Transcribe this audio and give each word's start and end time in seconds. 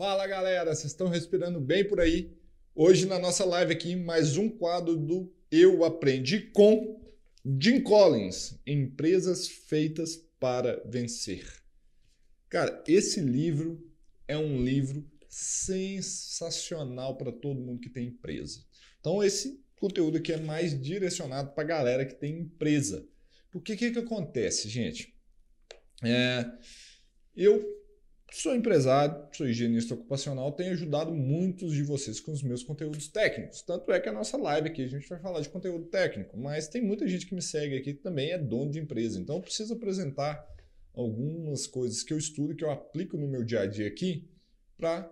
Fala 0.00 0.26
galera, 0.26 0.74
vocês 0.74 0.92
estão 0.92 1.08
respirando 1.08 1.60
bem 1.60 1.86
por 1.86 2.00
aí? 2.00 2.34
Hoje 2.74 3.04
na 3.04 3.18
nossa 3.18 3.44
live 3.44 3.74
aqui, 3.74 3.94
mais 3.94 4.38
um 4.38 4.48
quadro 4.48 4.96
do 4.96 5.30
Eu 5.50 5.84
Aprendi 5.84 6.40
com 6.52 6.98
Jim 7.44 7.82
Collins, 7.82 8.58
Empresas 8.66 9.46
Feitas 9.46 10.16
para 10.38 10.82
Vencer. 10.86 11.46
Cara, 12.48 12.82
esse 12.88 13.20
livro 13.20 13.92
é 14.26 14.38
um 14.38 14.64
livro 14.64 15.06
sensacional 15.28 17.18
para 17.18 17.30
todo 17.30 17.60
mundo 17.60 17.80
que 17.80 17.90
tem 17.90 18.06
empresa. 18.06 18.64
Então 19.00 19.22
esse 19.22 19.62
conteúdo 19.78 20.16
aqui 20.16 20.32
é 20.32 20.40
mais 20.40 20.80
direcionado 20.80 21.52
para 21.52 21.62
a 21.62 21.66
galera 21.66 22.06
que 22.06 22.14
tem 22.14 22.38
empresa. 22.38 23.06
Porque 23.50 23.74
o 23.74 23.76
que, 23.76 23.90
que 23.90 23.98
acontece, 23.98 24.66
gente? 24.66 25.14
É, 26.02 26.50
eu 27.36 27.79
Sou 28.32 28.54
empresário, 28.54 29.26
sou 29.32 29.48
higienista 29.48 29.94
ocupacional, 29.94 30.52
tenho 30.52 30.72
ajudado 30.72 31.12
muitos 31.12 31.72
de 31.72 31.82
vocês 31.82 32.20
com 32.20 32.30
os 32.30 32.44
meus 32.44 32.62
conteúdos 32.62 33.08
técnicos. 33.08 33.60
Tanto 33.60 33.90
é 33.90 33.98
que 33.98 34.08
a 34.08 34.12
nossa 34.12 34.36
live 34.36 34.68
aqui 34.68 34.84
a 34.84 34.88
gente 34.88 35.08
vai 35.08 35.18
falar 35.18 35.40
de 35.40 35.48
conteúdo 35.48 35.86
técnico, 35.86 36.38
mas 36.38 36.68
tem 36.68 36.80
muita 36.80 37.08
gente 37.08 37.26
que 37.26 37.34
me 37.34 37.42
segue 37.42 37.76
aqui 37.76 37.92
que 37.92 38.00
também 38.00 38.30
é 38.30 38.38
dono 38.38 38.70
de 38.70 38.78
empresa. 38.78 39.18
Então 39.18 39.36
eu 39.36 39.42
preciso 39.42 39.74
apresentar 39.74 40.46
algumas 40.94 41.66
coisas 41.66 42.04
que 42.04 42.12
eu 42.12 42.18
estudo, 42.18 42.54
que 42.54 42.64
eu 42.64 42.70
aplico 42.70 43.16
no 43.16 43.26
meu 43.26 43.42
dia 43.42 43.62
a 43.62 43.66
dia 43.66 43.88
aqui, 43.88 44.28
para 44.76 45.10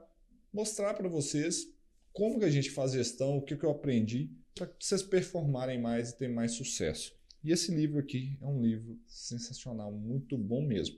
mostrar 0.52 0.94
para 0.94 1.08
vocês 1.08 1.68
como 2.12 2.38
que 2.38 2.44
a 2.44 2.50
gente 2.50 2.70
faz 2.70 2.92
gestão, 2.92 3.36
o 3.36 3.42
que, 3.42 3.56
que 3.56 3.64
eu 3.64 3.70
aprendi, 3.70 4.30
para 4.54 4.70
vocês 4.78 5.02
performarem 5.02 5.80
mais 5.80 6.10
e 6.10 6.16
ter 6.16 6.28
mais 6.28 6.52
sucesso. 6.52 7.12
E 7.42 7.50
esse 7.50 7.74
livro 7.74 7.98
aqui 7.98 8.38
é 8.40 8.46
um 8.46 8.62
livro 8.62 8.96
sensacional, 9.08 9.90
muito 9.90 10.38
bom 10.38 10.62
mesmo. 10.62 10.96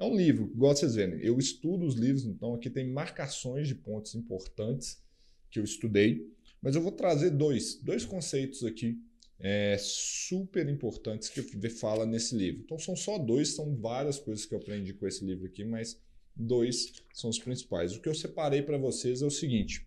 É 0.00 0.04
um 0.04 0.16
livro, 0.16 0.50
igual 0.54 0.74
vocês 0.74 0.94
verem, 0.94 1.20
eu 1.20 1.38
estudo 1.38 1.84
os 1.84 1.94
livros, 1.94 2.24
então 2.24 2.54
aqui 2.54 2.70
tem 2.70 2.90
marcações 2.90 3.68
de 3.68 3.74
pontos 3.74 4.14
importantes 4.14 4.98
que 5.50 5.58
eu 5.58 5.62
estudei, 5.62 6.26
mas 6.62 6.74
eu 6.74 6.80
vou 6.80 6.90
trazer 6.90 7.28
dois, 7.28 7.74
dois 7.74 8.06
conceitos 8.06 8.64
aqui 8.64 8.98
é, 9.38 9.76
super 9.78 10.66
importantes 10.70 11.28
que 11.28 11.42
fala 11.68 12.06
nesse 12.06 12.34
livro. 12.34 12.62
Então 12.62 12.78
são 12.78 12.96
só 12.96 13.18
dois, 13.18 13.50
são 13.50 13.76
várias 13.76 14.18
coisas 14.18 14.46
que 14.46 14.54
eu 14.54 14.58
aprendi 14.58 14.94
com 14.94 15.06
esse 15.06 15.22
livro 15.22 15.44
aqui, 15.44 15.66
mas 15.66 16.00
dois 16.34 16.94
são 17.12 17.28
os 17.28 17.38
principais. 17.38 17.94
O 17.94 18.00
que 18.00 18.08
eu 18.08 18.14
separei 18.14 18.62
para 18.62 18.78
vocês 18.78 19.20
é 19.20 19.26
o 19.26 19.30
seguinte: 19.30 19.86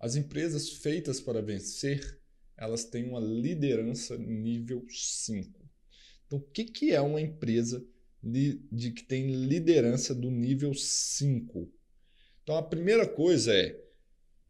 as 0.00 0.16
empresas 0.16 0.70
feitas 0.70 1.20
para 1.20 1.42
vencer, 1.42 2.18
elas 2.56 2.84
têm 2.86 3.10
uma 3.10 3.20
liderança 3.20 4.16
nível 4.16 4.86
5. 4.88 5.62
Então, 6.26 6.38
o 6.38 6.42
que, 6.42 6.64
que 6.64 6.92
é 6.92 7.00
uma 7.02 7.20
empresa 7.20 7.86
de 8.24 8.90
que 8.90 9.02
tem 9.02 9.30
liderança 9.30 10.14
do 10.14 10.30
nível 10.30 10.72
5. 10.72 11.70
Então 12.42 12.56
a 12.56 12.62
primeira 12.62 13.06
coisa 13.06 13.54
é, 13.54 13.78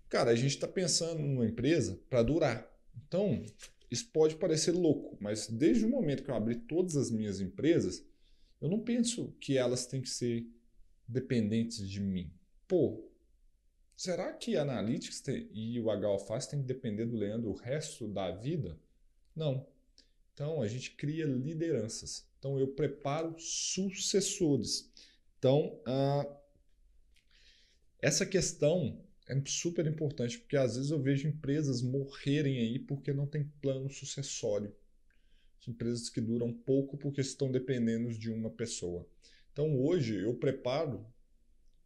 cara, 0.09 0.31
a 0.31 0.37
gente 0.37 0.53
está 0.53 0.69
pensando 0.69 1.21
numa 1.21 1.47
empresa 1.47 2.01
para 2.09 2.23
durar. 2.23 2.71
Então, 3.07 3.45
isso 3.91 4.11
pode 4.11 4.37
parecer 4.37 4.73
louco, 4.73 5.17
mas 5.21 5.49
desde 5.49 5.85
o 5.85 5.89
momento 5.89 6.23
que 6.23 6.31
eu 6.31 6.35
abri 6.35 6.57
todas 6.57 6.97
as 6.97 7.11
minhas 7.11 7.41
empresas, 7.41 8.05
eu 8.61 8.69
não 8.69 8.81
penso 8.81 9.33
que 9.41 9.59
elas 9.59 9.87
têm 9.87 10.01
que 10.01 10.09
ser 10.09 10.47
dependentes 11.07 11.89
de 11.89 12.01
mim. 12.01 12.33
Pô, 12.67 13.09
será 13.97 14.33
que 14.33 14.57
Analytics 14.57 15.23
e 15.53 15.79
o 15.81 15.89
HOFAS 15.89 16.47
têm 16.47 16.61
que 16.61 16.67
depender 16.67 17.07
do 17.07 17.17
Leandro 17.17 17.51
o 17.51 17.57
resto 17.57 18.09
da 18.09 18.31
vida? 18.31 18.79
Não. 19.35 19.67
Então, 20.33 20.63
a 20.63 20.67
gente 20.67 20.93
cria 20.93 21.27
lideranças. 21.27 22.27
Então, 22.45 22.59
eu 22.59 22.69
preparo 22.69 23.35
sucessores. 23.39 24.93
Então, 25.39 25.81
ah, 25.87 26.37
essa 28.03 28.27
questão 28.27 29.03
é 29.27 29.43
super 29.47 29.87
importante, 29.87 30.39
porque 30.39 30.55
às 30.55 30.77
vezes 30.77 30.91
eu 30.91 31.01
vejo 31.01 31.27
empresas 31.27 31.81
morrerem 31.81 32.59
aí 32.59 32.79
porque 32.79 33.15
não 33.15 33.27
tem 33.27 33.51
plano 33.63 33.89
sucessório. 33.89 34.77
Empresas 35.67 36.11
que 36.11 36.21
duram 36.21 36.53
pouco 36.53 36.99
porque 36.99 37.23
estão 37.23 37.51
dependendo 37.51 38.13
de 38.13 38.31
uma 38.31 38.51
pessoa. 38.51 39.09
Então, 39.51 39.81
hoje, 39.81 40.15
eu 40.15 40.35
preparo 40.35 41.03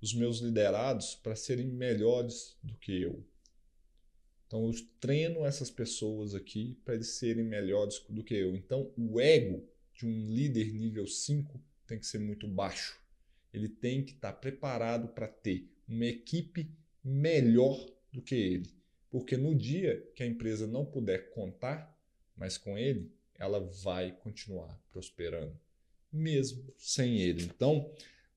os 0.03 0.13
meus 0.13 0.41
liderados 0.41 1.15
para 1.15 1.37
serem 1.37 1.69
melhores 1.69 2.59
do 2.65 2.75
que 2.75 3.01
eu. 3.01 3.25
Então, 4.49 4.67
eu 4.67 4.73
treino 4.99 5.47
essas 5.47 5.71
pessoas 5.71 6.35
aqui 6.35 6.77
para 6.85 6.97
eles 6.97 7.11
serem 7.11 7.45
melhores 7.45 8.05
do 8.09 8.25
que 8.25 8.35
eu. 8.35 8.57
Então, 8.57 8.91
o 8.97 9.21
ego 9.21 9.65
de 9.99 10.07
um 10.07 10.31
líder 10.31 10.73
nível 10.73 11.09
5 11.09 11.61
tem 11.85 11.99
que 11.99 12.07
ser 12.07 12.21
muito 12.21 12.47
baixo. 12.47 13.01
Ele 13.53 13.69
tem 13.69 14.05
que 14.05 14.13
estar 14.13 14.33
tá 14.33 14.39
preparado 14.39 15.09
para 15.09 15.27
ter 15.27 15.69
uma 15.89 16.07
equipe 16.07 16.71
melhor 17.03 17.85
do 18.13 18.23
que 18.23 18.37
ele. 18.37 18.71
Porque 19.11 19.37
no 19.37 19.57
dia 19.57 20.09
que 20.15 20.23
a 20.23 20.27
empresa 20.27 20.69
não 20.69 20.87
puder 20.87 21.31
contar 21.31 21.99
mais 22.37 22.57
com 22.57 22.79
ele, 22.79 23.11
ela 23.35 23.59
vai 23.83 24.13
continuar 24.13 24.81
prosperando, 24.93 25.59
mesmo 26.13 26.73
sem 26.77 27.21
ele. 27.21 27.43
Então, 27.43 27.91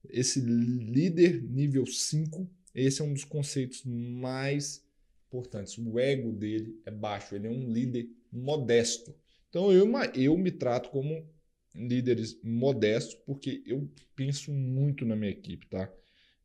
esse 0.10 0.40
líder 0.40 1.44
nível 1.44 1.86
5, 1.86 2.50
esse 2.74 3.02
é 3.02 3.06
um 3.06 3.14
dos 3.14 3.24
conceitos 3.24 3.84
mais 3.86 4.84
importantes. 5.28 5.78
O 5.78 6.00
ego 6.00 6.32
dele 6.32 6.82
é 6.86 6.92
baixo, 6.92 7.36
ele 7.36 7.48
é 7.48 7.52
um 7.52 7.72
líder 7.72 8.10
modesto. 8.32 9.14
Então, 9.50 9.72
eu, 9.72 9.88
eu 10.16 10.38
me 10.38 10.52
trato 10.52 10.90
como 10.90 11.30
líderes 11.74 12.40
modestos, 12.44 13.16
porque 13.26 13.64
eu 13.66 13.90
penso 14.16 14.52
muito 14.52 15.06
na 15.06 15.16
minha 15.16 15.32
equipe, 15.32 15.68
tá? 15.68 15.92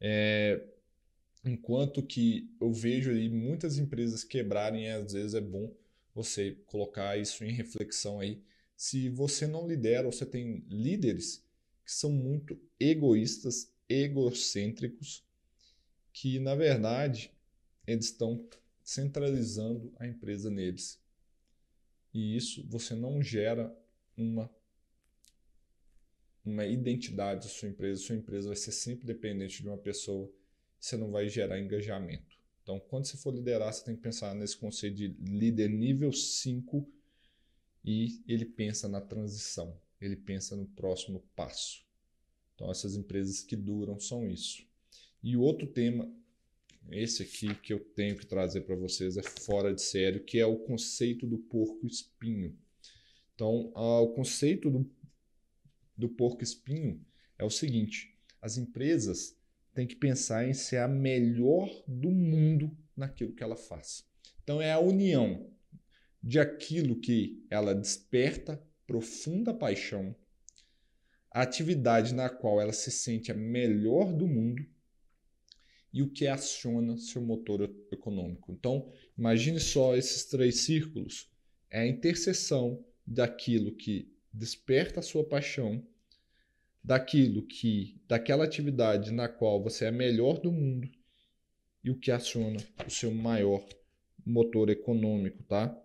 É, 0.01 0.63
enquanto 1.45 2.03
que 2.03 2.51
eu 2.61 2.73
vejo 2.73 3.11
aí 3.11 3.29
muitas 3.29 3.79
empresas 3.79 4.25
quebrarem, 4.25 4.91
às 4.91 5.13
vezes 5.13 5.35
é 5.35 5.41
bom 5.41 5.73
você 6.15 6.53
colocar 6.67 7.19
isso 7.19 7.45
em 7.45 7.53
reflexão 7.53 8.21
aí. 8.21 8.43
Se 8.77 9.09
você 9.09 9.47
não 9.47 9.67
lidera, 9.67 10.11
você 10.11 10.25
tem 10.25 10.65
líderes 10.69 11.45
que 11.85 11.93
são 11.93 12.11
muito 12.11 12.59
egoístas, 12.79 13.73
egocêntricos, 13.89 15.25
que 16.13 16.39
na 16.39 16.55
verdade 16.55 17.31
eles 17.87 18.07
estão 18.07 18.47
centralizando 18.83 19.93
a 19.99 20.07
empresa 20.07 20.51
neles. 20.51 21.01
E 22.13 22.37
isso 22.37 22.67
você 22.69 22.95
não 22.95 23.23
gera 23.23 23.75
uma 24.17 24.51
uma 26.47 26.65
identidade 26.65 27.47
da 27.47 27.53
sua 27.53 27.69
empresa, 27.69 28.01
sua 28.01 28.17
empresa 28.17 28.49
vai 28.49 28.57
ser 28.57 28.73
sempre 28.73 29.05
dependente 29.05 29.63
de 29.63 29.69
uma 29.69 29.77
pessoa, 29.77 30.31
você 30.79 30.97
não 30.97 31.11
vai 31.11 31.29
gerar 31.29 31.59
engajamento. 31.59 32.37
Então, 32.63 32.81
quando 32.81 33.07
você 33.07 33.17
for 33.17 33.35
liderar, 33.35 33.73
você 33.73 33.85
tem 33.85 33.97
que 33.97 34.03
pensar 34.03 34.35
nesse 34.35 34.57
conceito 34.57 34.97
de 34.97 35.09
líder 35.21 35.69
nível 35.69 36.13
5 36.13 36.89
e 37.85 38.23
ele 38.27 38.45
pensa 38.45 38.89
na 38.89 39.01
transição, 39.01 39.77
ele 40.01 40.17
pensa 40.17 40.57
no 40.57 40.67
próximo 40.67 41.23
passo. 41.35 41.85
Então, 42.55 42.71
essas 42.71 42.97
empresas 42.97 43.43
que 43.43 43.55
duram 43.55 44.01
são 44.01 44.29
isso. 44.29 44.67
E 45.23 45.37
outro 45.37 45.67
tema, 45.67 46.13
esse 46.91 47.23
aqui 47.23 47.55
que 47.57 47.73
eu 47.73 47.81
tenho 47.81 48.17
que 48.17 48.27
trazer 48.27 48.63
para 48.63 48.77
vocês 48.77 49.17
é 49.17 49.23
fora 49.23 49.75
de 49.75 49.83
sério, 49.83 50.25
que 50.25 50.39
é 50.39 50.47
o 50.47 50.57
conceito 50.57 51.27
do 51.27 51.39
porco 51.39 51.87
espinho. 51.87 52.57
Então, 53.35 53.71
o 53.75 54.09
conceito 54.15 54.71
do 54.71 54.85
do 55.97 56.09
porco 56.09 56.43
espinho 56.43 57.05
é 57.39 57.45
o 57.45 57.51
seguinte: 57.51 58.17
as 58.41 58.57
empresas 58.57 59.37
têm 59.75 59.87
que 59.87 59.97
pensar 59.97 60.49
em 60.49 60.55
ser 60.55 60.79
a 60.79 60.89
melhor 60.89 61.69
do 61.87 62.11
mundo 62.11 62.77
naquilo 62.97 63.33
que 63.33 63.43
ela 63.43 63.57
faz. 63.57 64.07
Então 64.43 64.61
é 64.61 64.73
a 64.73 64.79
união 64.79 65.51
de 66.23 66.39
aquilo 66.41 66.99
que 66.99 67.45
ela 67.51 67.75
desperta 67.75 68.63
profunda 68.87 69.53
paixão, 69.53 70.15
a 71.31 71.43
atividade 71.43 72.15
na 72.15 72.31
qual 72.31 72.61
ela 72.61 72.73
se 72.73 72.91
sente 72.91 73.31
a 73.31 73.35
melhor 73.35 74.13
do 74.13 74.27
mundo 74.27 74.65
e 75.93 76.03
o 76.03 76.11
que 76.11 76.27
aciona 76.27 76.97
seu 76.97 77.23
motor 77.23 77.63
econômico. 77.91 78.53
Então, 78.53 78.93
imagine 79.17 79.59
só 79.59 79.97
esses 79.97 80.25
três 80.25 80.61
círculos. 80.61 81.31
É 81.71 81.81
a 81.81 81.87
interseção 81.87 82.85
daquilo 83.07 83.75
que 83.75 84.13
desperta 84.37 85.01
a 85.01 85.03
sua 85.03 85.25
paixão 85.25 85.83
daquilo 86.85 87.43
que, 87.43 88.01
daquela 88.07 88.45
atividade 88.45 89.11
na 89.11 89.29
qual 89.29 89.63
você 89.63 89.87
é 89.87 89.91
melhor 89.91 90.39
do 90.39 90.53
mundo 90.53 90.89
e 91.83 91.91
o 91.91 91.99
que 91.99 92.11
aciona 92.11 92.59
o 92.87 92.91
seu 92.91 93.11
maior 93.11 93.67
motor 94.25 94.69
econômico, 94.71 95.43
tá? 95.45 95.77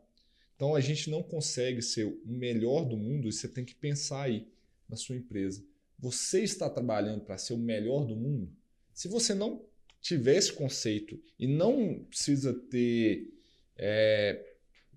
Então 0.56 0.75
a 0.75 0.81
gente 0.81 1.09
não 1.09 1.24
consegue 1.24 1.81
ser 1.81 2.06
o 2.06 2.21
melhor 2.25 2.86
do 2.86 2.98
mundo 2.98 3.27
e 3.27 3.31
você 3.31 3.48
tem 3.48 3.65
que 3.65 3.74
pensar 3.74 4.24
aí 4.24 4.48
na 4.88 4.95
sua 4.95 5.15
empresa. 5.15 5.65
Você 5.98 6.44
está 6.44 6.69
trabalhando 6.69 7.21
para 7.21 7.38
ser 7.38 7.53
o 7.53 7.57
melhor 7.57 8.06
do 8.06 8.15
mundo? 8.15 8.51
Se 8.94 9.07
você 9.07 9.33
não 9.33 9.65
tiver 10.01 10.36
esse 10.36 10.51
conceito 10.51 11.19
e 11.39 11.48
não 11.48 12.03
precisa 12.06 12.53
ter 12.53 13.31
é, 13.77 14.56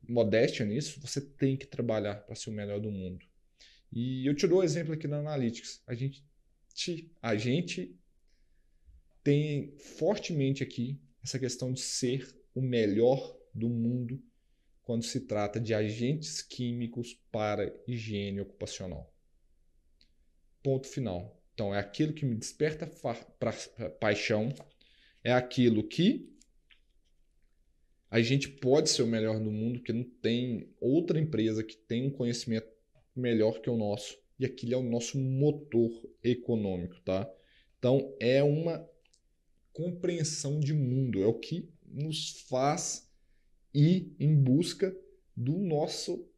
modéstia 0.09 0.67
nisso, 0.67 1.01
você 1.01 1.21
tem 1.21 1.57
que 1.57 1.67
trabalhar 1.67 2.17
para 2.17 2.35
ser 2.35 2.51
o 2.51 2.53
melhor 2.53 2.81
do 2.81 2.91
mundo. 2.91 3.25
E 3.95 4.27
eu 4.27 4.35
te 4.35 4.49
dou 4.49 4.59
um 4.59 4.63
exemplo 4.65 4.93
aqui 4.93 5.07
na 5.07 5.19
Analytics. 5.19 5.81
A 5.87 5.95
gente, 5.95 6.27
a 7.23 7.37
gente 7.37 7.97
tem 9.23 9.73
fortemente 9.79 10.65
aqui 10.65 11.01
essa 11.23 11.39
questão 11.39 11.73
de 11.73 11.81
ser 11.81 12.37
o 12.53 12.61
melhor 12.61 13.39
do 13.55 13.69
mundo 13.69 14.21
quando 14.83 15.05
se 15.05 15.21
trata 15.21 15.61
de 15.61 15.73
agentes 15.73 16.43
químicos 16.43 17.15
para 17.31 17.73
higiene 17.87 18.41
ocupacional. 18.41 19.15
Ponto 20.61 20.89
final. 20.89 21.41
Então, 21.55 21.73
é 21.73 21.79
aquilo 21.79 22.13
que 22.13 22.27
me 22.27 22.35
desperta 22.35 22.91
paixão, 24.01 24.53
é 25.23 25.33
aquilo 25.33 25.87
que 25.87 26.29
a 28.11 28.21
gente 28.21 28.49
pode 28.49 28.91
ser 28.91 29.03
o 29.03 29.07
melhor 29.07 29.39
do 29.39 29.53
mundo, 29.53 29.79
porque 29.79 29.93
não 29.93 30.05
tem 30.05 30.69
outra 30.81 31.19
empresa 31.19 31.63
que 31.63 31.77
tem 31.77 32.09
um 32.09 32.11
conhecimento 32.11 32.74
melhor 33.15 33.61
que 33.61 33.71
o 33.71 33.77
nosso. 33.77 34.19
E 34.39 34.45
aquilo 34.45 34.75
é 34.75 34.77
o 34.77 34.83
nosso 34.83 35.19
motor 35.19 35.91
econômico, 36.23 37.01
tá? 37.03 37.31
Então, 37.79 38.15
é 38.19 38.43
uma 38.43 38.89
compreensão 39.73 40.59
de 40.59 40.73
mundo, 40.73 41.23
é 41.23 41.27
o 41.27 41.39
que 41.39 41.69
nos 41.87 42.43
faz 42.49 43.09
ir 43.73 44.15
em 44.19 44.35
busca 44.35 44.97
do 45.37 45.59
nosso 45.59 46.29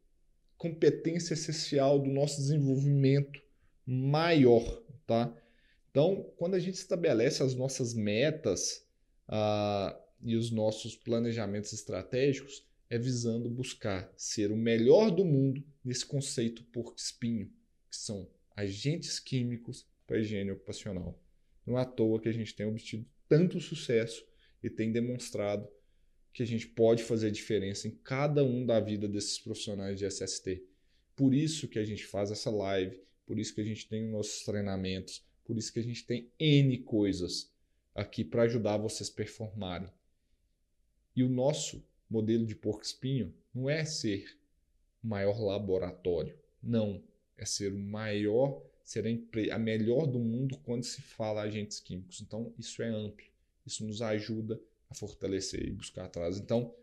competência 0.57 1.35
essencial, 1.35 1.99
do 1.99 2.09
nosso 2.09 2.37
desenvolvimento 2.37 3.39
maior, 3.85 4.83
tá? 5.05 5.33
Então, 5.91 6.31
quando 6.35 6.55
a 6.55 6.59
gente 6.59 6.75
estabelece 6.75 7.41
as 7.41 7.55
nossas 7.55 7.93
metas 7.93 8.85
uh, 9.29 9.97
e 10.21 10.35
os 10.35 10.51
nossos 10.51 10.95
planejamentos 10.95 11.73
estratégicos, 11.73 12.66
é 12.89 12.97
visando 12.97 13.49
buscar 13.49 14.11
ser 14.15 14.51
o 14.51 14.55
melhor 14.55 15.11
do 15.11 15.25
mundo 15.25 15.63
nesse 15.83 16.05
conceito 16.05 16.63
porco-espinho, 16.65 17.51
que 17.89 17.97
são 17.97 18.29
agentes 18.55 19.19
químicos 19.19 19.85
para 20.05 20.17
a 20.17 20.19
higiene 20.19 20.51
ocupacional. 20.51 21.19
Não 21.65 21.77
é 21.77 21.81
à 21.81 21.85
toa 21.85 22.19
que 22.19 22.29
a 22.29 22.33
gente 22.33 22.55
tem 22.55 22.65
obtido 22.65 23.05
tanto 23.27 23.59
sucesso 23.59 24.25
e 24.63 24.69
tem 24.69 24.91
demonstrado 24.91 25.67
que 26.33 26.43
a 26.43 26.45
gente 26.45 26.67
pode 26.67 27.03
fazer 27.03 27.31
diferença 27.31 27.87
em 27.87 27.91
cada 27.91 28.43
um 28.43 28.65
da 28.65 28.79
vida 28.79 29.07
desses 29.07 29.39
profissionais 29.39 29.99
de 29.99 30.05
SST. 30.05 30.63
Por 31.15 31.33
isso 31.33 31.67
que 31.67 31.79
a 31.79 31.83
gente 31.83 32.05
faz 32.05 32.31
essa 32.31 32.49
live, 32.49 33.01
por 33.25 33.39
isso 33.39 33.53
que 33.53 33.61
a 33.61 33.63
gente 33.63 33.87
tem 33.87 34.05
os 34.05 34.11
nossos 34.11 34.45
treinamentos, 34.45 35.25
por 35.43 35.57
isso 35.57 35.73
que 35.73 35.79
a 35.79 35.83
gente 35.83 36.05
tem 36.05 36.31
N 36.39 36.77
coisas 36.79 37.51
aqui 37.93 38.23
para 38.23 38.43
ajudar 38.43 38.77
vocês 38.77 39.09
performarem. 39.09 39.89
E 41.15 41.23
o 41.23 41.29
nosso 41.29 41.83
modelo 42.09 42.45
de 42.45 42.55
porco-espinho 42.55 43.33
não 43.53 43.69
é 43.69 43.83
ser 43.85 44.37
o 45.03 45.07
maior 45.07 45.39
laboratório, 45.39 46.37
não. 46.61 47.03
É 47.37 47.45
ser 47.45 47.71
o 47.71 47.77
maior, 47.77 48.63
ser 48.83 49.05
a, 49.51 49.59
melhor 49.59 50.07
do 50.07 50.19
mundo 50.19 50.57
quando 50.63 50.83
se 50.83 51.01
fala 51.01 51.41
agentes 51.41 51.79
químicos. 51.79 52.21
Então, 52.21 52.53
isso 52.57 52.81
é 52.81 52.87
amplo. 52.87 53.25
Isso 53.65 53.85
nos 53.85 54.01
ajuda 54.01 54.59
a 54.89 54.95
fortalecer 54.95 55.67
e 55.67 55.71
buscar 55.71 56.05
atrás. 56.05 56.37
Então, 56.37 56.73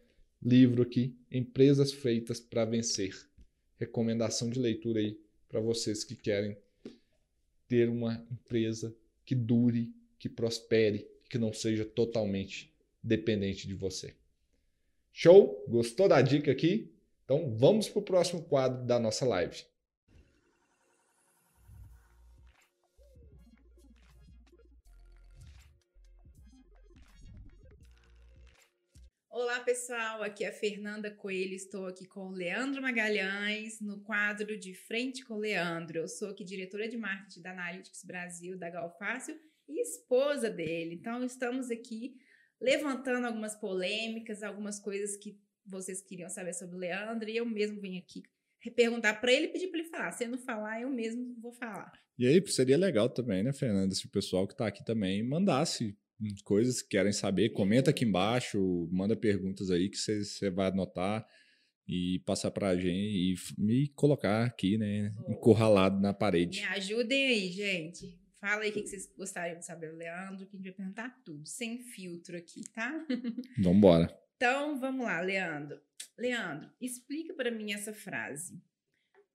livro 0.42 0.82
aqui, 0.82 1.16
Empresas 1.30 1.92
Feitas 1.92 2.38
para 2.38 2.64
Vencer. 2.64 3.14
Recomendação 3.78 4.48
de 4.48 4.60
leitura 4.60 5.00
aí 5.00 5.18
para 5.48 5.60
vocês 5.60 6.04
que 6.04 6.14
querem 6.14 6.56
ter 7.68 7.88
uma 7.88 8.24
empresa 8.30 8.94
que 9.24 9.34
dure, 9.34 9.92
que 10.18 10.28
prospere, 10.28 11.08
que 11.28 11.38
não 11.38 11.52
seja 11.52 11.84
totalmente 11.84 12.72
dependente 13.02 13.66
de 13.66 13.74
você. 13.74 14.14
Show? 15.16 15.64
Gostou 15.68 16.08
da 16.08 16.20
dica 16.20 16.50
aqui? 16.50 16.92
Então 17.24 17.56
vamos 17.56 17.88
para 17.88 18.00
o 18.00 18.04
próximo 18.04 18.42
quadro 18.42 18.84
da 18.84 18.98
nossa 18.98 19.24
live. 19.24 19.64
Olá, 29.30 29.60
pessoal. 29.60 30.20
Aqui 30.24 30.42
é 30.42 30.48
a 30.48 30.52
Fernanda 30.52 31.12
Coelho. 31.12 31.54
Estou 31.54 31.86
aqui 31.86 32.06
com 32.06 32.26
o 32.26 32.32
Leandro 32.32 32.82
Magalhães 32.82 33.80
no 33.80 34.00
quadro 34.00 34.58
de 34.58 34.74
Frente 34.74 35.24
com 35.24 35.34
o 35.34 35.38
Leandro. 35.38 36.00
Eu 36.00 36.08
sou 36.08 36.30
aqui 36.30 36.42
diretora 36.42 36.88
de 36.88 36.96
marketing 36.96 37.40
da 37.40 37.52
Analytics 37.52 38.02
Brasil, 38.02 38.58
da 38.58 38.68
Galfácio, 38.68 39.38
e 39.68 39.80
esposa 39.80 40.50
dele. 40.50 40.96
Então, 40.96 41.22
estamos 41.22 41.70
aqui 41.70 42.16
levantando 42.60 43.26
algumas 43.26 43.54
polêmicas, 43.54 44.42
algumas 44.42 44.78
coisas 44.78 45.16
que 45.16 45.38
vocês 45.66 46.02
queriam 46.02 46.28
saber 46.28 46.54
sobre 46.54 46.76
o 46.76 46.78
Leandro, 46.78 47.28
e 47.28 47.36
eu 47.36 47.46
mesmo 47.46 47.80
vim 47.80 47.98
aqui 47.98 48.22
perguntar 48.70 49.20
para 49.20 49.32
ele 49.32 49.46
e 49.46 49.48
pedir 49.48 49.68
para 49.68 49.80
ele 49.80 49.88
falar. 49.88 50.12
Se 50.12 50.24
ele 50.24 50.32
não 50.32 50.38
falar, 50.38 50.80
eu 50.80 50.88
mesmo 50.88 51.34
vou 51.40 51.52
falar. 51.52 51.92
E 52.18 52.26
aí, 52.26 52.42
seria 52.46 52.78
legal 52.78 53.10
também, 53.10 53.42
né, 53.42 53.52
Fernanda, 53.52 53.94
se 53.94 54.06
o 54.06 54.10
pessoal 54.10 54.46
que 54.46 54.54
está 54.54 54.66
aqui 54.66 54.84
também 54.84 55.22
mandasse 55.22 55.96
coisas 56.44 56.80
que 56.80 56.90
querem 56.90 57.12
saber, 57.12 57.50
comenta 57.50 57.90
aqui 57.90 58.04
embaixo, 58.04 58.88
manda 58.90 59.16
perguntas 59.16 59.70
aí 59.70 59.90
que 59.90 59.98
você 59.98 60.48
vai 60.50 60.68
anotar 60.68 61.26
e 61.86 62.20
passar 62.24 62.50
para 62.50 62.68
a 62.68 62.76
gente 62.76 62.88
e 62.88 63.34
me 63.58 63.88
colocar 63.88 64.44
aqui, 64.44 64.78
né, 64.78 65.12
encurralado 65.28 66.00
na 66.00 66.14
parede. 66.14 66.60
Me 66.60 66.66
ajudem 66.66 67.26
aí, 67.26 67.48
gente. 67.50 68.18
Fala 68.44 68.64
aí 68.64 68.68
o 68.68 68.72
que 68.74 68.86
vocês 68.86 69.10
gostariam 69.16 69.58
de 69.58 69.64
saber, 69.64 69.90
Leandro, 69.92 70.46
que 70.46 70.54
a 70.54 70.58
gente 70.58 70.66
vai 70.66 70.74
perguntar 70.74 71.08
tudo, 71.24 71.48
sem 71.48 71.78
filtro 71.78 72.36
aqui, 72.36 72.62
tá? 72.74 72.92
Vambora. 73.58 74.14
então, 74.36 74.78
vamos 74.78 75.06
lá, 75.06 75.18
Leandro. 75.22 75.80
Leandro, 76.18 76.70
explica 76.78 77.32
para 77.32 77.50
mim 77.50 77.72
essa 77.72 77.94
frase. 77.94 78.62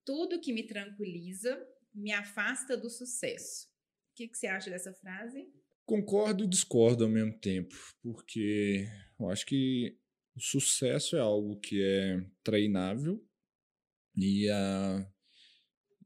Tudo 0.05 0.39
que 0.39 0.53
me 0.53 0.61
tranquiliza 0.61 1.59
me 1.91 2.11
afasta 2.11 2.77
do 2.77 2.87
sucesso. 2.87 3.65
O 4.11 4.15
que, 4.15 4.27
que 4.27 4.37
você 4.37 4.45
acha 4.45 4.69
dessa 4.69 4.93
frase? 4.93 5.51
Concordo 5.87 6.43
e 6.43 6.47
discordo 6.47 7.03
ao 7.03 7.09
mesmo 7.09 7.35
tempo, 7.39 7.75
porque 8.03 8.87
eu 9.19 9.27
acho 9.31 9.43
que 9.47 9.97
o 10.35 10.39
sucesso 10.39 11.15
é 11.15 11.19
algo 11.19 11.59
que 11.59 11.83
é 11.83 12.23
treinável 12.43 13.19
e 14.15 14.47
a, 14.51 15.11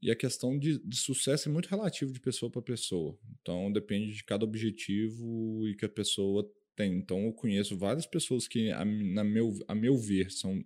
e 0.04 0.12
a 0.12 0.16
questão 0.16 0.60
de, 0.60 0.78
de 0.86 0.98
sucesso 0.98 1.48
é 1.48 1.52
muito 1.52 1.70
relativo 1.70 2.12
de 2.12 2.20
pessoa 2.20 2.52
para 2.52 2.62
pessoa. 2.62 3.18
Então 3.42 3.72
depende 3.72 4.14
de 4.14 4.24
cada 4.26 4.44
objetivo 4.44 5.66
e 5.66 5.76
que 5.78 5.86
a 5.86 5.90
pessoa 5.90 6.46
tem. 6.76 6.98
Então 6.98 7.26
eu 7.26 7.32
conheço 7.32 7.78
várias 7.78 8.06
pessoas 8.06 8.46
que, 8.46 8.70
a, 8.72 8.84
na 8.84 9.24
meu, 9.24 9.58
a 9.66 9.74
meu 9.74 9.98
ver, 9.98 10.30
são 10.30 10.62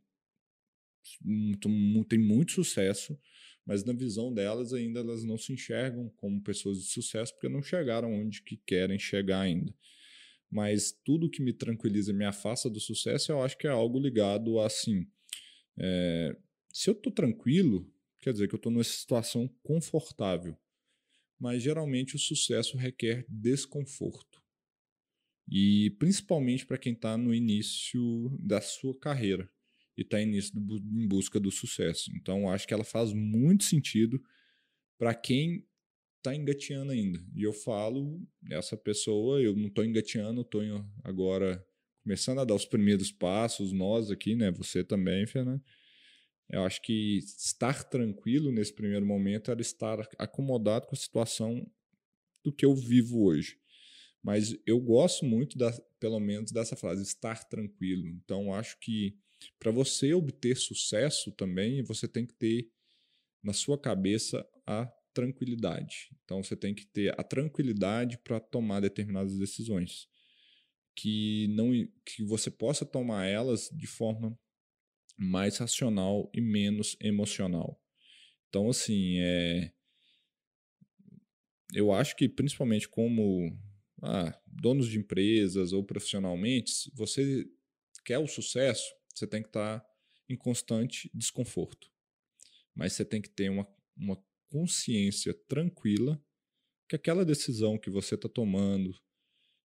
tem 2.10 2.20
muito 2.20 2.52
sucesso, 2.52 3.18
mas 3.64 3.86
na 3.86 3.94
visão 3.94 4.34
delas 4.34 4.74
ainda 4.74 5.02
elas 5.02 5.24
não 5.24 5.38
se 5.38 5.54
enxergam 5.54 6.10
como 6.18 6.42
pessoas 6.42 6.80
de 6.80 6.90
sucesso 6.90 7.32
porque 7.34 7.48
não 7.48 7.62
chegaram 7.62 8.12
onde 8.12 8.42
que 8.42 8.58
querem 8.58 8.98
chegar 8.98 9.42
ainda. 9.42 9.72
Mas 10.50 10.92
tudo 11.06 11.30
que 11.30 11.44
me 11.44 11.54
tranquiliza, 11.54 12.12
me 12.12 12.26
afasta 12.26 12.70
do 12.70 12.80
sucesso, 12.80 13.32
eu 13.32 13.42
acho 13.44 13.56
que 13.56 13.68
é 13.68 13.70
algo 13.70 14.00
ligado 14.00 14.60
a 14.60 14.66
assim, 14.66 15.06
é, 15.78 16.36
se 16.74 16.90
eu 16.90 16.94
estou 16.94 17.12
tranquilo, 17.12 17.88
quer 18.22 18.34
dizer 18.34 18.48
que 18.48 18.56
eu 18.56 18.58
estou 18.58 18.72
numa 18.72 18.84
situação 18.84 19.48
confortável. 19.64 20.58
Mas 21.40 21.62
geralmente 21.62 22.16
o 22.16 22.20
sucesso 22.20 22.78
requer 22.78 23.26
desconforto. 23.30 24.42
E 25.50 25.92
principalmente 26.00 26.66
para 26.66 26.78
quem 26.78 26.94
está 26.94 27.18
no 27.18 27.34
início 27.34 28.02
da 28.40 28.60
sua 28.60 28.98
carreira 29.00 29.50
e 29.96 30.02
está 30.02 30.22
em 30.22 31.08
busca 31.08 31.40
do 31.40 31.50
sucesso. 31.50 32.12
Então, 32.16 32.50
acho 32.50 32.68
que 32.68 32.74
ela 32.74 32.84
faz 32.84 33.14
muito 33.14 33.64
sentido 33.64 34.22
para 34.98 35.16
quem 35.16 35.66
está 36.18 36.36
engateando 36.36 36.92
ainda. 36.92 37.24
E 37.34 37.44
eu 37.44 37.54
falo, 37.54 38.22
essa 38.50 38.76
pessoa, 38.76 39.42
eu 39.42 39.56
não 39.56 39.68
estou 39.68 39.86
engateando, 39.86 40.42
estou 40.42 40.62
agora 41.04 41.66
começando 42.04 42.40
a 42.40 42.46
dar 42.46 42.56
os 42.56 42.66
primeiros 42.66 43.12
passos, 43.12 43.72
nós 43.72 44.12
aqui, 44.12 44.36
né? 44.36 44.52
Você 44.52 44.84
também, 44.84 45.26
Fernando. 45.26 45.64
Eu 46.50 46.64
acho 46.64 46.82
que 46.82 47.18
estar 47.18 47.84
tranquilo 47.84 48.52
nesse 48.52 48.74
primeiro 48.74 49.06
momento 49.06 49.52
era 49.52 49.62
estar 49.62 50.00
acomodado 50.18 50.88
com 50.88 50.96
a 50.96 51.00
situação 51.00 51.70
do 52.44 52.54
que 52.54 52.66
eu 52.66 52.74
vivo 52.74 53.24
hoje. 53.24 53.58
Mas 54.24 54.58
eu 54.66 54.80
gosto 54.80 55.26
muito, 55.26 55.58
da, 55.58 55.72
pelo 56.00 56.20
menos, 56.20 56.52
dessa 56.52 56.76
frase, 56.76 57.04
estar 57.04 57.44
tranquilo. 57.46 58.08
Então, 58.08 58.54
acho 58.54 58.78
que 58.80 59.16
para 59.60 59.72
você 59.72 60.14
obter 60.14 60.56
sucesso 60.58 61.32
também, 61.32 61.84
você 61.84 62.08
tem 62.08 62.26
que 62.26 62.34
ter 62.34 62.70
na 63.44 63.54
sua 63.54 63.80
cabeça 63.80 64.46
a 64.66 64.92
tranquilidade. 65.14 66.10
Então 66.24 66.44
você 66.44 66.56
tem 66.56 66.76
que 66.76 66.86
ter 66.86 67.14
a 67.20 67.24
tranquilidade 67.24 68.20
para 68.20 68.40
tomar 68.40 68.82
determinadas 68.82 69.38
decisões, 69.38 70.08
que 70.96 71.48
não 71.50 71.72
que 72.06 72.24
você 72.24 72.52
possa 72.52 72.86
tomar 72.86 73.26
elas 73.26 73.70
de 73.72 73.88
forma 73.88 74.38
mais 75.18 75.58
racional 75.58 76.30
e 76.34 76.42
menos 76.42 76.96
emocional. 77.02 77.82
Então 78.50 78.70
assim, 78.70 79.18
é 79.20 79.72
eu 81.74 81.92
acho 81.92 82.16
que 82.16 82.30
principalmente 82.30 82.88
como 82.88 83.58
ah, 84.02 84.40
donos 84.46 84.88
de 84.88 84.98
empresas 84.98 85.74
ou 85.74 85.84
profissionalmente, 85.84 86.90
você 86.94 87.46
quer 88.06 88.20
o 88.20 88.28
sucesso, 88.28 88.86
você 89.14 89.28
tem 89.28 89.42
que 89.42 89.50
estar 89.50 89.86
em 90.30 90.38
constante 90.38 91.10
desconforto. 91.14 91.92
Mas 92.74 92.94
você 92.94 93.04
tem 93.04 93.22
que 93.22 93.30
ter 93.30 93.50
uma, 93.50 93.68
uma 93.96 94.24
consciência 94.50 95.34
tranquila 95.48 96.22
que 96.88 96.96
aquela 96.96 97.26
decisão 97.26 97.78
que 97.78 97.90
você 97.90 98.16
está 98.16 98.30
tomando, 98.30 98.94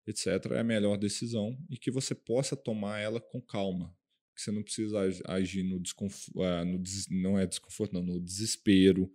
etc., 0.06 0.26
é 0.52 0.60
a 0.60 0.64
melhor 0.64 0.96
decisão 0.96 1.56
e 1.70 1.76
que 1.76 1.90
você 1.90 2.14
possa 2.14 2.56
tomar 2.56 2.98
ela 2.98 3.20
com 3.20 3.40
calma. 3.40 3.96
Que 4.34 4.42
você 4.42 4.50
não 4.50 4.62
precisa 4.62 4.98
agir 5.26 5.62
no 5.62 5.78
desconforto, 5.78 6.42
ah, 6.42 6.64
no 6.64 6.78
des, 6.78 7.06
não 7.08 7.38
é 7.38 7.46
desconforto, 7.46 7.92
não, 7.92 8.02
no 8.02 8.20
desespero 8.20 9.12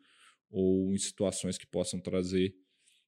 ou 0.49 0.93
em 0.93 0.97
situações 0.97 1.57
que 1.57 1.65
possam 1.65 1.99
trazer 1.99 2.55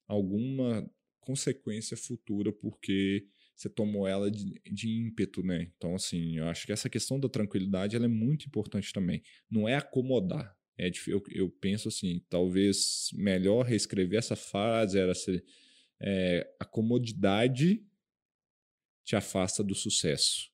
alguma 0.08 0.90
consequência 1.20 1.96
futura 1.96 2.52
porque 2.52 3.28
você 3.56 3.70
tomou 3.70 4.08
ela 4.08 4.32
de, 4.32 4.60
de, 4.72 4.90
ímpeto, 4.90 5.44
né? 5.44 5.70
Então, 5.76 5.94
assim, 5.94 6.38
eu 6.38 6.46
acho 6.46 6.66
que 6.66 6.72
essa 6.72 6.90
questão 6.90 7.20
da 7.20 7.28
tranquilidade 7.28 7.96
ela 7.96 8.06
é 8.06 8.10
muito 8.10 8.46
importante 8.46 8.94
também. 8.94 9.22
Não 9.52 9.68
é 9.68 9.76
acomodar. 9.76 10.58
É, 10.78 10.90
eu, 11.08 11.22
eu 11.30 11.50
penso 11.50 11.90
assim, 11.90 12.24
talvez 12.30 13.10
melhor 13.14 13.66
reescrever 13.66 14.18
essa 14.18 14.36
frase 14.36 14.98
era 14.98 15.14
ser 15.14 15.44
é, 16.00 16.50
a 16.58 16.64
comodidade 16.64 17.84
te 19.04 19.16
afasta 19.16 19.62
do 19.62 19.76
sucesso, 19.76 20.50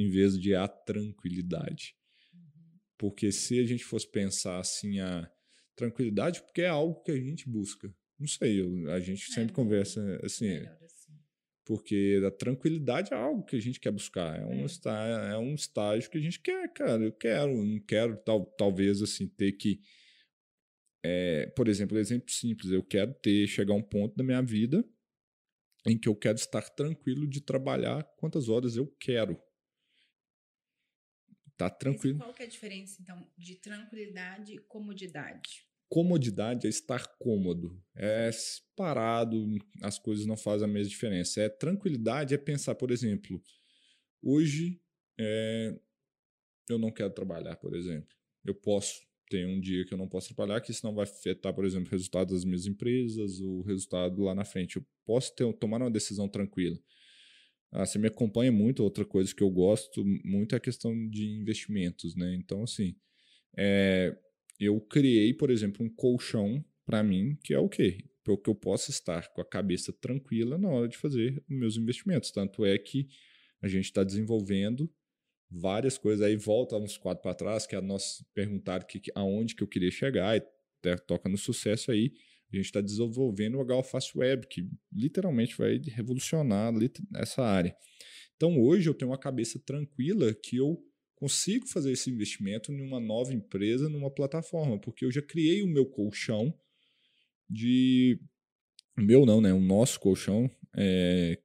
em 0.00 0.08
vez 0.08 0.38
de 0.38 0.54
a 0.54 0.66
tranquilidade. 0.66 1.94
Uhum. 2.32 2.78
Porque 2.98 3.30
se 3.30 3.58
a 3.58 3.66
gente 3.66 3.84
fosse 3.84 4.10
pensar 4.10 4.58
assim, 4.58 5.00
a 5.00 5.30
tranquilidade, 5.76 6.42
porque 6.42 6.62
é 6.62 6.68
algo 6.68 7.02
que 7.02 7.10
a 7.10 7.16
gente 7.16 7.48
busca. 7.48 7.92
Não 8.18 8.26
sei, 8.26 8.60
eu, 8.60 8.90
a 8.92 9.00
gente 9.00 9.30
é, 9.30 9.34
sempre 9.34 9.54
conversa 9.54 10.00
assim, 10.22 10.50
assim, 10.56 11.12
Porque 11.64 12.20
a 12.26 12.30
tranquilidade 12.30 13.14
é 13.14 13.16
algo 13.16 13.44
que 13.44 13.56
a 13.56 13.60
gente 13.60 13.80
quer 13.80 13.90
buscar. 13.90 14.38
É, 14.38 14.44
um, 14.44 14.60
é. 14.60 14.64
Estágio, 14.64 15.14
é 15.32 15.38
um 15.38 15.54
estágio 15.54 16.10
que 16.10 16.18
a 16.18 16.20
gente 16.20 16.38
quer, 16.38 16.70
cara. 16.72 17.02
Eu 17.02 17.12
quero, 17.12 17.64
não 17.64 17.80
quero 17.80 18.16
tal, 18.18 18.44
talvez 18.44 19.00
assim 19.00 19.26
ter 19.26 19.52
que. 19.52 19.80
É, 21.02 21.46
por 21.56 21.66
exemplo, 21.66 21.98
exemplo 21.98 22.30
simples, 22.30 22.70
eu 22.70 22.82
quero 22.82 23.14
ter, 23.14 23.46
chegar 23.46 23.72
a 23.72 23.76
um 23.76 23.82
ponto 23.82 24.14
da 24.14 24.22
minha 24.22 24.42
vida 24.42 24.84
em 25.86 25.96
que 25.96 26.08
eu 26.08 26.14
quero 26.14 26.36
estar 26.36 26.68
tranquilo 26.70 27.26
de 27.26 27.40
trabalhar 27.40 28.02
quantas 28.18 28.50
horas 28.50 28.76
eu 28.76 28.86
quero. 28.98 29.40
Tá 31.60 31.68
tranquilo. 31.68 32.16
Mas 32.16 32.26
qual 32.26 32.34
que 32.34 32.42
é 32.42 32.46
a 32.46 32.48
diferença, 32.48 33.02
então, 33.02 33.30
de 33.36 33.54
tranquilidade 33.56 34.54
e 34.54 34.58
comodidade? 34.58 35.68
comodidade 35.90 36.68
é 36.68 36.70
estar 36.70 37.04
cômodo, 37.18 37.76
é 37.96 38.30
parado, 38.76 39.44
as 39.82 39.98
coisas 39.98 40.24
não 40.24 40.36
fazem 40.36 40.64
a 40.64 40.72
mesma 40.72 40.88
diferença. 40.88 41.42
É 41.42 41.48
tranquilidade, 41.48 42.32
é 42.32 42.38
pensar, 42.38 42.76
por 42.76 42.92
exemplo, 42.92 43.42
hoje 44.22 44.80
é, 45.18 45.76
eu 46.68 46.78
não 46.78 46.92
quero 46.92 47.10
trabalhar, 47.10 47.56
por 47.56 47.74
exemplo. 47.74 48.16
Eu 48.44 48.54
posso 48.54 49.02
ter 49.28 49.44
um 49.46 49.60
dia 49.60 49.84
que 49.84 49.92
eu 49.92 49.98
não 49.98 50.08
posso 50.08 50.32
trabalhar, 50.32 50.60
que 50.60 50.70
isso 50.70 50.86
não 50.86 50.94
vai 50.94 51.04
afetar, 51.04 51.52
por 51.52 51.64
exemplo, 51.64 51.88
o 51.88 51.90
resultado 51.90 52.32
das 52.32 52.44
minhas 52.44 52.66
empresas, 52.66 53.40
o 53.40 53.62
resultado 53.62 54.22
lá 54.22 54.34
na 54.34 54.44
frente. 54.44 54.76
Eu 54.76 54.86
posso 55.04 55.34
ter, 55.34 55.52
tomar 55.54 55.82
uma 55.82 55.90
decisão 55.90 56.28
tranquila. 56.28 56.78
Ah, 57.72 57.86
você 57.86 57.98
me 57.98 58.08
acompanha 58.08 58.50
muito, 58.50 58.82
outra 58.82 59.04
coisa 59.04 59.34
que 59.34 59.42
eu 59.42 59.50
gosto 59.50 60.04
muito 60.24 60.54
é 60.54 60.58
a 60.58 60.60
questão 60.60 60.92
de 61.08 61.24
investimentos, 61.28 62.16
né? 62.16 62.34
Então, 62.34 62.62
assim, 62.64 62.96
é, 63.56 64.16
eu 64.58 64.80
criei, 64.80 65.32
por 65.34 65.50
exemplo, 65.50 65.84
um 65.84 65.90
colchão 65.90 66.64
para 66.84 67.02
mim, 67.02 67.38
que 67.44 67.54
é 67.54 67.58
o 67.58 67.68
quê? 67.68 68.04
Para 68.24 68.36
que 68.36 68.50
eu 68.50 68.54
possa 68.54 68.90
estar 68.90 69.28
com 69.32 69.40
a 69.40 69.44
cabeça 69.44 69.92
tranquila 69.92 70.58
na 70.58 70.68
hora 70.68 70.88
de 70.88 70.96
fazer 70.96 71.42
meus 71.48 71.76
investimentos. 71.76 72.30
Tanto 72.30 72.64
é 72.64 72.76
que 72.78 73.08
a 73.62 73.68
gente 73.68 73.84
está 73.84 74.02
desenvolvendo 74.04 74.90
várias 75.50 75.96
coisas. 75.98 76.24
Aí 76.24 76.36
volta 76.36 76.76
uns 76.76 76.96
quatro 76.96 77.22
para 77.22 77.34
trás, 77.34 77.66
que 77.66 77.74
é 77.74 77.78
a 77.78 77.82
nossa 77.82 78.24
perguntar 78.34 78.84
que, 78.84 79.00
aonde 79.14 79.54
que 79.54 79.62
eu 79.62 79.68
queria 79.68 79.90
chegar, 79.90 80.36
e 80.36 80.42
toca 81.06 81.28
no 81.28 81.38
sucesso 81.38 81.90
aí. 81.90 82.12
A 82.52 82.56
gente 82.56 82.66
está 82.66 82.80
desenvolvendo 82.80 83.58
o 83.58 83.64
Galfast 83.64 84.16
Web, 84.16 84.46
que 84.48 84.68
literalmente 84.92 85.56
vai 85.56 85.78
revolucionar 85.78 86.72
essa 87.16 87.42
área. 87.42 87.74
Então 88.36 88.60
hoje 88.60 88.88
eu 88.88 88.94
tenho 88.94 89.10
uma 89.10 89.18
cabeça 89.18 89.60
tranquila 89.64 90.34
que 90.34 90.56
eu 90.56 90.82
consigo 91.14 91.68
fazer 91.68 91.92
esse 91.92 92.10
investimento 92.10 92.72
em 92.72 92.80
uma 92.80 92.98
nova 92.98 93.34
empresa, 93.34 93.88
numa 93.88 94.10
plataforma, 94.10 94.80
porque 94.80 95.04
eu 95.04 95.12
já 95.12 95.20
criei 95.20 95.62
o 95.62 95.68
meu 95.68 95.84
colchão 95.84 96.52
de. 97.48 98.18
Meu 98.96 99.26
não, 99.26 99.40
né? 99.40 99.52
O 99.52 99.60
nosso 99.60 100.00
colchão 100.00 100.50
é, 100.76 101.38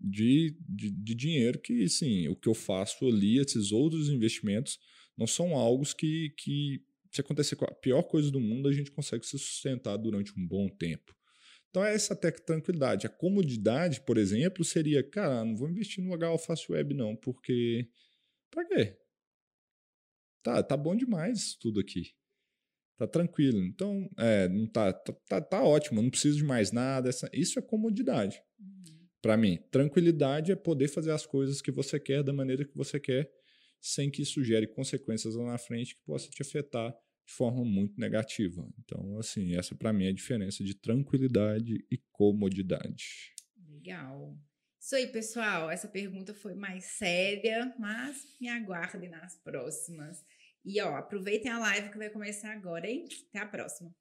de, 0.00 0.56
de, 0.68 0.90
de, 0.90 1.14
dinheiro 1.14 1.60
que, 1.60 1.88
sim, 1.88 2.28
o 2.28 2.36
que 2.36 2.48
eu 2.48 2.54
faço 2.54 3.06
ali, 3.06 3.38
esses 3.38 3.70
outros 3.70 4.08
investimentos, 4.08 4.78
não 5.16 5.26
são 5.26 5.54
algo 5.54 5.84
que, 5.96 6.30
que, 6.36 6.82
se 7.10 7.20
acontecer 7.20 7.56
com 7.56 7.64
a 7.64 7.74
pior 7.74 8.02
coisa 8.02 8.30
do 8.30 8.40
mundo, 8.40 8.68
a 8.68 8.72
gente 8.72 8.90
consegue 8.90 9.24
se 9.24 9.38
sustentar 9.38 9.96
durante 9.96 10.32
um 10.38 10.46
bom 10.46 10.68
tempo. 10.68 11.14
Então, 11.68 11.84
é 11.84 11.94
essa 11.94 12.14
até 12.14 12.30
tranquilidade. 12.30 13.06
A 13.06 13.10
comodidade, 13.10 14.00
por 14.00 14.18
exemplo, 14.18 14.64
seria, 14.64 15.02
cara, 15.02 15.44
não 15.44 15.56
vou 15.56 15.68
investir 15.68 16.02
no 16.02 16.14
HO 16.14 16.38
Fácil 16.38 16.74
Web, 16.74 16.94
não, 16.94 17.16
porque. 17.16 17.88
Para 18.50 18.66
quê? 18.66 18.96
tá, 20.42 20.62
tá 20.62 20.76
bom 20.76 20.96
demais 20.96 21.54
tudo 21.54 21.80
aqui. 21.80 22.12
Tá 22.96 23.06
tranquilo. 23.06 23.64
Então, 23.64 24.10
é, 24.18 24.48
não 24.48 24.66
tá, 24.66 24.92
tá, 24.92 25.12
tá, 25.28 25.40
tá 25.40 25.62
ótimo, 25.62 26.02
não 26.02 26.10
preciso 26.10 26.38
de 26.38 26.44
mais 26.44 26.70
nada. 26.72 27.08
Essa, 27.08 27.30
isso 27.32 27.58
é 27.58 27.62
comodidade. 27.62 28.42
Uhum. 28.58 29.08
Para 29.22 29.36
mim, 29.36 29.58
tranquilidade 29.70 30.52
é 30.52 30.56
poder 30.56 30.88
fazer 30.88 31.12
as 31.12 31.24
coisas 31.24 31.62
que 31.62 31.70
você 31.70 31.98
quer 31.98 32.22
da 32.22 32.32
maneira 32.32 32.64
que 32.64 32.76
você 32.76 32.98
quer, 32.98 33.30
sem 33.80 34.10
que 34.10 34.22
isso 34.22 34.42
gere 34.44 34.66
consequências 34.66 35.34
lá 35.34 35.44
na 35.44 35.58
frente 35.58 35.94
que 35.94 36.02
possa 36.04 36.28
te 36.28 36.42
afetar 36.42 36.92
de 37.26 37.32
forma 37.32 37.64
muito 37.64 37.98
negativa. 37.98 38.68
Então, 38.78 39.18
assim, 39.18 39.54
essa 39.56 39.74
para 39.74 39.92
mim 39.92 40.06
é 40.06 40.08
a 40.08 40.14
diferença 40.14 40.64
de 40.64 40.74
tranquilidade 40.74 41.84
e 41.90 41.98
comodidade. 42.10 43.34
Legal. 43.68 44.36
Isso 44.80 44.94
aí, 44.96 45.06
pessoal. 45.06 45.70
Essa 45.70 45.88
pergunta 45.88 46.34
foi 46.34 46.54
mais 46.54 46.84
séria, 46.84 47.74
mas 47.78 48.26
me 48.40 48.48
aguardem 48.48 49.10
nas 49.10 49.36
próximas. 49.36 50.24
E 50.64 50.80
ó, 50.80 50.96
aproveitem 50.96 51.50
a 51.50 51.58
live 51.58 51.90
que 51.90 51.98
vai 51.98 52.10
começar 52.10 52.52
agora, 52.52 52.88
hein? 52.88 53.06
Até 53.28 53.38
a 53.38 53.46
próxima. 53.46 53.94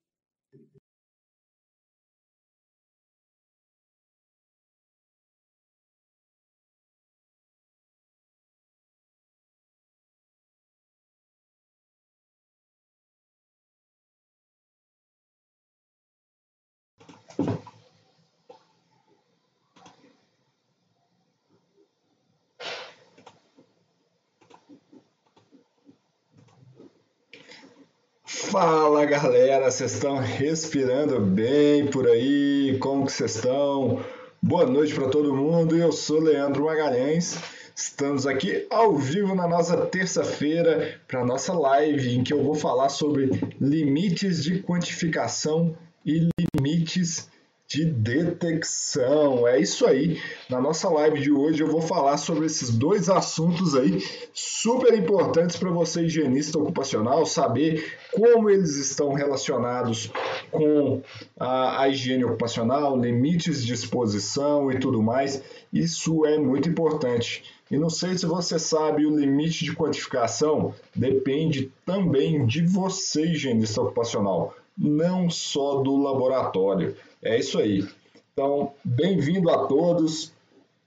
Fala 28.25 29.05
galera, 29.05 29.69
vocês 29.69 29.93
estão 29.93 30.17
respirando 30.17 31.19
bem 31.21 31.87
por 31.87 32.07
aí? 32.07 32.77
Como 32.79 33.05
que 33.05 33.11
vocês 33.11 33.35
estão? 33.35 34.03
Boa 34.41 34.65
noite 34.65 34.93
para 34.93 35.07
todo 35.07 35.35
mundo. 35.35 35.77
Eu 35.77 35.91
sou 35.91 36.19
Leandro 36.19 36.65
Magalhães. 36.65 37.37
Estamos 37.75 38.25
aqui 38.27 38.65
ao 38.69 38.97
vivo 38.97 39.33
na 39.35 39.47
nossa 39.47 39.77
terça-feira 39.85 40.99
para 41.07 41.23
nossa 41.23 41.53
live 41.53 42.15
em 42.15 42.23
que 42.23 42.33
eu 42.33 42.43
vou 42.43 42.55
falar 42.55 42.89
sobre 42.89 43.29
limites 43.61 44.43
de 44.43 44.61
quantificação 44.61 45.77
e 46.05 46.27
limites 46.59 47.29
de 47.67 47.85
detecção. 47.85 49.47
É 49.47 49.59
isso 49.59 49.85
aí. 49.85 50.19
Na 50.49 50.59
nossa 50.59 50.89
live 50.89 51.21
de 51.21 51.31
hoje 51.31 51.61
eu 51.61 51.67
vou 51.67 51.81
falar 51.81 52.17
sobre 52.17 52.47
esses 52.47 52.71
dois 52.71 53.09
assuntos 53.09 53.75
aí 53.75 54.03
super 54.33 54.91
importantes 54.95 55.55
para 55.55 55.69
você 55.69 56.01
higienista 56.01 56.57
ocupacional 56.57 57.27
saber 57.27 57.97
como 58.11 58.49
eles 58.49 58.75
estão 58.75 59.13
relacionados 59.13 60.11
com 60.49 61.03
a, 61.39 61.83
a 61.83 61.89
higiene 61.89 62.25
ocupacional, 62.25 62.99
limites 62.99 63.63
de 63.63 63.71
exposição 63.71 64.71
e 64.71 64.79
tudo 64.79 65.01
mais. 65.03 65.43
Isso 65.71 66.25
é 66.25 66.39
muito 66.39 66.67
importante. 66.67 67.43
E 67.69 67.77
não 67.77 67.89
sei 67.91 68.17
se 68.17 68.25
você 68.25 68.57
sabe, 68.57 69.05
o 69.05 69.15
limite 69.15 69.63
de 69.63 69.75
quantificação 69.75 70.73
depende 70.95 71.71
também 71.85 72.47
de 72.47 72.65
você, 72.65 73.27
higienista 73.27 73.79
ocupacional, 73.79 74.55
não 74.79 75.29
só 75.29 75.81
do 75.81 75.97
laboratório. 75.97 76.95
É 77.21 77.37
isso 77.37 77.59
aí. 77.59 77.85
Então, 78.31 78.71
bem-vindo 78.83 79.49
a 79.49 79.67
todos. 79.67 80.31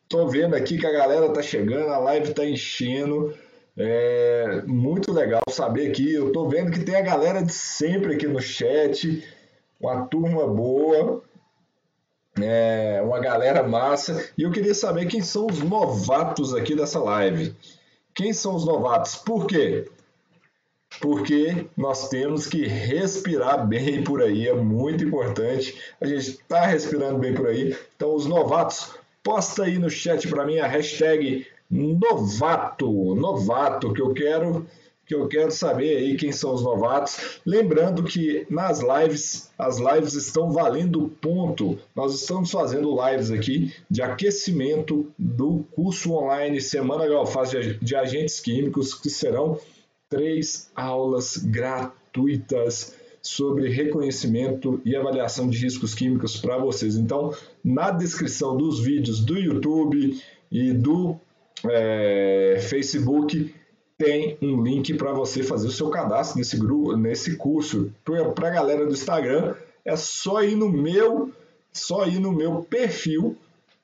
Estou 0.04 0.28
vendo 0.28 0.54
aqui 0.54 0.78
que 0.78 0.86
a 0.86 0.92
galera 0.92 1.28
tá 1.30 1.42
chegando, 1.42 1.92
a 1.92 1.98
live 1.98 2.30
está 2.30 2.44
enchendo. 2.44 3.34
É 3.76 4.62
muito 4.66 5.12
legal 5.12 5.42
saber 5.50 5.90
aqui. 5.90 6.14
Eu 6.14 6.28
estou 6.28 6.48
vendo 6.48 6.70
que 6.70 6.80
tem 6.80 6.96
a 6.96 7.02
galera 7.02 7.42
de 7.42 7.52
sempre 7.52 8.14
aqui 8.14 8.26
no 8.26 8.40
chat, 8.40 9.22
uma 9.78 10.06
turma 10.06 10.46
boa, 10.46 11.22
é, 12.40 13.02
uma 13.04 13.20
galera 13.20 13.62
massa. 13.62 14.30
E 14.36 14.42
eu 14.42 14.50
queria 14.50 14.74
saber 14.74 15.06
quem 15.06 15.20
são 15.20 15.46
os 15.46 15.60
novatos 15.60 16.54
aqui 16.54 16.74
dessa 16.74 16.98
live. 16.98 17.54
Quem 18.14 18.32
são 18.32 18.54
os 18.54 18.64
novatos? 18.64 19.16
Por 19.16 19.46
quê? 19.46 19.90
Porque 21.02 21.66
nós 21.76 22.08
temos 22.08 22.46
que 22.46 22.64
respirar 22.64 23.66
bem 23.66 24.04
por 24.04 24.22
aí, 24.22 24.46
é 24.46 24.54
muito 24.54 25.04
importante. 25.04 25.76
A 26.00 26.06
gente 26.06 26.30
está 26.30 26.64
respirando 26.64 27.18
bem 27.18 27.34
por 27.34 27.48
aí. 27.48 27.76
Então, 27.96 28.14
os 28.14 28.24
novatos, 28.24 28.94
posta 29.20 29.64
aí 29.64 29.80
no 29.80 29.90
chat 29.90 30.28
para 30.28 30.46
mim 30.46 30.60
a 30.60 30.66
hashtag 30.68 31.44
novato, 31.68 33.16
novato, 33.16 33.92
que 33.92 34.00
eu 34.00 34.14
quero 34.14 34.64
que 35.04 35.16
eu 35.16 35.26
quero 35.26 35.50
saber 35.50 35.96
aí 35.96 36.16
quem 36.16 36.30
são 36.30 36.54
os 36.54 36.62
novatos. 36.62 37.40
Lembrando 37.44 38.04
que 38.04 38.46
nas 38.48 38.80
lives, 38.80 39.50
as 39.58 39.78
lives 39.78 40.14
estão 40.14 40.52
valendo 40.52 41.08
ponto. 41.20 41.76
Nós 41.94 42.14
estamos 42.14 42.50
fazendo 42.52 42.96
lives 43.04 43.32
aqui 43.32 43.74
de 43.90 44.00
aquecimento 44.00 45.12
do 45.18 45.64
curso 45.74 46.12
online 46.12 46.60
Semana 46.60 47.08
Galfaz 47.08 47.50
de 47.50 47.96
Agentes 47.96 48.38
Químicos, 48.38 48.94
que 48.94 49.10
serão 49.10 49.58
três 50.12 50.70
aulas 50.76 51.38
gratuitas 51.38 52.94
sobre 53.22 53.70
reconhecimento 53.70 54.78
e 54.84 54.94
avaliação 54.94 55.48
de 55.48 55.56
riscos 55.56 55.94
químicos 55.94 56.36
para 56.36 56.58
vocês. 56.58 56.96
Então, 56.96 57.34
na 57.64 57.90
descrição 57.90 58.54
dos 58.54 58.78
vídeos 58.78 59.24
do 59.24 59.38
YouTube 59.38 60.20
e 60.50 60.72
do 60.74 61.16
é, 61.64 62.58
Facebook, 62.68 63.54
tem 63.96 64.36
um 64.42 64.62
link 64.62 64.92
para 64.94 65.14
você 65.14 65.42
fazer 65.42 65.68
o 65.68 65.72
seu 65.72 65.88
cadastro 65.88 66.38
nesse 66.38 66.58
grupo, 66.58 66.94
nesse 66.94 67.36
curso. 67.36 67.90
Para 68.34 68.48
a 68.48 68.50
galera 68.50 68.84
do 68.84 68.92
Instagram, 68.92 69.54
é 69.82 69.96
só 69.96 70.42
ir 70.42 70.56
no 70.56 70.68
meu, 70.68 71.30
só 71.72 72.06
ir 72.06 72.20
no 72.20 72.32
meu 72.32 72.62
perfil 72.68 73.34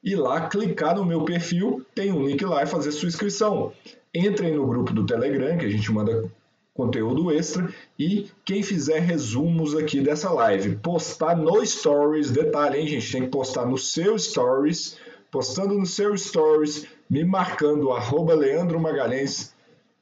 e 0.02 0.14
lá 0.14 0.48
clicar 0.48 0.96
no 0.96 1.04
meu 1.04 1.24
perfil, 1.24 1.84
tem 1.94 2.12
um 2.12 2.26
link 2.26 2.44
lá 2.44 2.62
e 2.62 2.66
fazer 2.66 2.92
sua 2.92 3.08
inscrição. 3.08 3.72
Entrem 4.14 4.54
no 4.54 4.66
grupo 4.66 4.92
do 4.92 5.04
Telegram, 5.04 5.58
que 5.58 5.66
a 5.66 5.70
gente 5.70 5.90
manda 5.92 6.30
conteúdo 6.78 7.32
extra 7.32 7.68
e 7.98 8.30
quem 8.44 8.62
fizer 8.62 9.00
resumos 9.00 9.74
aqui 9.74 10.00
dessa 10.00 10.30
live, 10.30 10.76
postar 10.76 11.36
no 11.36 11.64
stories, 11.66 12.30
detalhe, 12.30 12.78
hein, 12.78 12.86
gente, 12.86 13.10
tem 13.10 13.22
que 13.22 13.28
postar 13.28 13.66
no 13.66 13.76
seu 13.76 14.16
stories, 14.16 14.96
postando 15.28 15.74
no 15.74 15.84
seu 15.84 16.16
stories, 16.16 16.86
me 17.10 17.24
marcando 17.24 17.90
arroba 17.90 18.32
Leandro 18.32 18.78
Magalhães 18.78 19.52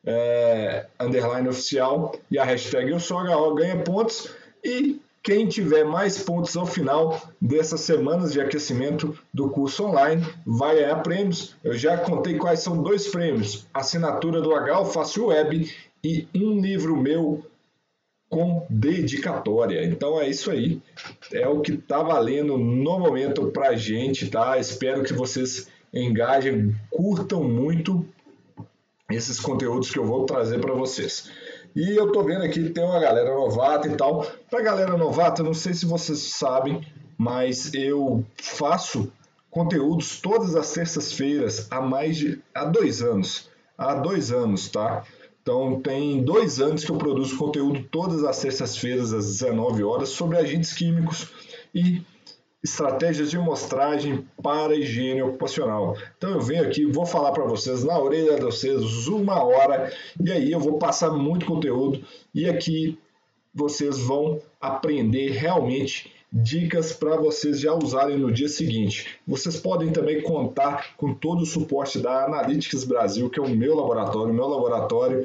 é, 0.05 0.87
underline 1.01 1.49
oficial 1.49 2.15
e 2.31 2.39
a 2.39 2.45
hashtag 2.45 2.91
eu 2.91 3.01
sou 3.01 3.19
HO 3.19 3.55
ganha 3.55 3.83
pontos. 3.83 4.31
E 4.63 5.01
quem 5.27 5.49
tiver 5.49 5.83
mais 5.83 6.23
pontos 6.23 6.57
ao 6.57 6.65
final 6.65 7.21
dessas 7.43 7.81
semanas 7.81 8.33
de 8.33 8.41
aquecimento 8.41 9.19
do 9.35 9.51
curso 9.51 9.85
online 9.85 10.25
vai 10.47 10.77
ganhar 10.77 11.03
prêmios. 11.03 11.57
Eu 11.65 11.73
já 11.73 11.99
contei 11.99 12.37
quais 12.37 12.61
são 12.61 12.81
dois 12.81 13.09
prêmios: 13.09 13.67
assinatura 13.75 14.41
do 14.41 14.55
HO 14.55 14.85
Fácil 14.85 15.27
Web 15.27 15.69
e 16.05 16.29
um 16.33 16.61
livro 16.61 16.97
meu 16.97 17.45
com 18.29 18.65
dedicatória. 18.71 19.85
Então 19.85 20.21
é 20.21 20.29
isso 20.29 20.49
aí. 20.49 20.81
É 21.33 21.49
o 21.49 21.61
que 21.61 21.73
está 21.73 22.05
valendo 22.05 22.57
no 22.57 22.99
momento 23.01 23.51
para 23.51 23.75
gente, 23.75 24.31
tá? 24.31 24.57
Espero 24.59 25.03
que 25.03 25.13
vocês 25.13 25.67
engajem, 25.93 26.73
curtam 26.89 27.43
muito 27.43 28.07
esses 29.11 29.41
conteúdos 29.41 29.91
que 29.91 29.99
eu 29.99 30.05
vou 30.05 30.25
trazer 30.25 30.61
para 30.61 30.73
vocês. 30.73 31.33
E 31.77 31.95
eu 31.95 32.11
tô 32.11 32.23
vendo 32.23 32.43
aqui 32.43 32.71
tem 32.71 32.83
uma 32.83 32.99
galera 32.99 33.35
novata 33.35 33.87
e 33.87 33.95
tal. 33.95 34.27
Para 34.51 34.63
galera 34.63 34.97
novata, 34.97 35.43
não 35.43 35.53
sei 35.53 35.75
se 35.75 35.85
vocês 35.85 36.19
sabem, 36.19 36.81
mas 37.19 37.75
eu 37.75 38.25
faço 38.41 39.13
conteúdos 39.51 40.19
todas 40.19 40.57
as 40.57 40.73
terças-feiras 40.73 41.69
há 41.71 41.83
mais 41.83 42.17
de 42.17 42.43
há 42.55 42.65
dois 42.65 43.03
anos. 43.03 43.51
Há 43.77 43.93
dois 43.93 44.33
anos, 44.33 44.71
tá? 44.71 45.05
Então 45.43 45.79
tem 45.83 46.25
dois 46.25 46.63
anos 46.63 46.83
que 46.83 46.91
eu 46.91 46.97
produzo 46.97 47.37
conteúdo 47.37 47.87
todas 47.91 48.25
as 48.25 48.41
terças-feiras 48.41 49.13
às 49.13 49.27
19 49.27 49.85
horas 49.85 50.09
sobre 50.09 50.39
agentes 50.39 50.73
químicos 50.73 51.29
e 51.75 52.01
estratégias 52.67 53.31
de 53.31 53.37
amostragem 53.37 54.27
para 54.43 54.75
higiene 54.75 55.23
ocupacional. 55.23 55.97
Então 56.19 56.31
eu 56.31 56.41
venho 56.41 56.65
aqui, 56.65 56.85
vou 56.85 57.07
falar 57.07 57.31
para 57.31 57.45
vocês 57.45 57.85
na 57.85 57.97
orelha 57.97 58.35
de 58.35 58.43
vocês 58.43 59.07
uma 59.07 59.43
hora 59.43 59.93
e 60.21 60.31
aí 60.33 60.51
eu 60.51 60.59
vou 60.59 60.77
passar 60.77 61.11
muito 61.11 61.47
conteúdo 61.47 62.05
e 62.35 62.49
aqui 62.49 62.99
vocês 63.55 64.01
vão 64.01 64.41
aprender 64.61 65.31
realmente 65.31 66.13
dicas 66.31 66.93
para 66.93 67.17
vocês 67.17 67.61
já 67.61 67.73
usarem 67.73 68.19
no 68.19 68.33
dia 68.33 68.49
seguinte. 68.49 69.19
Vocês 69.27 69.57
podem 69.59 69.93
também 69.93 70.21
contar 70.21 70.97
com 70.97 71.15
todo 71.15 71.43
o 71.43 71.47
suporte 71.47 72.01
da 72.01 72.25
Analytics 72.25 72.85
Brasil, 72.85 73.31
que 73.31 73.39
é 73.39 73.43
o 73.43 73.49
meu 73.49 73.77
laboratório, 73.77 74.35
meu 74.35 74.47
laboratório 74.47 75.25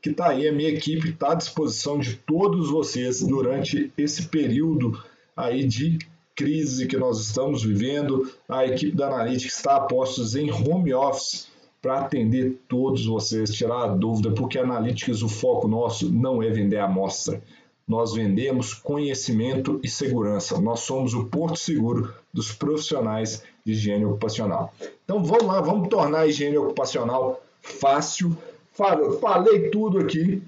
que 0.00 0.10
está 0.10 0.28
aí, 0.28 0.46
a 0.46 0.52
minha 0.52 0.68
equipe 0.68 1.08
está 1.08 1.32
à 1.32 1.34
disposição 1.34 1.98
de 1.98 2.14
todos 2.14 2.70
vocês 2.70 3.20
durante 3.22 3.92
esse 3.98 4.28
período 4.28 5.02
aí 5.36 5.66
de 5.66 5.98
crise 6.36 6.86
que 6.86 6.96
nós 6.96 7.18
estamos 7.18 7.64
vivendo. 7.64 8.30
A 8.48 8.66
equipe 8.66 8.94
da 8.94 9.06
Analytics 9.06 9.56
está 9.56 9.76
a 9.76 9.80
postos 9.80 10.36
em 10.36 10.52
home 10.52 10.92
office 10.92 11.48
para 11.80 12.00
atender 12.00 12.60
todos 12.68 13.06
vocês, 13.06 13.54
tirar 13.54 13.84
a 13.84 13.86
dúvida, 13.88 14.30
porque 14.32 14.58
a 14.58 14.62
Analytics, 14.62 15.22
o 15.22 15.28
foco 15.28 15.66
nosso 15.66 16.12
não 16.12 16.42
é 16.42 16.50
vender 16.50 16.78
amostra. 16.78 17.42
Nós 17.88 18.14
vendemos 18.14 18.74
conhecimento 18.74 19.80
e 19.82 19.88
segurança. 19.88 20.60
Nós 20.60 20.80
somos 20.80 21.14
o 21.14 21.24
porto 21.26 21.56
seguro 21.56 22.12
dos 22.32 22.52
profissionais 22.52 23.44
de 23.64 23.72
higiene 23.72 24.04
ocupacional. 24.04 24.74
Então 25.04 25.22
vamos 25.22 25.46
lá, 25.46 25.60
vamos 25.60 25.88
tornar 25.88 26.20
a 26.20 26.26
higiene 26.26 26.58
ocupacional 26.58 27.40
fácil. 27.62 28.36
Falei 28.72 29.70
tudo 29.70 29.98
aqui, 30.00 30.42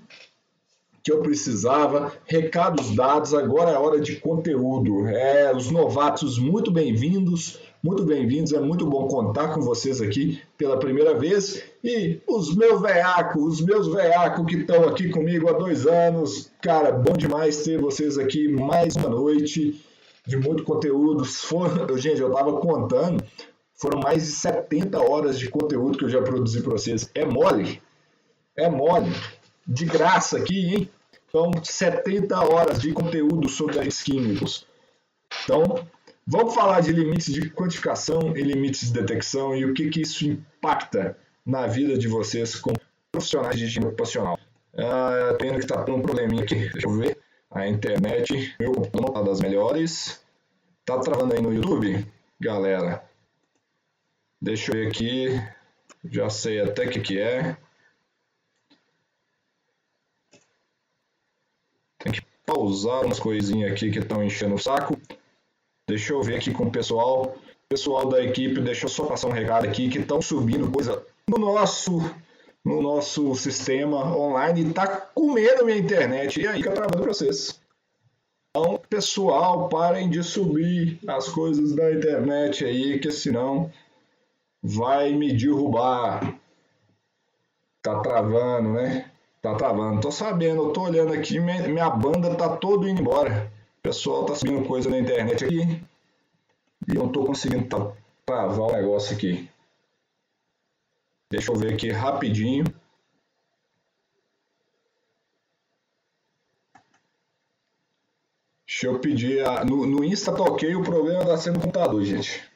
que 1.08 1.12
eu 1.12 1.22
precisava. 1.22 2.12
Recados 2.26 2.94
dados, 2.94 3.32
agora 3.32 3.70
é 3.70 3.78
hora 3.78 3.98
de 3.98 4.16
conteúdo. 4.16 5.06
É, 5.06 5.56
os 5.56 5.70
novatos, 5.70 6.38
muito 6.38 6.70
bem-vindos, 6.70 7.58
muito 7.82 8.04
bem-vindos. 8.04 8.52
É 8.52 8.60
muito 8.60 8.84
bom 8.84 9.08
contar 9.08 9.54
com 9.54 9.62
vocês 9.62 10.02
aqui 10.02 10.38
pela 10.58 10.78
primeira 10.78 11.18
vez. 11.18 11.64
E 11.82 12.20
os 12.28 12.54
meus 12.54 12.82
veacos, 12.82 13.54
os 13.54 13.60
meus 13.62 13.88
veacos 13.88 14.44
que 14.44 14.56
estão 14.56 14.86
aqui 14.86 15.08
comigo 15.08 15.48
há 15.48 15.52
dois 15.54 15.86
anos. 15.86 16.52
Cara, 16.60 16.92
bom 16.92 17.14
demais 17.14 17.62
ter 17.62 17.80
vocês 17.80 18.18
aqui 18.18 18.46
mais 18.46 18.94
uma 18.94 19.08
noite 19.08 19.82
de 20.26 20.36
muito 20.36 20.62
conteúdo. 20.62 21.24
For, 21.24 21.70
gente, 21.96 22.20
eu 22.20 22.28
estava 22.28 22.60
contando, 22.60 23.24
foram 23.72 23.98
mais 23.98 24.26
de 24.26 24.32
70 24.32 25.00
horas 25.00 25.38
de 25.38 25.48
conteúdo 25.48 25.96
que 25.96 26.04
eu 26.04 26.10
já 26.10 26.20
produzi 26.20 26.60
para 26.60 26.72
vocês. 26.72 27.10
É 27.14 27.24
mole? 27.24 27.80
É 28.54 28.68
mole. 28.68 29.10
De 29.66 29.86
graça 29.86 30.36
aqui, 30.38 30.74
hein? 30.74 30.90
Então, 31.28 31.50
70 31.62 32.38
horas 32.40 32.80
de 32.80 32.92
conteúdo 32.92 33.48
sobre 33.48 33.78
agentes 33.78 34.02
químicos. 34.02 34.66
Então, 35.44 35.86
vamos 36.26 36.54
falar 36.54 36.80
de 36.80 36.92
limites 36.92 37.32
de 37.32 37.50
quantificação 37.50 38.36
e 38.36 38.42
limites 38.42 38.90
de 38.90 39.00
detecção 39.00 39.54
e 39.54 39.64
o 39.64 39.74
que, 39.74 39.90
que 39.90 40.02
isso 40.02 40.26
impacta 40.26 41.16
na 41.44 41.66
vida 41.66 41.98
de 41.98 42.08
vocês 42.08 42.56
como 42.56 42.78
profissionais 43.12 43.56
de 43.56 43.64
higiene 43.64 43.86
ocupacional. 43.86 44.38
Ah, 44.76 45.36
que 45.38 45.46
está 45.46 45.82
com 45.84 45.92
um 45.92 46.02
probleminha 46.02 46.44
aqui. 46.44 46.54
Deixa 46.54 46.86
eu 46.86 46.92
ver. 46.92 47.18
A 47.50 47.66
internet, 47.66 48.54
meu 48.60 48.72
computador 48.72 49.12
tá 49.12 49.22
das 49.22 49.40
melhores. 49.40 50.24
Tá 50.84 50.98
travando 51.00 51.34
aí 51.34 51.42
no 51.42 51.52
YouTube? 51.52 52.06
Galera, 52.40 53.02
deixa 54.40 54.70
eu 54.70 54.76
ver 54.76 54.88
aqui. 54.88 55.28
Já 56.04 56.30
sei 56.30 56.60
até 56.60 56.86
o 56.86 56.90
que, 56.90 57.00
que 57.00 57.18
é. 57.18 57.56
Tem 61.98 62.12
que 62.12 62.22
pausar 62.58 63.04
umas 63.04 63.20
coisinhas 63.20 63.70
aqui 63.70 63.90
que 63.90 64.00
estão 64.00 64.22
enchendo 64.22 64.56
o 64.56 64.58
saco. 64.58 64.98
Deixa 65.88 66.12
eu 66.12 66.22
ver 66.22 66.36
aqui 66.36 66.52
com 66.52 66.64
o 66.64 66.70
pessoal. 66.70 67.36
Pessoal 67.68 68.08
da 68.08 68.22
equipe, 68.22 68.60
deixa 68.60 68.86
eu 68.86 68.88
só 68.88 69.04
passar 69.04 69.28
um 69.28 69.32
recado 69.32 69.66
aqui 69.66 69.88
que 69.88 69.98
estão 69.98 70.20
subindo 70.20 70.70
coisa 70.70 71.04
no 71.28 71.38
nosso 71.38 72.00
no 72.64 72.82
nosso 72.82 73.34
sistema 73.34 74.16
online 74.16 74.72
tá 74.72 74.86
comendo 74.86 75.64
minha 75.64 75.78
internet. 75.78 76.40
E 76.40 76.46
aí 76.46 76.56
fica 76.56 76.72
travando 76.72 77.02
para 77.02 77.12
vocês. 77.12 77.60
Então, 78.50 78.80
pessoal, 78.88 79.68
parem 79.68 80.10
de 80.10 80.22
subir 80.22 80.98
as 81.06 81.28
coisas 81.28 81.74
da 81.74 81.92
internet 81.92 82.64
aí, 82.64 82.98
que 82.98 83.10
senão 83.10 83.70
vai 84.62 85.12
me 85.12 85.32
derrubar. 85.32 86.38
Tá 87.82 88.00
travando, 88.00 88.72
né? 88.72 89.07
Tá 89.48 89.54
travando. 89.54 90.02
Tô 90.02 90.10
sabendo, 90.10 90.72
tô 90.74 90.82
olhando 90.82 91.14
aqui, 91.14 91.40
minha, 91.40 91.66
minha 91.66 91.88
banda 91.88 92.34
tá 92.34 92.54
todo 92.54 92.86
indo 92.86 93.00
embora. 93.00 93.50
O 93.78 93.82
pessoal 93.82 94.26
tá 94.26 94.34
subindo 94.34 94.66
coisa 94.66 94.90
na 94.90 94.98
internet 94.98 95.42
aqui. 95.42 95.82
E 96.86 96.94
eu 96.94 97.04
não 97.04 97.08
tô 97.10 97.24
conseguindo 97.24 97.66
travar 98.26 98.58
o 98.58 98.72
negócio 98.72 99.16
aqui. 99.16 99.48
Deixa 101.30 101.50
eu 101.50 101.56
ver 101.56 101.72
aqui 101.72 101.90
rapidinho. 101.90 102.64
Deixa 108.66 108.86
eu 108.86 108.98
pedir. 108.98 109.46
A... 109.46 109.64
No, 109.64 109.86
no 109.86 110.04
Insta 110.04 110.34
tá 110.34 110.42
ok, 110.42 110.74
o 110.74 110.82
problema 110.82 111.24
tá 111.24 111.38
sendo 111.38 111.58
computador, 111.58 112.04
gente. 112.04 112.46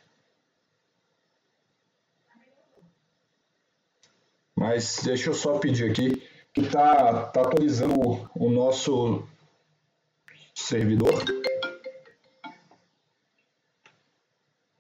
Mas 4.55 5.00
deixa 5.02 5.31
eu 5.31 5.35
só 5.35 5.59
pedir 5.59 5.90
aqui 5.90 6.32
que 6.52 6.60
está 6.60 7.26
tá 7.26 7.40
atualizando 7.40 8.28
o, 8.34 8.50
nosso 8.50 9.26
servidor. 10.54 11.24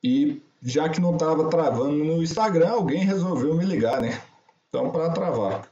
E 0.04 0.42
já 0.62 0.88
que 0.88 1.00
não 1.00 1.14
estava 1.14 1.48
travando 1.48 2.04
no 2.04 2.22
Instagram, 2.22 2.70
alguém 2.70 3.04
resolveu 3.04 3.54
me 3.54 3.64
ligar, 3.64 4.00
né? 4.00 4.20
Então, 4.68 4.90
para 4.90 5.10
travar. 5.10 5.68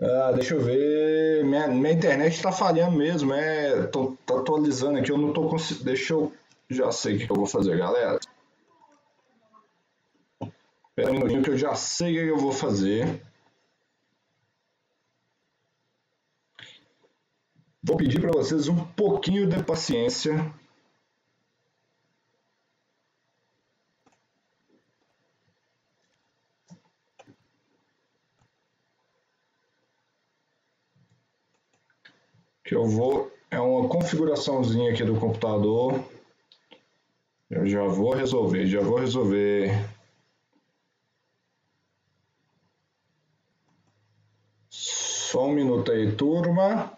Ah, 0.00 0.32
deixa 0.32 0.54
eu 0.54 0.60
ver. 0.60 1.44
Minha, 1.44 1.68
minha 1.68 1.92
internet 1.92 2.34
está 2.34 2.52
falhando 2.52 2.96
mesmo. 2.96 3.32
É, 3.32 3.86
tô, 3.86 4.16
tô, 4.24 4.38
atualizando 4.38 4.98
aqui. 4.98 5.10
Eu 5.10 5.18
não 5.18 5.32
tô 5.32 5.48
conseguindo. 5.48 5.84
Deixa 5.84 6.14
eu. 6.14 6.32
Já 6.70 6.92
sei 6.92 7.16
o 7.16 7.18
que 7.18 7.30
eu 7.30 7.36
vou 7.36 7.46
fazer, 7.46 7.78
galera. 7.78 8.18
Espera 10.90 11.10
um 11.10 11.14
minutinho 11.14 11.42
que 11.42 11.50
eu 11.50 11.56
já 11.56 11.74
sei 11.74 12.12
o 12.12 12.24
que 12.24 12.30
eu 12.30 12.38
vou 12.38 12.52
fazer. 12.52 13.22
Vou 17.82 17.96
pedir 17.96 18.20
para 18.20 18.32
vocês 18.32 18.68
um 18.68 18.84
pouquinho 18.84 19.48
de 19.48 19.62
paciência. 19.62 20.52
que 32.68 32.74
eu 32.74 32.84
vou 32.84 33.32
é 33.50 33.58
uma 33.58 33.88
configuraçãozinha 33.88 34.92
aqui 34.92 35.02
do 35.02 35.18
computador. 35.18 36.04
Eu 37.48 37.66
já 37.66 37.82
vou 37.84 38.12
resolver, 38.12 38.66
já 38.66 38.82
vou 38.82 38.98
resolver. 38.98 39.70
Só 44.68 45.46
um 45.46 45.52
minuto 45.52 45.90
aí, 45.90 46.12
turma. 46.14 46.97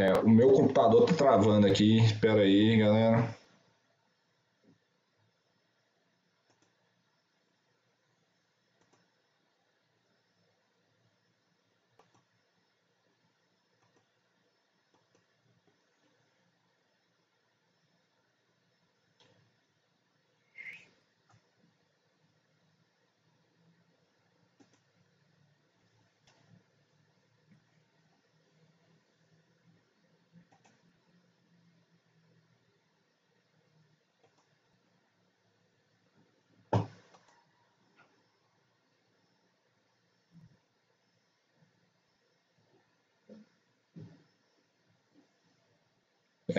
É, 0.00 0.14
o 0.24 0.28
meu 0.30 0.50
computador 0.52 1.04
tá 1.04 1.12
travando 1.12 1.66
aqui. 1.66 1.98
Espera 1.98 2.40
aí, 2.40 2.78
galera. 2.78 3.39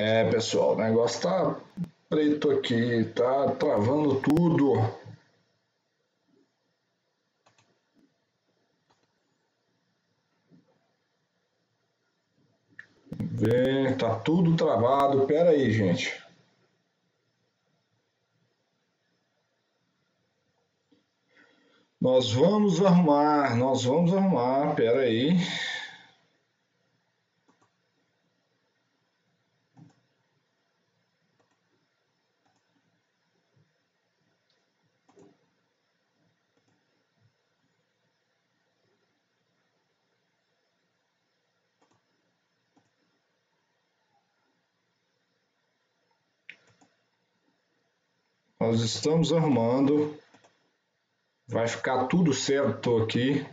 É, 0.04 0.28
pessoal, 0.32 0.74
o 0.74 0.78
negócio 0.78 1.22
tá 1.22 1.62
preto 2.10 2.50
aqui, 2.50 3.04
tá 3.14 3.52
travando 3.52 4.20
tudo. 4.20 4.74
Vê, 13.12 13.94
tá 13.96 14.16
tudo 14.16 14.56
travado. 14.56 15.28
Pera 15.28 15.52
aí, 15.52 15.72
gente. 15.72 16.20
Nós 22.02 22.32
vamos 22.32 22.84
arrumar, 22.84 23.56
nós 23.56 23.84
vamos 23.84 24.12
arrumar. 24.12 24.74
Pera 24.74 25.02
aí. 25.02 25.38
Nós 48.72 48.84
estamos 48.84 49.34
arrumando. 49.34 50.18
Vai 51.46 51.68
ficar 51.68 52.06
tudo 52.06 52.34
certo 52.34 53.04
aqui. 53.04 53.46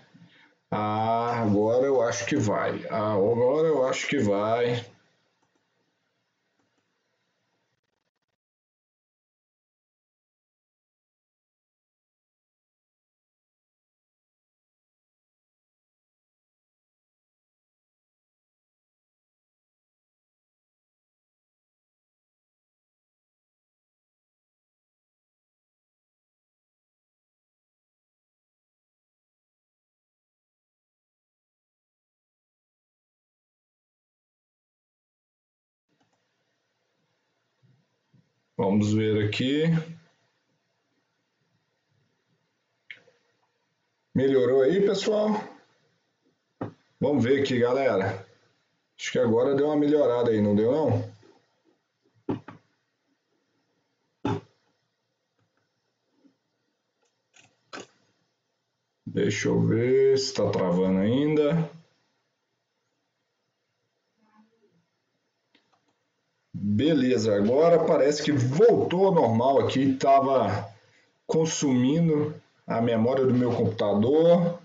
Ah, 0.71 1.41
agora 1.41 1.87
eu 1.87 2.01
acho 2.01 2.25
que 2.25 2.37
vai. 2.37 2.87
Ah, 2.89 3.15
agora 3.15 3.67
eu 3.67 3.85
acho 3.85 4.07
que 4.07 4.17
vai. 4.17 4.87
Vamos 38.59 38.93
ver 38.93 39.25
aqui. 39.25 39.67
Melhorou 44.13 44.63
aí, 44.63 44.81
pessoal? 44.81 45.41
Vamos 47.01 47.23
ver 47.23 47.41
aqui, 47.41 47.61
galera. 47.61 48.27
Acho 48.99 49.13
que 49.13 49.19
agora 49.21 49.55
deu 49.55 49.67
uma 49.67 49.77
melhorada 49.77 50.33
aí, 50.33 50.41
não 50.41 50.57
deu 50.57 50.73
não? 50.73 51.15
Deixa 59.07 59.47
eu 59.47 59.61
ver 59.61 60.19
se 60.19 60.25
está 60.25 60.51
travando 60.51 60.99
ainda. 60.99 61.78
Beleza, 66.79 67.35
agora 67.35 67.85
parece 67.85 68.23
que 68.23 68.31
voltou 68.31 69.07
ao 69.07 69.13
normal 69.13 69.59
aqui, 69.59 69.95
estava 69.95 70.73
consumindo 71.27 72.33
a 72.65 72.81
memória 72.81 73.27
do 73.27 73.35
meu 73.35 73.51
computador 73.51 74.61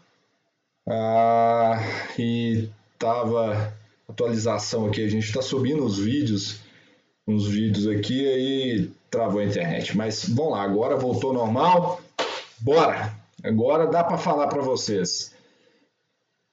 ah, 0.88 1.80
e 2.15 2.69
estava 2.93 3.73
atualização 4.08 4.86
aqui, 4.86 5.04
a 5.04 5.10
gente 5.10 5.26
está 5.26 5.41
subindo 5.41 5.84
os 5.84 5.97
vídeos, 5.97 6.60
uns 7.28 7.47
vídeos 7.47 7.88
aqui 7.88 8.28
aí 8.28 8.91
travou 9.10 9.39
a 9.39 9.45
internet, 9.45 9.97
mas 9.97 10.23
vamos 10.23 10.52
lá, 10.52 10.62
agora 10.62 10.95
voltou 10.95 11.32
ao 11.32 11.38
normal, 11.38 11.99
bora! 12.60 13.12
Agora 13.43 13.88
dá 13.88 14.04
para 14.04 14.19
falar 14.19 14.49
para 14.49 14.62
vocês. 14.62 15.36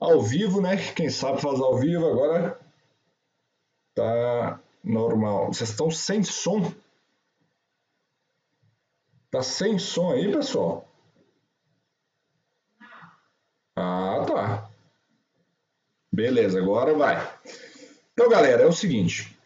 Ao 0.01 0.23
vivo, 0.23 0.63
né? 0.63 0.79
Quem 0.97 1.11
sabe 1.11 1.39
faz 1.39 1.61
ao 1.61 1.79
vivo, 1.79 2.07
agora 2.07 2.59
tá 3.95 4.59
normal. 4.83 5.49
Vocês 5.49 5.71
estão 5.71 5.91
sem 5.91 6.23
som? 6.23 6.73
Tá 9.31 9.43
sem 9.43 9.79
som 9.79 10.11
aí, 10.13 10.33
pessoal? 10.33 10.89
Ah, 13.77 14.25
tá. 14.27 14.71
Beleza, 16.13 16.59
agora 16.59 16.95
vai. 16.95 17.17
Então, 18.13 18.29
galera, 18.29 18.63
é 18.63 18.67
o 18.67 18.73
seguinte. 18.73 19.37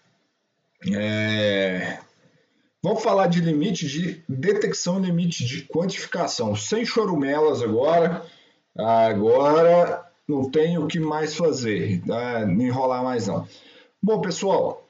É... 0.93 1.99
Vamos 2.83 3.03
falar 3.03 3.29
de 3.29 3.41
limite 3.41 3.87
de 3.87 4.23
detecção 4.29 4.99
limite 4.99 5.45
de 5.45 5.63
quantificação. 5.63 6.57
Sem 6.57 6.85
chorumelas 6.85 7.63
agora. 7.63 8.27
Agora 8.77 10.11
não 10.27 10.51
tem 10.51 10.77
o 10.79 10.87
que 10.87 10.99
mais 10.99 11.35
fazer. 11.37 12.03
Tá? 12.07 12.45
Não 12.47 12.63
enrolar 12.63 13.03
mais 13.03 13.27
não. 13.27 13.47
Bom, 14.03 14.21
pessoal, 14.21 14.84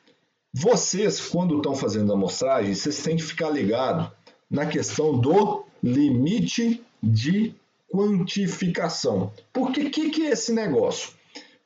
vocês, 0.56 1.20
quando 1.20 1.56
estão 1.56 1.74
fazendo 1.74 2.12
a 2.12 2.14
amostragem, 2.14 2.72
vocês 2.72 3.02
têm 3.02 3.16
que 3.16 3.24
ficar 3.24 3.50
ligado 3.50 4.12
na 4.48 4.64
questão 4.64 5.18
do 5.18 5.64
limite 5.82 6.80
de 7.02 7.52
quantificação. 7.92 9.32
Por 9.52 9.72
que, 9.72 9.90
que, 9.90 10.10
que 10.10 10.26
é 10.26 10.30
esse 10.30 10.52
negócio? 10.52 11.10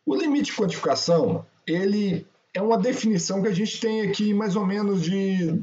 O 0.06 0.14
limite 0.16 0.46
de 0.46 0.56
quantificação, 0.56 1.44
ele 1.66 2.26
é 2.54 2.62
uma 2.62 2.78
definição 2.78 3.42
que 3.42 3.48
a 3.48 3.54
gente 3.54 3.78
tem 3.78 4.00
aqui 4.00 4.32
mais 4.32 4.56
ou 4.56 4.64
menos 4.64 5.02
de 5.02 5.60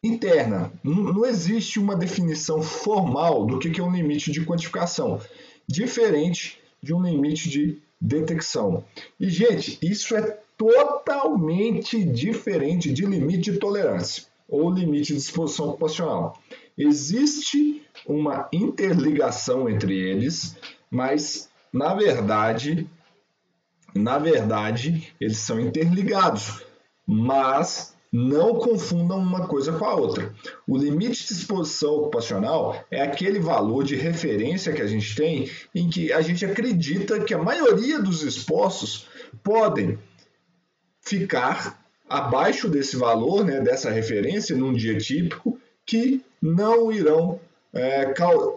interna. 0.00 0.72
Não 0.84 1.26
existe 1.26 1.80
uma 1.80 1.96
definição 1.96 2.62
formal 2.62 3.44
do 3.44 3.58
que 3.58 3.80
é 3.80 3.82
um 3.82 3.92
limite 3.92 4.30
de 4.30 4.44
quantificação, 4.44 5.20
diferente 5.66 6.60
de 6.80 6.94
um 6.94 7.02
limite 7.02 7.48
de 7.48 7.82
detecção. 8.00 8.84
E, 9.18 9.28
gente, 9.28 9.78
isso 9.82 10.16
é 10.16 10.38
totalmente 10.56 12.04
diferente 12.04 12.92
de 12.92 13.04
limite 13.04 13.52
de 13.52 13.58
tolerância 13.58 14.24
ou 14.48 14.70
limite 14.70 15.12
de 15.12 15.18
exposição 15.18 15.70
ocupacional. 15.70 16.38
Existe 16.76 17.82
uma 18.06 18.48
interligação 18.52 19.68
entre 19.68 19.96
eles, 19.98 20.56
mas 20.90 21.48
na 21.72 21.94
verdade, 21.94 22.86
na 23.94 24.18
verdade, 24.18 25.12
eles 25.20 25.38
são 25.38 25.58
interligados, 25.58 26.62
mas 27.06 27.94
não 28.12 28.56
confundam 28.56 29.18
uma 29.18 29.46
coisa 29.46 29.72
com 29.72 29.86
a 29.86 29.94
outra. 29.94 30.34
O 30.68 30.76
limite 30.76 31.26
de 31.26 31.32
exposição 31.32 31.94
ocupacional 31.94 32.84
é 32.90 33.00
aquele 33.00 33.40
valor 33.40 33.84
de 33.84 33.96
referência 33.96 34.72
que 34.74 34.82
a 34.82 34.86
gente 34.86 35.16
tem 35.16 35.50
em 35.74 35.88
que 35.88 36.12
a 36.12 36.20
gente 36.20 36.44
acredita 36.44 37.20
que 37.20 37.32
a 37.32 37.38
maioria 37.38 37.98
dos 37.98 38.22
expostos 38.22 39.08
podem 39.42 39.98
ficar 41.02 41.82
abaixo 42.08 42.68
desse 42.68 42.96
valor, 42.96 43.44
né, 43.44 43.60
dessa 43.60 43.90
referência, 43.90 44.56
num 44.56 44.72
dia 44.72 44.96
típico, 44.96 45.58
que 45.84 46.22
não 46.40 46.92
irão 46.92 47.40
é, 47.72 48.12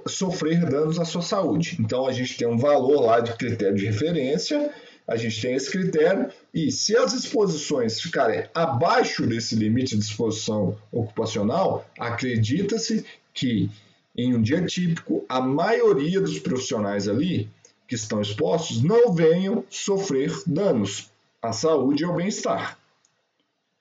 sofrer 0.08 0.66
danos 0.66 1.00
à 1.00 1.06
sua 1.06 1.22
saúde. 1.22 1.78
Então, 1.80 2.06
a 2.08 2.12
gente 2.12 2.38
tem 2.38 2.48
um 2.48 2.58
valor 2.58 3.02
lá 3.02 3.20
de 3.20 3.34
critério 3.34 3.76
de 3.76 3.86
referência, 3.86 4.72
a 5.08 5.16
gente 5.16 5.42
tem 5.42 5.54
esse 5.54 5.70
critério, 5.70 6.30
e 6.54 6.72
se 6.72 6.98
as 6.98 7.14
exposições 7.14 8.02
ficarem 8.02 8.46
abaixo 8.54 9.26
desse 9.26 9.56
limite 9.56 9.96
de 9.96 10.04
exposição 10.04 10.78
ocupacional, 10.92 11.88
acredita-se 12.00 13.06
que 13.34 13.70
em 14.18 14.34
um 14.34 14.42
dia 14.42 14.62
típico, 14.66 15.26
a 15.28 15.42
maioria 15.42 16.22
dos 16.22 16.40
profissionais 16.40 17.08
ali 17.08 17.50
que 17.88 17.96
estão 17.96 18.22
expostos 18.22 18.82
não 18.82 19.14
venham 19.14 19.64
sofrer 19.70 20.32
danos 20.48 21.12
à 21.48 21.54
saúde 21.54 22.04
e 22.04 22.06
ao 22.06 22.16
bem-estar. 22.16 22.78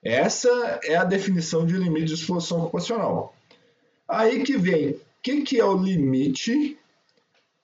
Essa 0.03 0.79
é 0.83 0.95
a 0.95 1.03
definição 1.03 1.65
de 1.65 1.75
limite 1.75 2.05
de 2.05 2.13
exposição 2.13 2.61
ocupacional. 2.61 3.35
Aí 4.07 4.43
que 4.43 4.55
vem, 4.55 4.91
o 4.91 4.99
que, 5.23 5.41
que 5.41 5.59
é 5.59 5.65
o 5.65 5.75
limite 5.75 6.77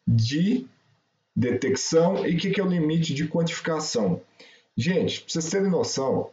de 0.07 0.65
detecção 1.35 2.25
e 2.25 2.35
o 2.35 2.37
que, 2.37 2.49
que 2.49 2.59
é 2.59 2.63
o 2.63 2.67
limite 2.67 3.13
de 3.13 3.27
quantificação? 3.27 4.19
Gente, 4.75 5.21
para 5.21 5.29
vocês 5.31 5.49
terem 5.49 5.69
noção, 5.69 6.31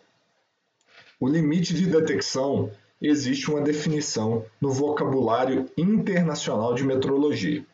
o 1.21 1.29
limite 1.29 1.75
de 1.75 1.87
detecção 1.87 2.71
existe 3.03 3.51
uma 3.51 3.61
definição 3.61 4.45
no 4.61 4.71
vocabulário 4.71 5.69
internacional 5.77 6.75
de 6.75 6.85
metrologia. 6.85 7.65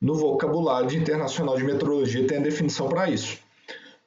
No 0.00 0.14
vocabulário 0.14 0.96
internacional 0.96 1.56
de 1.56 1.64
metrologia 1.64 2.26
tem 2.26 2.38
a 2.38 2.42
definição 2.42 2.88
para 2.88 3.10
isso. 3.10 3.43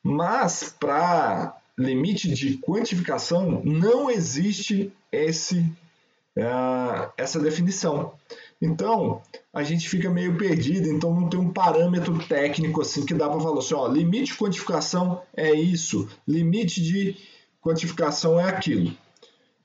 Mas 0.07 0.73
para 0.79 1.57
limite 1.77 2.29
de 2.33 2.57
quantificação 2.59 3.61
não 3.65 4.09
existe 4.09 4.89
esse, 5.11 5.59
uh, 6.37 7.11
essa 7.17 7.37
definição. 7.41 8.13
Então, 8.61 9.21
a 9.53 9.63
gente 9.63 9.89
fica 9.89 10.09
meio 10.09 10.37
perdido, 10.37 10.87
então 10.87 11.13
não 11.13 11.27
tem 11.27 11.37
um 11.37 11.51
parâmetro 11.51 12.17
técnico 12.25 12.79
assim 12.81 13.05
que 13.05 13.13
dá 13.13 13.27
para 13.27 13.41
falar 13.41 13.59
assim, 13.59 13.73
ó, 13.73 13.85
limite 13.85 14.31
de 14.31 14.37
quantificação 14.37 15.21
é 15.35 15.51
isso, 15.53 16.07
limite 16.25 16.81
de 16.81 17.17
quantificação 17.61 18.39
é 18.39 18.45
aquilo. 18.45 18.93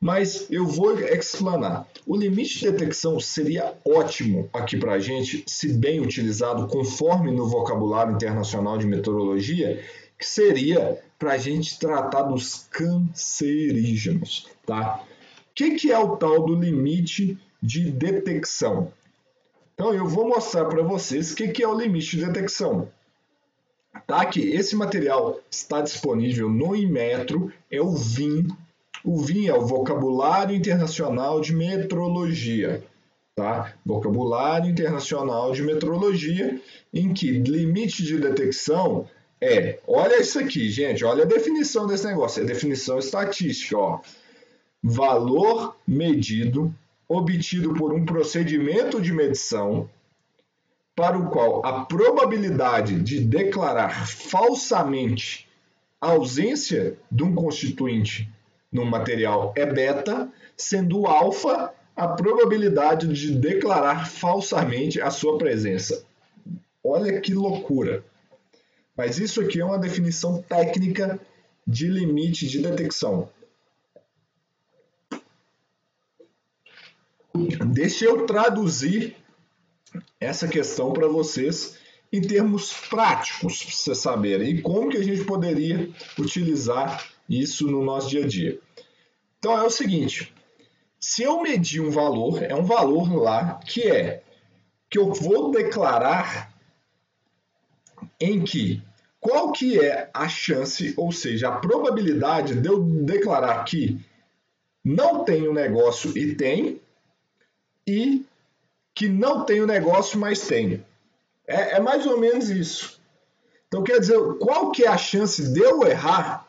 Mas 0.01 0.51
eu 0.51 0.67
vou 0.67 0.99
explanar. 0.99 1.87
O 2.05 2.17
limite 2.17 2.59
de 2.59 2.69
detecção 2.69 3.21
seria 3.21 3.75
ótimo 3.87 4.51
aqui 4.53 4.77
para 4.77 4.95
a 4.95 4.99
gente, 4.99 5.45
se 5.47 5.73
bem 5.73 6.01
utilizado 6.01 6.67
conforme 6.67 7.31
no 7.31 7.49
vocabulário 7.49 8.13
internacional 8.13 8.77
de 8.77 8.85
meteorologia, 8.85 9.81
que 10.23 10.29
seria 10.29 11.03
para 11.19 11.33
a 11.33 11.39
gente 11.39 11.77
tratar 11.81 12.23
dos 12.23 12.69
cancerígenos, 12.71 14.49
tá? 14.65 15.03
O 15.51 15.55
que, 15.55 15.75
que 15.75 15.91
é 15.91 15.99
o 15.99 16.17
tal 16.17 16.47
do 16.47 16.55
limite 16.55 17.37
de 17.61 17.91
detecção? 17.91 18.93
Então, 19.75 19.93
eu 19.93 20.07
vou 20.07 20.29
mostrar 20.29 20.67
para 20.67 20.81
vocês 20.85 21.33
o 21.33 21.35
que, 21.35 21.49
que 21.49 21.63
é 21.65 21.67
o 21.67 21.77
limite 21.77 22.17
de 22.17 22.25
detecção. 22.25 22.89
Tá 24.07 24.23
aqui, 24.23 24.49
esse 24.49 24.77
material 24.77 25.41
está 25.51 25.81
disponível 25.81 26.49
no 26.49 26.77
Inmetro, 26.77 27.53
é 27.69 27.81
o 27.81 27.91
VIN. 27.91 28.47
O 29.05 29.21
VIN 29.21 29.49
é 29.49 29.55
o 29.55 29.67
Vocabulário 29.67 30.55
Internacional 30.55 31.41
de 31.41 31.53
Metrologia, 31.53 32.85
tá? 33.35 33.75
Vocabulário 33.85 34.71
Internacional 34.71 35.53
de 35.53 35.63
Metrologia, 35.63 36.61
em 36.95 37.13
que 37.13 37.29
limite 37.33 38.05
de 38.05 38.19
detecção 38.19 39.09
é, 39.43 39.81
olha 39.89 40.21
isso 40.21 40.39
aqui, 40.39 40.71
gente, 40.71 41.05
olha 41.05 41.25
a 41.25 41.27
definição 41.27 41.85
desse 41.85 42.07
negócio, 42.07 42.41
é 42.41 42.47
definição 42.47 43.01
estatística, 43.01 43.77
ó. 43.77 44.01
Valor 44.81 45.77
medido 45.85 46.73
obtido 47.09 47.75
por 47.75 47.93
um 47.93 48.05
procedimento 48.05 49.01
de 49.01 49.13
medição 49.13 49.91
para 50.95 51.19
o 51.19 51.29
qual 51.29 51.67
a 51.67 51.85
probabilidade 51.85 53.01
de 53.01 53.19
declarar 53.19 54.07
falsamente 54.07 55.49
a 56.01 56.11
ausência 56.11 56.97
de 57.11 57.25
um 57.25 57.35
constituinte 57.35 58.31
no 58.71 58.87
material 58.87 59.53
é 59.57 59.67
beta, 59.67 60.31
sendo 60.57 61.07
alfa 61.07 61.75
a 61.97 62.07
probabilidade 62.07 63.09
de 63.13 63.35
declarar 63.35 64.09
falsamente 64.09 65.01
a 65.01 65.11
sua 65.11 65.37
presença. 65.37 66.05
Olha 66.85 67.21
que 67.21 67.35
loucura! 67.35 68.05
Mas 68.97 69.19
isso 69.19 69.41
aqui 69.41 69.61
é 69.61 69.65
uma 69.65 69.79
definição 69.79 70.43
técnica 70.43 71.21
de 71.67 71.89
limite 71.89 72.47
de 72.47 72.61
detecção. 72.61 73.29
Deixa 77.67 78.05
eu 78.05 78.27
traduzir 78.27 79.17
essa 80.21 80.47
questão 80.47 80.93
para 80.93 81.09
vocês 81.09 81.79
em 82.13 82.21
termos 82.21 82.75
práticos, 82.91 83.63
para 83.63 83.73
vocês 83.73 83.99
saberem, 83.99 84.51
e 84.51 84.63
como 84.63 84.91
que 84.91 84.99
a 84.99 85.03
gente 85.03 85.25
poderia 85.25 85.91
utilizar 86.19 87.11
isso 87.29 87.67
no 87.67 87.83
nosso 87.83 88.11
dia 88.11 88.25
a 88.25 88.29
dia. 88.29 88.61
Então 89.39 89.57
é 89.57 89.63
o 89.63 89.71
seguinte, 89.71 90.33
se 91.01 91.23
eu 91.23 91.41
medir 91.41 91.81
um 91.81 91.91
valor, 91.91 92.43
é 92.43 92.55
um 92.55 92.65
valor 92.65 93.13
lá 93.15 93.59
que 93.67 93.83
é 93.83 94.23
que 94.91 94.99
eu 94.99 95.11
vou 95.13 95.51
declarar 95.51 96.52
em 98.21 98.43
que 98.43 98.83
qual 99.21 99.53
que 99.53 99.79
é 99.79 100.11
a 100.13 100.29
chance, 100.29 100.93
ou 100.97 101.13
seja, 101.13 101.49
a 101.49 101.57
probabilidade 101.57 102.61
de 102.61 102.69
eu 102.69 102.83
declarar 102.83 103.63
que 103.65 104.01
não 104.85 105.25
tenho 105.25 105.53
negócio 105.53 106.17
e 106.19 106.35
tem, 106.35 106.81
e 107.87 108.25
que 108.93 109.09
não 109.09 109.45
tenho 109.45 109.67
negócio, 109.67 110.19
mas 110.19 110.41
tenho. 110.41 110.85
É, 111.47 111.77
é, 111.77 111.81
mais 111.81 112.05
ou 112.05 112.19
menos 112.19 112.51
isso. 112.51 113.01
Então, 113.69 113.83
quer 113.83 114.01
dizer, 114.01 114.19
qual 114.41 114.73
que 114.73 114.85
é 114.85 114.89
a 114.89 114.99
chance 114.99 115.53
de 115.53 115.61
eu 115.61 115.87
errar 115.87 116.47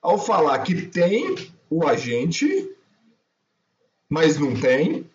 ao 0.00 0.18
falar 0.18 0.58
que 0.60 0.82
tem 0.82 1.34
o 1.70 1.86
agente, 1.86 2.70
mas 4.08 4.38
não 4.38 4.54
tem, 4.54 5.10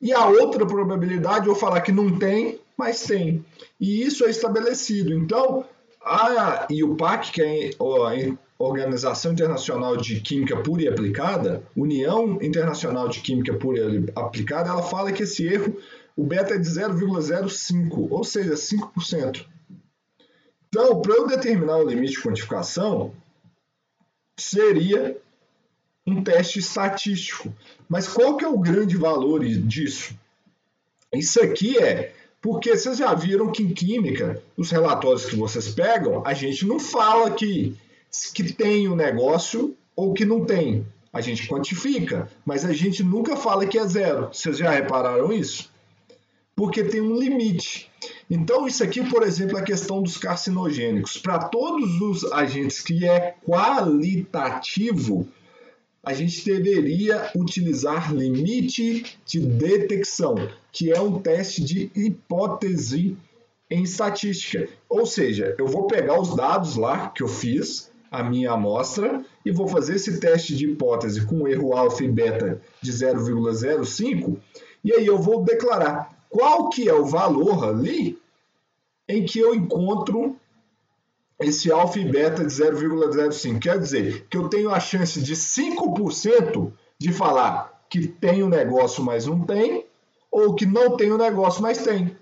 e 0.00 0.12
a 0.12 0.26
outra 0.28 0.64
probabilidade 0.64 1.48
eu 1.48 1.56
falar 1.56 1.80
que 1.80 1.90
não 1.90 2.16
tem, 2.16 2.60
mas 2.78 3.02
tem. 3.02 3.44
E 3.80 4.02
isso 4.02 4.24
é 4.24 4.30
estabelecido. 4.30 5.12
Então, 5.12 5.64
a 6.00 6.68
IUPAC, 6.70 7.32
que 7.32 7.42
é 7.42 7.70
a 7.78 8.64
Organização 8.64 9.32
Internacional 9.32 9.96
de 9.96 10.20
Química 10.20 10.56
Pura 10.56 10.82
e 10.82 10.88
Aplicada, 10.88 11.64
União 11.76 12.38
Internacional 12.40 13.08
de 13.08 13.20
Química 13.20 13.52
Pura 13.54 13.80
e 13.80 14.06
Aplicada, 14.14 14.70
ela 14.70 14.82
fala 14.82 15.10
que 15.10 15.24
esse 15.24 15.44
erro, 15.44 15.76
o 16.16 16.24
beta 16.24 16.54
é 16.54 16.58
de 16.58 16.68
0,05, 16.68 18.08
ou 18.10 18.22
seja, 18.22 18.54
5%. 18.54 19.44
Então, 20.68 21.02
para 21.02 21.14
eu 21.14 21.26
determinar 21.26 21.78
o 21.78 21.88
limite 21.88 22.12
de 22.12 22.22
quantificação, 22.22 23.12
seria 24.38 25.20
um 26.06 26.22
teste 26.22 26.60
estatístico. 26.60 27.52
Mas 27.88 28.06
qual 28.06 28.36
que 28.36 28.44
é 28.44 28.48
o 28.48 28.58
grande 28.58 28.96
valor 28.96 29.44
disso? 29.44 30.14
Isso 31.12 31.42
aqui 31.42 31.78
é 31.78 32.12
porque 32.40 32.76
vocês 32.76 32.98
já 32.98 33.14
viram 33.14 33.50
que 33.50 33.62
em 33.62 33.72
química, 33.72 34.42
os 34.56 34.70
relatórios 34.70 35.26
que 35.26 35.36
vocês 35.36 35.68
pegam, 35.68 36.22
a 36.24 36.34
gente 36.34 36.66
não 36.66 36.78
fala 36.78 37.30
que, 37.30 37.76
que 38.34 38.52
tem 38.52 38.86
o 38.88 38.92
um 38.92 38.96
negócio 38.96 39.76
ou 39.96 40.14
que 40.14 40.24
não 40.24 40.44
tem. 40.44 40.86
A 41.12 41.20
gente 41.20 41.48
quantifica, 41.48 42.30
mas 42.44 42.64
a 42.64 42.72
gente 42.72 43.02
nunca 43.02 43.36
fala 43.36 43.66
que 43.66 43.78
é 43.78 43.86
zero. 43.86 44.28
Vocês 44.32 44.58
já 44.58 44.70
repararam 44.70 45.32
isso? 45.32 45.70
Porque 46.54 46.84
tem 46.84 47.00
um 47.00 47.18
limite. 47.18 47.90
Então, 48.30 48.66
isso 48.66 48.84
aqui, 48.84 49.02
por 49.08 49.22
exemplo, 49.22 49.56
é 49.56 49.60
a 49.60 49.64
questão 49.64 50.02
dos 50.02 50.16
carcinogênicos. 50.16 51.16
Para 51.16 51.38
todos 51.48 52.00
os 52.00 52.30
agentes 52.32 52.80
que 52.80 53.04
é 53.08 53.34
qualitativo, 53.44 55.26
a 56.08 56.14
gente 56.14 56.42
deveria 56.42 57.30
utilizar 57.36 58.14
limite 58.14 59.18
de 59.26 59.40
detecção, 59.40 60.36
que 60.72 60.90
é 60.90 60.98
um 60.98 61.20
teste 61.20 61.62
de 61.62 61.92
hipótese 61.94 63.14
em 63.70 63.82
estatística. 63.82 64.66
Ou 64.88 65.04
seja, 65.04 65.54
eu 65.58 65.66
vou 65.66 65.86
pegar 65.86 66.18
os 66.18 66.34
dados 66.34 66.76
lá 66.76 67.10
que 67.10 67.22
eu 67.22 67.28
fiz, 67.28 67.90
a 68.10 68.22
minha 68.22 68.52
amostra, 68.52 69.22
e 69.44 69.50
vou 69.50 69.68
fazer 69.68 69.96
esse 69.96 70.18
teste 70.18 70.56
de 70.56 70.70
hipótese 70.70 71.26
com 71.26 71.46
erro 71.46 71.74
alfa 71.74 72.02
e 72.02 72.08
beta 72.08 72.58
de 72.80 72.90
0,05, 72.90 74.38
e 74.82 74.94
aí 74.94 75.04
eu 75.04 75.18
vou 75.18 75.44
declarar 75.44 76.24
qual 76.30 76.70
que 76.70 76.88
é 76.88 76.94
o 76.94 77.04
valor 77.04 77.68
ali 77.68 78.18
em 79.06 79.26
que 79.26 79.38
eu 79.38 79.54
encontro 79.54 80.36
esse 81.40 81.70
alfa 81.70 81.98
e 81.98 82.04
beta 82.04 82.44
de 82.44 82.52
0,05. 82.52 83.60
Quer 83.60 83.78
dizer 83.78 84.26
que 84.28 84.36
eu 84.36 84.48
tenho 84.48 84.70
a 84.70 84.80
chance 84.80 85.20
de 85.20 85.34
5% 85.34 86.72
de 86.98 87.12
falar 87.12 87.86
que 87.88 88.06
tem 88.06 88.42
o 88.42 88.46
um 88.46 88.48
negócio, 88.48 89.02
mas 89.02 89.26
não 89.26 89.44
tem, 89.44 89.86
ou 90.30 90.54
que 90.54 90.66
não 90.66 90.96
tem 90.96 91.10
o 91.10 91.14
um 91.14 91.18
negócio, 91.18 91.62
mas 91.62 91.78
tem. 91.78 92.16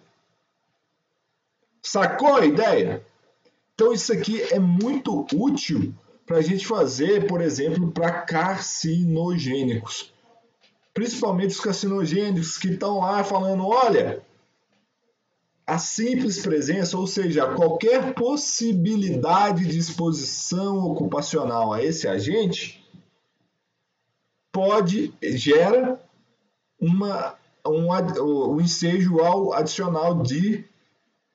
Sacou 1.83 2.35
a 2.35 2.45
ideia? 2.45 3.05
Então 3.75 3.93
isso 3.93 4.13
aqui 4.13 4.43
é 4.43 4.59
muito 4.59 5.27
útil 5.33 5.95
para 6.27 6.39
a 6.39 6.43
gente 6.43 6.67
fazer, 6.67 7.27
por 7.27 7.41
exemplo, 7.41 7.91
para 7.93 8.11
carcinogênicos. 8.11 10.13
Principalmente 10.93 11.51
os 11.51 11.61
carcinogênicos 11.61 12.59
que 12.59 12.69
estão 12.69 13.01
lá 13.01 13.23
falando, 13.23 13.67
olha, 13.67 14.23
a 15.67 15.79
simples 15.79 16.39
presença, 16.39 16.97
ou 16.97 17.07
seja, 17.07 17.55
qualquer 17.55 18.15
possibilidade 18.15 19.67
de 19.67 19.79
exposição 19.79 20.79
ocupacional 20.85 21.73
a 21.73 21.83
esse 21.83 22.07
agente 22.07 22.87
pode 24.53 25.13
gera 25.23 26.01
uma 26.81 27.35
um, 27.67 27.89
um 28.55 28.61
ensejo 28.61 29.19
ao 29.19 29.53
adicional 29.53 30.23
de 30.23 30.65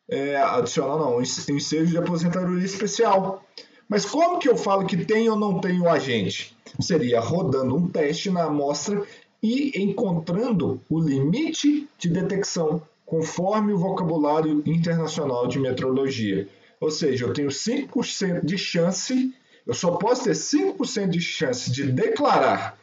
é, 0.10 0.38
adicional 0.38 1.00
não, 1.00 1.18
um 1.18 1.22
ensejo 1.22 1.92
de 1.92 1.98
aposentadoria 1.98 2.66
especial. 2.66 3.44
Mas 3.88 4.06
como 4.06 4.40
que 4.40 4.48
eu 4.48 4.58
falo 4.58 4.86
que 4.86 5.06
tem 5.06 5.30
ou 5.30 5.38
não 5.38 5.60
tem 5.60 5.80
o 5.82 5.90
agente? 5.90 6.56
Seria 6.80 7.20
rodando 7.20 7.76
um 7.76 7.90
teste 7.90 8.30
na 8.30 8.46
amostra 8.46 9.06
e 9.44 9.82
encontrando 9.82 10.82
o 10.90 11.00
limite 11.00 11.90
de 11.98 12.10
detecção 12.10 12.82
conforme 13.12 13.74
o 13.74 13.78
vocabulário 13.78 14.64
internacional 14.66 15.46
de 15.46 15.60
metrologia. 15.60 16.48
Ou 16.80 16.90
seja, 16.90 17.26
eu 17.26 17.34
tenho 17.34 17.50
5% 17.50 18.46
de 18.46 18.58
chance, 18.58 19.36
eu 19.68 19.74
só 19.74 19.98
posso 19.98 20.24
ter 20.24 20.32
5% 20.32 21.10
de 21.10 21.20
chance 21.20 21.70
de 21.70 21.92
declarar 21.92 22.80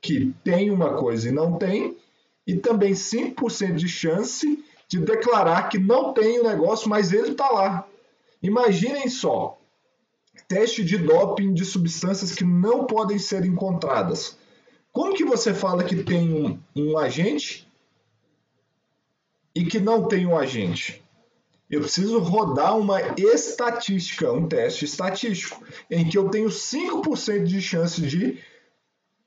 que 0.00 0.34
tem 0.42 0.70
uma 0.70 0.94
coisa 0.94 1.28
e 1.28 1.32
não 1.32 1.58
tem, 1.58 1.94
e 2.46 2.56
também 2.56 2.94
5% 2.94 3.74
de 3.74 3.86
chance 3.86 4.64
de 4.88 4.98
declarar 4.98 5.68
que 5.68 5.78
não 5.78 6.14
tem 6.14 6.40
o 6.40 6.44
negócio, 6.44 6.88
mas 6.88 7.12
ele 7.12 7.32
está 7.32 7.50
lá. 7.50 7.86
Imaginem 8.42 9.10
só, 9.10 9.58
teste 10.48 10.82
de 10.82 10.96
doping 10.96 11.52
de 11.52 11.66
substâncias 11.66 12.34
que 12.34 12.46
não 12.46 12.86
podem 12.86 13.18
ser 13.18 13.44
encontradas. 13.44 14.38
Como 14.90 15.12
que 15.12 15.24
você 15.24 15.52
fala 15.52 15.84
que 15.84 15.96
tem 15.96 16.32
um, 16.32 16.58
um 16.74 16.96
agente 16.96 17.65
e 19.56 19.64
que 19.64 19.80
não 19.80 20.06
tem 20.06 20.26
um 20.26 20.36
agente. 20.36 21.02
Eu 21.70 21.80
preciso 21.80 22.18
rodar 22.18 22.78
uma 22.78 23.00
estatística, 23.16 24.30
um 24.30 24.46
teste 24.46 24.84
estatístico, 24.84 25.64
em 25.90 26.06
que 26.06 26.18
eu 26.18 26.28
tenho 26.28 26.50
5% 26.50 27.44
de 27.44 27.62
chance 27.62 28.02
de 28.02 28.38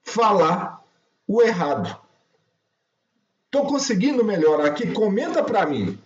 falar 0.04 0.86
o 1.28 1.42
errado. 1.42 2.00
Estou 3.48 3.66
conseguindo 3.66 4.24
melhorar 4.24 4.68
aqui? 4.68 4.92
Comenta 4.92 5.44
para 5.44 5.66
mim. 5.66 5.98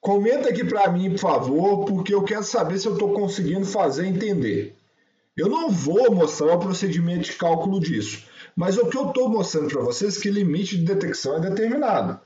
Comenta 0.00 0.50
aqui 0.50 0.62
para 0.64 0.88
mim, 0.92 1.10
por 1.10 1.18
favor, 1.18 1.84
porque 1.84 2.14
eu 2.14 2.22
quero 2.22 2.44
saber 2.44 2.78
se 2.78 2.86
eu 2.86 2.92
estou 2.92 3.12
conseguindo 3.12 3.66
fazer 3.66 4.06
entender. 4.06 4.76
Eu 5.36 5.48
não 5.48 5.68
vou 5.68 6.14
mostrar 6.14 6.54
o 6.54 6.60
procedimento 6.60 7.24
de 7.24 7.32
cálculo 7.32 7.80
disso. 7.80 8.24
Mas 8.58 8.76
o 8.76 8.88
que 8.88 8.98
eu 8.98 9.06
estou 9.06 9.28
mostrando 9.28 9.68
para 9.68 9.82
vocês 9.82 10.18
é 10.18 10.20
que 10.20 10.28
limite 10.28 10.76
de 10.76 10.84
detecção 10.84 11.36
é 11.36 11.48
determinado. 11.48 12.20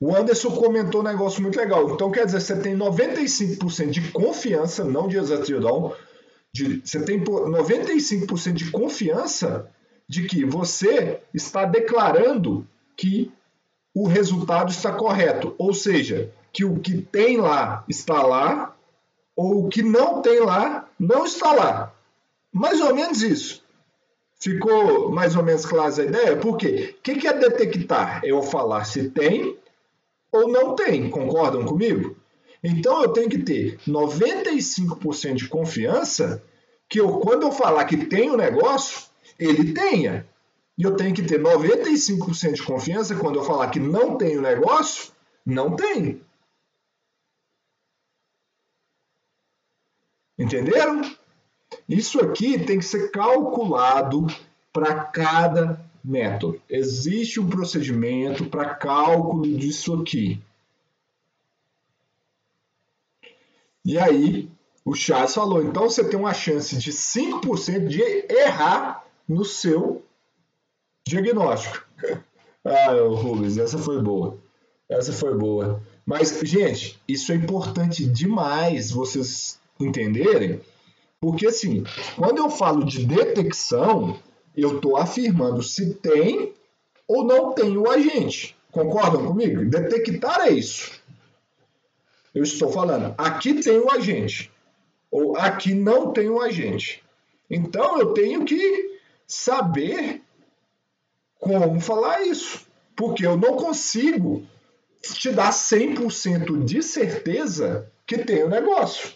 O 0.00 0.12
Anderson 0.12 0.50
comentou 0.50 1.02
um 1.02 1.04
negócio 1.04 1.40
muito 1.40 1.56
legal. 1.56 1.88
Então, 1.88 2.10
quer 2.10 2.26
dizer, 2.26 2.40
você 2.40 2.56
tem 2.56 2.76
95% 2.76 3.90
de 3.90 4.10
confiança, 4.10 4.82
não 4.84 5.06
de 5.06 5.18
exatidão, 5.18 5.94
de, 6.52 6.80
você 6.84 7.00
tem 7.00 7.22
95% 7.22 8.52
de 8.54 8.72
confiança 8.72 9.70
de 10.08 10.26
que 10.26 10.44
você 10.44 11.20
está 11.32 11.64
declarando 11.64 12.66
que 12.96 13.30
o 13.94 14.08
resultado 14.08 14.72
está 14.72 14.90
correto. 14.90 15.54
Ou 15.58 15.72
seja, 15.72 16.32
que 16.52 16.64
o 16.64 16.80
que 16.80 17.00
tem 17.00 17.36
lá 17.36 17.84
está 17.88 18.20
lá, 18.24 18.76
ou 19.36 19.64
o 19.64 19.68
que 19.68 19.84
não 19.84 20.20
tem 20.20 20.40
lá 20.40 20.88
não 20.98 21.24
está 21.24 21.52
lá. 21.52 21.95
Mais 22.56 22.80
ou 22.80 22.94
menos 22.94 23.20
isso. 23.22 23.62
Ficou 24.40 25.10
mais 25.10 25.36
ou 25.36 25.42
menos 25.42 25.66
clara 25.66 25.94
a 25.94 26.04
ideia? 26.04 26.36
Por 26.38 26.56
quê? 26.56 26.96
O 26.98 27.02
que 27.02 27.28
é 27.28 27.32
detectar? 27.34 28.24
É 28.24 28.30
eu 28.30 28.42
falar 28.42 28.84
se 28.84 29.10
tem 29.10 29.58
ou 30.32 30.48
não 30.48 30.74
tem. 30.74 31.10
Concordam 31.10 31.66
comigo? 31.66 32.16
Então 32.64 33.02
eu 33.02 33.12
tenho 33.12 33.28
que 33.28 33.38
ter 33.38 33.78
95% 33.86 35.34
de 35.34 35.48
confiança 35.48 36.42
que 36.88 36.98
eu, 36.98 37.18
quando 37.18 37.42
eu 37.42 37.52
falar 37.52 37.84
que 37.84 38.06
tem 38.06 38.30
o 38.30 38.34
um 38.34 38.36
negócio, 38.38 39.06
ele 39.38 39.74
tenha. 39.74 40.26
E 40.78 40.82
eu 40.82 40.96
tenho 40.96 41.14
que 41.14 41.22
ter 41.22 41.38
95% 41.38 42.52
de 42.52 42.62
confiança 42.62 43.14
quando 43.16 43.38
eu 43.38 43.44
falar 43.44 43.68
que 43.68 43.80
não 43.80 44.16
tem 44.16 44.36
o 44.36 44.38
um 44.38 44.42
negócio, 44.42 45.12
não 45.44 45.76
tem. 45.76 46.22
Entenderam? 50.38 51.02
Isso 51.88 52.20
aqui 52.20 52.58
tem 52.58 52.78
que 52.78 52.84
ser 52.84 53.10
calculado 53.10 54.26
para 54.72 54.94
cada 55.04 55.80
método. 56.02 56.60
Existe 56.68 57.40
um 57.40 57.48
procedimento 57.48 58.46
para 58.46 58.74
cálculo 58.74 59.46
disso 59.56 59.94
aqui. 59.94 60.40
E 63.84 63.96
aí, 63.98 64.50
o 64.84 64.94
Charles 64.94 65.34
falou, 65.34 65.62
então 65.62 65.88
você 65.88 66.02
tem 66.02 66.18
uma 66.18 66.34
chance 66.34 66.76
de 66.76 66.92
5% 66.92 67.86
de 67.86 68.02
errar 68.32 69.04
no 69.28 69.44
seu 69.44 70.04
diagnóstico. 71.06 71.86
ah, 72.64 72.92
Rubens, 72.92 73.58
essa 73.58 73.78
foi 73.78 74.02
boa. 74.02 74.38
Essa 74.88 75.12
foi 75.12 75.36
boa. 75.36 75.80
Mas, 76.04 76.38
gente, 76.42 77.00
isso 77.06 77.32
é 77.32 77.36
importante 77.36 78.04
demais 78.06 78.90
vocês 78.90 79.60
entenderem 79.78 80.60
porque, 81.20 81.46
assim, 81.46 81.84
quando 82.16 82.38
eu 82.38 82.50
falo 82.50 82.84
de 82.84 83.04
detecção, 83.06 84.18
eu 84.56 84.76
estou 84.76 84.96
afirmando 84.96 85.62
se 85.62 85.94
tem 85.94 86.54
ou 87.06 87.24
não 87.24 87.52
tem 87.52 87.76
o 87.76 87.90
agente. 87.90 88.56
Concordam 88.70 89.26
comigo? 89.26 89.64
Detectar 89.64 90.42
é 90.42 90.50
isso. 90.50 91.00
Eu 92.34 92.42
estou 92.42 92.70
falando, 92.70 93.14
aqui 93.16 93.54
tem 93.54 93.78
o 93.78 93.90
agente, 93.90 94.52
ou 95.10 95.36
aqui 95.36 95.72
não 95.72 96.12
tem 96.12 96.28
o 96.28 96.40
agente. 96.40 97.02
Então, 97.48 97.98
eu 97.98 98.12
tenho 98.12 98.44
que 98.44 99.00
saber 99.26 100.20
como 101.38 101.80
falar 101.80 102.22
isso, 102.22 102.66
porque 102.94 103.26
eu 103.26 103.36
não 103.36 103.56
consigo 103.56 104.46
te 105.00 105.30
dar 105.30 105.50
100% 105.50 106.64
de 106.64 106.82
certeza 106.82 107.90
que 108.06 108.18
tem 108.18 108.42
o 108.44 108.50
negócio. 108.50 109.12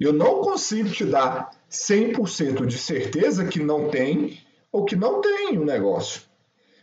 Eu 0.00 0.14
não 0.14 0.40
consigo 0.40 0.88
te 0.88 1.04
dar 1.04 1.50
100% 1.70 2.64
de 2.64 2.78
certeza 2.78 3.44
que 3.44 3.60
não 3.60 3.90
tem 3.90 4.40
ou 4.72 4.86
que 4.86 4.96
não 4.96 5.20
tem 5.20 5.58
o 5.58 5.62
um 5.62 5.64
negócio. 5.64 6.22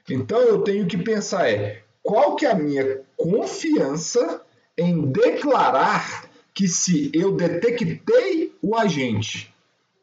Então 0.07 0.39
eu 0.39 0.61
tenho 0.61 0.85
que 0.85 0.97
pensar 0.97 1.49
é 1.49 1.83
qual 2.03 2.35
que 2.35 2.45
é 2.45 2.51
a 2.51 2.55
minha 2.55 3.01
confiança 3.17 4.41
em 4.77 5.01
declarar 5.11 6.29
que 6.53 6.67
se 6.67 7.11
eu 7.13 7.35
detectei 7.35 8.55
o 8.61 8.75
agente, 8.75 9.53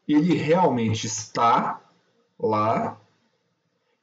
ele 0.07 0.35
realmente 0.35 1.07
está 1.07 1.81
lá 2.39 2.99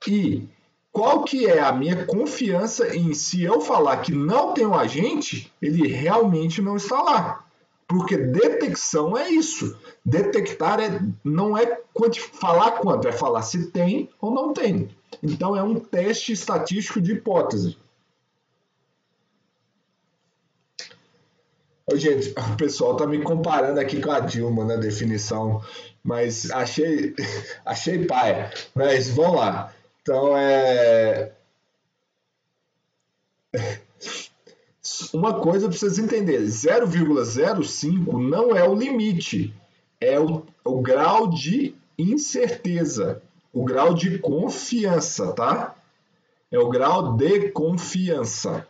e 0.08 0.48
qual 0.90 1.22
que 1.24 1.46
é 1.46 1.60
a 1.60 1.72
minha 1.72 2.04
confiança 2.04 2.94
em 2.94 3.14
se 3.14 3.42
eu 3.42 3.60
falar 3.60 3.98
que 3.98 4.12
não 4.12 4.52
tem 4.52 4.66
um 4.66 4.74
agente, 4.74 5.52
ele 5.60 5.86
realmente 5.88 6.60
não 6.60 6.76
está 6.76 7.00
lá. 7.00 7.44
Porque 7.86 8.16
detecção 8.16 9.16
é 9.16 9.28
isso. 9.28 9.78
Detectar 10.04 10.80
é, 10.80 11.00
não 11.22 11.56
é 11.56 11.80
falar 12.32 12.72
quanto, 12.72 13.06
é 13.06 13.12
falar 13.12 13.42
se 13.42 13.70
tem 13.70 14.08
ou 14.20 14.30
não 14.30 14.52
tem. 14.52 14.88
Então 15.22 15.56
é 15.56 15.62
um 15.62 15.78
teste 15.78 16.32
estatístico 16.32 17.00
de 17.00 17.12
hipótese. 17.12 17.76
Gente, 21.94 22.30
o 22.30 22.56
pessoal 22.56 22.96
tá 22.96 23.06
me 23.06 23.20
comparando 23.22 23.78
aqui 23.78 24.00
com 24.00 24.10
a 24.10 24.20
Dilma 24.20 24.64
na 24.64 24.76
definição, 24.76 25.60
mas 26.02 26.50
achei, 26.50 27.14
achei 27.66 28.06
paia. 28.06 28.50
Mas 28.74 29.10
vamos 29.10 29.36
lá. 29.36 29.74
Então 30.00 30.36
é. 30.36 31.32
Uma 35.12 35.40
coisa 35.40 35.68
para 35.68 35.76
vocês 35.76 35.98
entenderem: 35.98 36.46
0,05 36.46 38.28
não 38.28 38.54
é 38.56 38.68
o 38.68 38.74
limite, 38.74 39.54
é 40.00 40.18
o, 40.18 40.44
o 40.64 40.80
grau 40.80 41.28
de 41.28 41.74
incerteza, 41.98 43.22
o 43.52 43.64
grau 43.64 43.94
de 43.94 44.18
confiança, 44.18 45.32
tá? 45.32 45.74
É 46.50 46.58
o 46.58 46.68
grau 46.68 47.16
de 47.16 47.50
confiança. 47.50 48.66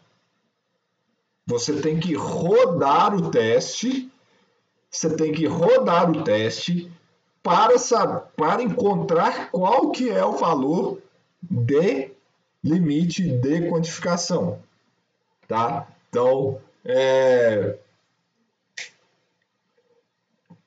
Você 1.46 1.80
tem 1.80 1.98
que 1.98 2.14
rodar 2.14 3.14
o 3.14 3.30
teste, 3.30 4.10
você 4.90 5.14
tem 5.16 5.32
que 5.32 5.46
rodar 5.46 6.10
o 6.10 6.22
teste 6.22 6.90
para, 7.42 7.74
para 8.36 8.62
encontrar 8.62 9.50
qual 9.50 9.90
que 9.90 10.08
é 10.08 10.24
o 10.24 10.36
valor 10.36 10.98
de 11.42 12.10
limite 12.62 13.28
de 13.28 13.68
quantificação, 13.68 14.60
tá? 15.48 15.88
Então, 16.12 16.60
é... 16.84 17.78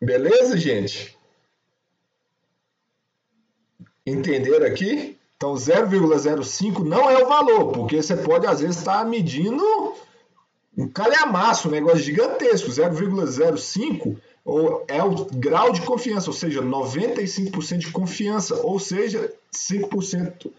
beleza, 0.01 0.57
gente? 0.57 1.15
Entenderam 4.03 4.65
aqui? 4.65 5.15
Então, 5.37 5.53
0,05 5.53 6.83
não 6.83 7.07
é 7.07 7.23
o 7.23 7.27
valor, 7.27 7.71
porque 7.73 8.01
você 8.01 8.17
pode, 8.17 8.47
às 8.47 8.59
vezes, 8.59 8.77
estar 8.77 9.05
medindo 9.05 9.63
um 10.75 10.87
calhamaço, 10.87 11.67
um 11.67 11.71
negócio 11.71 11.99
gigantesco. 11.99 12.71
0,05 12.71 14.17
é 14.87 15.03
o 15.03 15.25
grau 15.25 15.71
de 15.71 15.81
confiança, 15.81 16.27
ou 16.27 16.33
seja, 16.33 16.63
95% 16.63 17.77
de 17.77 17.91
confiança, 17.91 18.55
ou 18.63 18.79
seja, 18.79 19.31
5%, 19.53 20.51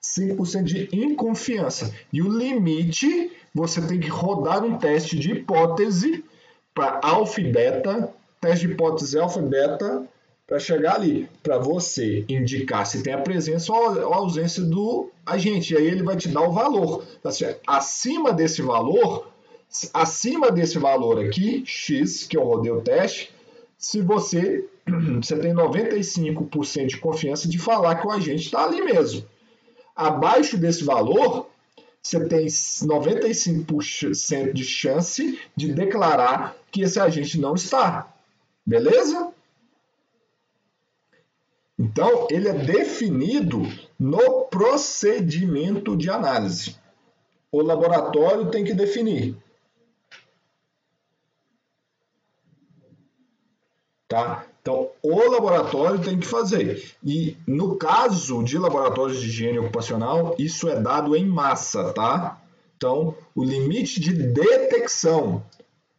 5% 0.00 0.62
de 0.62 0.88
inconfiança. 0.92 1.92
E 2.12 2.22
o 2.22 2.28
limite, 2.28 3.32
você 3.58 3.82
tem 3.82 3.98
que 3.98 4.08
rodar 4.08 4.64
um 4.64 4.78
teste 4.78 5.18
de 5.18 5.32
hipótese 5.32 6.24
para 6.72 7.00
alfa 7.02 7.40
e 7.40 7.50
beta, 7.50 8.14
teste 8.40 8.68
de 8.68 8.72
hipótese 8.72 9.18
alfa 9.18 9.40
e 9.40 9.42
beta, 9.42 10.06
para 10.46 10.60
chegar 10.60 10.94
ali, 10.94 11.28
para 11.42 11.58
você 11.58 12.24
indicar 12.28 12.86
se 12.86 13.02
tem 13.02 13.12
a 13.12 13.20
presença 13.20 13.72
ou 13.72 14.14
a 14.14 14.16
ausência 14.16 14.62
do 14.62 15.10
agente. 15.26 15.74
E 15.74 15.76
aí 15.76 15.86
ele 15.86 16.04
vai 16.04 16.16
te 16.16 16.28
dar 16.28 16.42
o 16.42 16.52
valor. 16.52 17.04
Tá 17.20 17.30
Acima 17.66 18.32
desse 18.32 18.62
valor, 18.62 19.28
acima 19.92 20.50
desse 20.50 20.78
valor 20.78 21.22
aqui, 21.22 21.64
X, 21.66 22.22
que 22.22 22.36
eu 22.36 22.44
rodei 22.44 22.70
o 22.70 22.80
teste, 22.80 23.34
se 23.76 24.00
você, 24.00 24.66
você 25.20 25.36
tem 25.36 25.52
95% 25.52 26.86
de 26.86 26.96
confiança 26.96 27.48
de 27.48 27.58
falar 27.58 27.96
que 27.96 28.06
o 28.06 28.10
agente 28.12 28.44
está 28.44 28.64
ali 28.64 28.80
mesmo. 28.80 29.26
Abaixo 29.94 30.56
desse 30.56 30.84
valor, 30.84 31.50
você 32.02 32.26
tem 32.26 32.46
95% 32.46 34.52
de 34.52 34.64
chance 34.64 35.40
de 35.56 35.72
declarar 35.72 36.56
que 36.70 36.82
esse 36.82 36.98
agente 36.98 37.38
não 37.38 37.54
está. 37.54 38.12
Beleza? 38.64 39.32
Então, 41.78 42.26
ele 42.30 42.48
é 42.48 42.52
definido 42.52 43.62
no 43.98 44.44
procedimento 44.46 45.96
de 45.96 46.10
análise. 46.10 46.76
O 47.52 47.62
laboratório 47.62 48.50
tem 48.50 48.64
que 48.64 48.74
definir. 48.74 49.36
Tá? 54.08 54.44
Então, 54.68 54.90
o 55.02 55.30
laboratório 55.30 55.98
tem 55.98 56.18
que 56.18 56.26
fazer. 56.26 56.92
E 57.02 57.38
no 57.46 57.76
caso 57.76 58.44
de 58.44 58.58
laboratórios 58.58 59.18
de 59.18 59.28
higiene 59.28 59.58
ocupacional, 59.58 60.34
isso 60.38 60.68
é 60.68 60.78
dado 60.78 61.16
em 61.16 61.24
massa, 61.24 61.90
tá? 61.94 62.38
Então, 62.76 63.14
o 63.34 63.42
limite 63.42 63.98
de 63.98 64.12
detecção. 64.12 65.42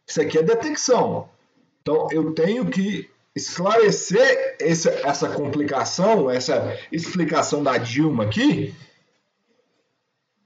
Isso 0.06 0.20
aqui 0.20 0.38
é 0.38 0.42
detecção. 0.44 1.28
Então, 1.82 2.06
eu 2.12 2.32
tenho 2.32 2.64
que 2.66 3.10
esclarecer 3.34 4.56
essa, 4.60 4.90
essa 4.90 5.28
complicação, 5.30 6.30
essa 6.30 6.78
explicação 6.92 7.64
da 7.64 7.76
Dilma 7.76 8.22
aqui, 8.22 8.72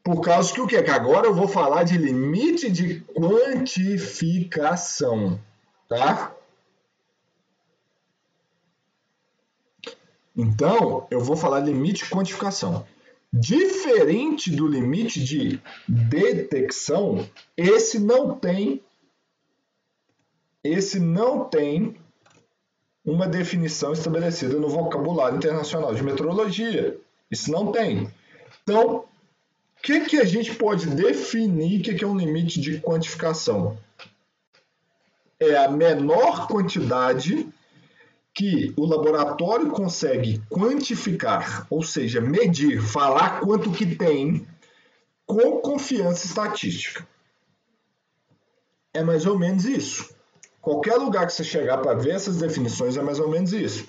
por 0.03 0.23
causa 0.23 0.51
que 0.51 0.63
o 0.63 0.67
que? 0.67 0.83
Que 0.83 0.91
agora 0.91 1.27
eu 1.27 1.35
vou 1.35 1.47
falar 1.47 1.83
de 1.83 1.99
limite 1.99 2.71
de 2.71 3.05
quantificação, 3.15 5.39
tá? 5.87 6.35
Então, 10.37 11.07
eu 11.11 11.21
vou 11.21 11.37
falar 11.37 11.61
limite 11.61 12.05
de 12.05 12.11
quantificação. 12.11 12.87
Diferente 13.33 14.51
do 14.51 14.67
limite 14.67 15.23
de 15.23 15.61
detecção, 15.89 17.29
esse 17.57 17.99
não 17.99 18.37
tem 18.37 18.83
esse 20.63 20.99
não 20.99 21.45
tem 21.45 21.95
uma 23.05 23.29
definição 23.29 23.93
estabelecida 23.93 24.59
no 24.59 24.69
vocabulário 24.69 25.37
internacional 25.37 25.95
de 25.95 26.03
metrologia. 26.03 26.99
Isso 27.31 27.53
não 27.53 27.71
tem. 27.71 28.11
Então, 28.63 28.97
o 28.97 29.83
que, 29.83 30.07
que 30.07 30.17
a 30.17 30.25
gente 30.25 30.55
pode 30.55 30.87
definir 30.87 31.83
que, 31.83 31.95
que 31.95 32.03
é 32.03 32.07
um 32.07 32.17
limite 32.17 32.59
de 32.59 32.81
quantificação? 32.81 33.77
É 35.39 35.55
a 35.57 35.69
menor 35.71 36.49
quantidade 36.49 37.47
que 38.35 38.75
o 38.77 38.85
laboratório 38.85 39.71
consegue 39.71 40.43
quantificar, 40.51 41.67
ou 41.71 41.83
seja, 41.83 42.21
medir, 42.21 42.83
falar 42.83 43.41
quanto 43.41 43.71
que 43.71 43.95
tem 43.95 44.47
com 45.25 45.61
confiança 45.61 46.27
estatística. 46.27 47.07
É 48.93 49.03
mais 49.03 49.25
ou 49.25 49.39
menos 49.39 49.65
isso. 49.65 50.15
Qualquer 50.61 50.97
lugar 50.97 51.27
que 51.27 51.33
você 51.33 51.45
chegar 51.45 51.79
para 51.79 51.95
ver 51.95 52.11
essas 52.11 52.39
definições 52.39 52.97
é 52.97 53.03
mais 53.03 53.21
ou 53.21 53.29
menos 53.29 53.53
isso. 53.53 53.87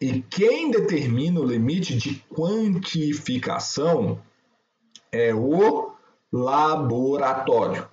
E 0.00 0.20
quem 0.22 0.70
determina 0.70 1.38
o 1.38 1.46
limite 1.46 1.96
de 1.96 2.16
quantificação 2.28 4.20
é 5.12 5.32
o 5.32 5.92
laboratório. 6.32 7.88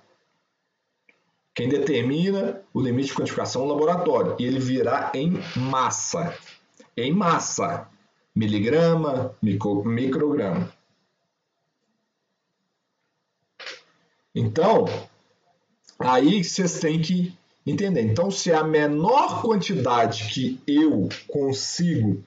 Quem 1.60 1.68
determina 1.68 2.62
o 2.72 2.80
limite 2.80 3.08
de 3.08 3.14
quantificação 3.14 3.60
é 3.60 3.64
o 3.66 3.68
laboratório. 3.68 4.34
E 4.38 4.46
ele 4.46 4.58
virá 4.58 5.12
em 5.14 5.38
massa. 5.54 6.34
Em 6.96 7.12
massa. 7.12 7.86
Miligrama, 8.34 9.36
micro, 9.42 9.84
micrograma. 9.84 10.72
Então, 14.34 14.86
aí 15.98 16.42
vocês 16.42 16.80
têm 16.80 16.98
que 17.02 17.36
entender. 17.66 18.04
Então, 18.04 18.30
se 18.30 18.50
é 18.50 18.54
a 18.54 18.64
menor 18.64 19.42
quantidade 19.42 20.28
que 20.32 20.58
eu 20.66 21.10
consigo 21.28 22.24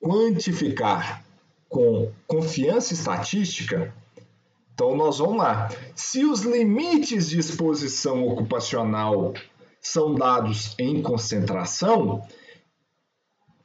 quantificar 0.00 1.24
com 1.68 2.12
confiança 2.28 2.94
estatística, 2.94 3.92
então, 4.78 4.94
nós 4.94 5.18
vamos 5.18 5.38
lá. 5.38 5.68
Se 5.92 6.24
os 6.24 6.42
limites 6.42 7.28
de 7.28 7.36
exposição 7.36 8.24
ocupacional 8.28 9.34
são 9.80 10.14
dados 10.14 10.76
em 10.78 11.02
concentração 11.02 12.22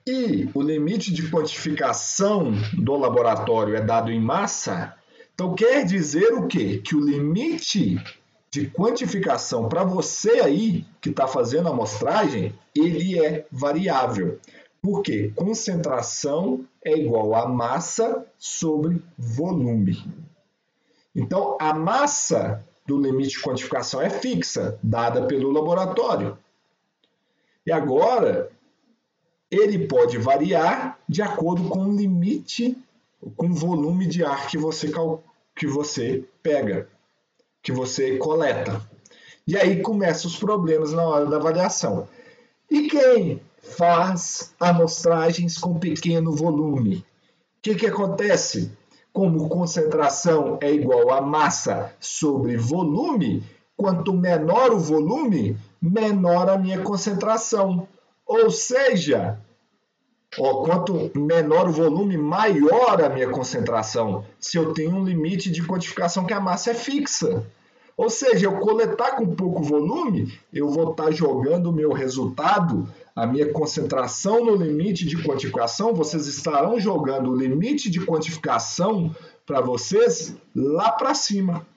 e 0.08 0.50
o 0.56 0.62
limite 0.64 1.14
de 1.14 1.30
quantificação 1.30 2.52
do 2.74 2.96
laboratório 2.98 3.76
é 3.76 3.82
dado 3.82 4.12
em 4.12 4.20
massa, 4.20 4.96
então 5.36 5.54
quer 5.54 5.86
dizer 5.86 6.34
o 6.34 6.48
quê? 6.48 6.82
Que 6.84 6.96
o 6.96 7.06
limite 7.06 8.04
de 8.50 8.72
quantificação 8.72 9.70
para 9.70 9.84
você 9.84 10.40
aí 10.40 10.84
que 11.00 11.12
está 11.12 11.28
fazendo 11.28 11.68
a 11.68 11.72
amostragem, 11.72 12.56
ele 12.76 13.24
é 13.24 13.46
variável. 13.52 14.40
Por 14.82 15.04
quê? 15.04 15.32
Concentração 15.36 16.66
é 16.84 16.98
igual 16.98 17.36
a 17.36 17.48
massa 17.48 18.26
sobre 18.40 19.00
volume. 19.16 20.04
Então, 21.16 21.58
a 21.60 21.74
massa 21.74 22.64
do 22.86 23.00
limite 23.00 23.38
de 23.38 23.42
quantificação 23.42 24.02
é 24.02 24.10
fixa, 24.10 24.78
dada 24.82 25.26
pelo 25.26 25.52
laboratório. 25.52 26.38
E 27.66 27.72
agora, 27.72 28.52
ele 29.50 29.88
pode 29.88 30.18
variar 30.18 31.00
de 31.08 31.22
acordo 31.22 31.70
com 31.70 31.86
o 31.86 31.96
limite, 31.96 32.78
com 33.38 33.48
o 33.48 33.54
volume 33.54 34.08
de 34.08 34.24
ar 34.24 34.48
que 34.48 34.58
você, 34.58 34.92
que 35.56 35.68
você 35.68 36.26
pega, 36.42 36.90
que 37.62 37.72
você 37.72 38.18
coleta. 38.18 38.82
E 39.46 39.58
aí 39.58 39.82
começam 39.82 40.30
os 40.30 40.38
problemas 40.38 40.92
na 40.92 41.04
hora 41.04 41.26
da 41.26 41.38
avaliação. 41.38 42.08
E 42.70 42.88
quem 42.90 43.42
faz 43.62 44.54
amostragens 44.60 45.58
com 45.58 45.80
pequeno 45.80 46.32
volume? 46.32 46.98
O 46.98 47.06
que, 47.62 47.76
que 47.76 47.86
acontece? 47.86 48.72
Como 49.14 49.48
concentração 49.48 50.58
é 50.60 50.74
igual 50.74 51.12
a 51.12 51.22
massa 51.22 51.94
sobre 52.00 52.58
volume, 52.58 53.44
quanto 53.78 54.12
menor 54.12 54.74
o 54.74 54.80
volume, 54.80 55.56
menor 55.80 56.50
a 56.50 56.58
minha 56.58 56.82
concentração. 56.82 57.88
Ou 58.26 58.50
seja, 58.50 59.40
ó, 60.40 60.64
quanto 60.64 61.12
menor 61.16 61.70
o 61.70 61.72
volume, 61.72 62.18
maior 62.18 63.04
a 63.04 63.10
minha 63.10 63.30
concentração. 63.30 64.26
Se 64.40 64.58
eu 64.58 64.74
tenho 64.74 64.96
um 64.96 65.06
limite 65.06 65.52
de 65.52 65.62
quantificação 65.62 66.26
que 66.26 66.34
a 66.34 66.42
massa 66.42 66.72
é 66.72 66.74
fixa. 66.74 67.46
Ou 67.96 68.10
seja, 68.10 68.48
eu 68.48 68.60
coletar 68.60 69.16
com 69.16 69.36
pouco 69.36 69.62
volume, 69.62 70.34
eu 70.52 70.68
vou 70.70 70.92
estar 70.92 71.06
tá 71.06 71.12
jogando 71.12 71.68
o 71.68 71.74
meu 71.74 71.94
resultado, 71.94 72.88
a 73.16 73.28
minha 73.28 73.52
concentração 73.54 74.44
no 74.44 74.56
limite 74.56 75.06
de 75.06 75.22
quantificação, 75.22 75.94
vocês 75.94 76.26
estarão 76.26 76.80
jogando 76.80 77.30
o 77.30 77.36
limite 77.36 77.92
de 77.92 78.04
quantificação 78.04 79.16
para 79.46 79.62
vocês 79.62 80.36
lá 80.56 80.92
para 80.92 81.14
cima. 81.14 81.68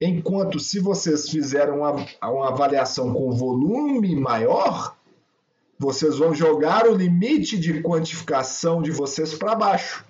Enquanto 0.00 0.58
se 0.58 0.80
vocês 0.80 1.28
fizeram 1.28 1.78
uma, 1.78 2.04
uma 2.24 2.48
avaliação 2.48 3.14
com 3.14 3.30
volume 3.30 4.16
maior, 4.16 4.96
vocês 5.78 6.18
vão 6.18 6.34
jogar 6.34 6.88
o 6.88 6.94
limite 6.94 7.56
de 7.56 7.80
quantificação 7.82 8.82
de 8.82 8.90
vocês 8.90 9.32
para 9.34 9.54
baixo. 9.54 10.04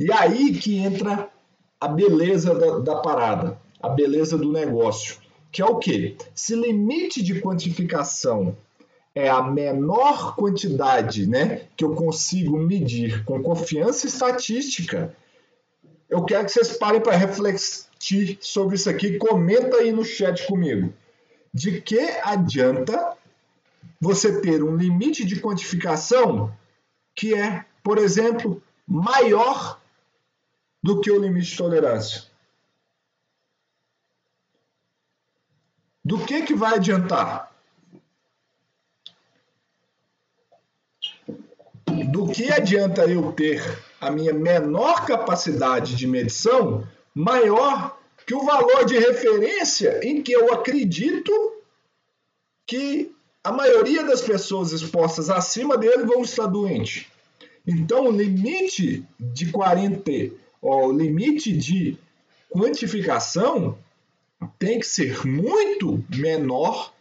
E 0.00 0.10
aí 0.10 0.52
que 0.52 0.78
entra 0.78 1.28
a 1.80 1.86
beleza 1.86 2.52
da, 2.54 2.78
da 2.80 2.96
parada 2.96 3.69
a 3.82 3.88
beleza 3.88 4.36
do 4.36 4.52
negócio, 4.52 5.16
que 5.50 5.62
é 5.62 5.64
o 5.64 5.78
quê? 5.78 6.16
Se 6.34 6.54
limite 6.54 7.22
de 7.22 7.40
quantificação 7.40 8.56
é 9.14 9.28
a 9.28 9.42
menor 9.42 10.36
quantidade 10.36 11.26
né, 11.26 11.66
que 11.76 11.84
eu 11.84 11.94
consigo 11.94 12.56
medir 12.56 13.24
com 13.24 13.42
confiança 13.42 14.06
estatística, 14.06 15.14
eu 16.08 16.24
quero 16.24 16.44
que 16.44 16.52
vocês 16.52 16.76
parem 16.76 17.00
para 17.00 17.16
refletir 17.16 18.38
sobre 18.40 18.76
isso 18.76 18.88
aqui. 18.88 19.16
Comenta 19.18 19.76
aí 19.76 19.92
no 19.92 20.04
chat 20.04 20.46
comigo. 20.46 20.92
De 21.52 21.80
que 21.80 22.00
adianta 22.22 23.16
você 24.00 24.40
ter 24.40 24.62
um 24.62 24.76
limite 24.76 25.24
de 25.24 25.40
quantificação 25.40 26.52
que 27.14 27.34
é, 27.34 27.64
por 27.82 27.98
exemplo, 27.98 28.62
maior 28.86 29.80
do 30.82 31.00
que 31.00 31.10
o 31.10 31.20
limite 31.20 31.50
de 31.50 31.56
tolerância? 31.56 32.29
Do 36.10 36.18
que, 36.18 36.42
que 36.42 36.54
vai 36.56 36.74
adiantar? 36.74 37.52
Do 41.86 42.26
que 42.26 42.50
adianta 42.50 43.04
eu 43.04 43.30
ter 43.30 43.62
a 44.00 44.10
minha 44.10 44.34
menor 44.34 45.06
capacidade 45.06 45.94
de 45.94 46.08
medição 46.08 46.84
maior 47.14 47.96
que 48.26 48.34
o 48.34 48.44
valor 48.44 48.84
de 48.84 48.98
referência 48.98 50.00
em 50.02 50.20
que 50.20 50.32
eu 50.32 50.52
acredito 50.52 51.30
que 52.66 53.14
a 53.44 53.52
maioria 53.52 54.02
das 54.02 54.20
pessoas 54.20 54.72
expostas 54.72 55.30
acima 55.30 55.78
dele 55.78 56.02
vão 56.02 56.22
estar 56.22 56.48
doentes. 56.48 57.06
Então, 57.64 58.08
o 58.08 58.10
limite 58.10 59.06
de 59.16 59.52
40, 59.52 60.10
ó, 60.60 60.88
o 60.88 60.92
limite 60.92 61.56
de 61.56 61.96
quantificação 62.52 63.78
tem 64.58 64.78
que 64.78 64.86
ser 64.86 65.26
muito 65.26 66.04
menor 66.14 66.92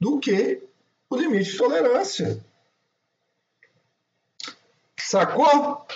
do 0.00 0.18
que 0.18 0.62
o 1.08 1.16
limite 1.16 1.52
de 1.52 1.58
tolerância. 1.58 2.44
Sacou? 4.98 5.86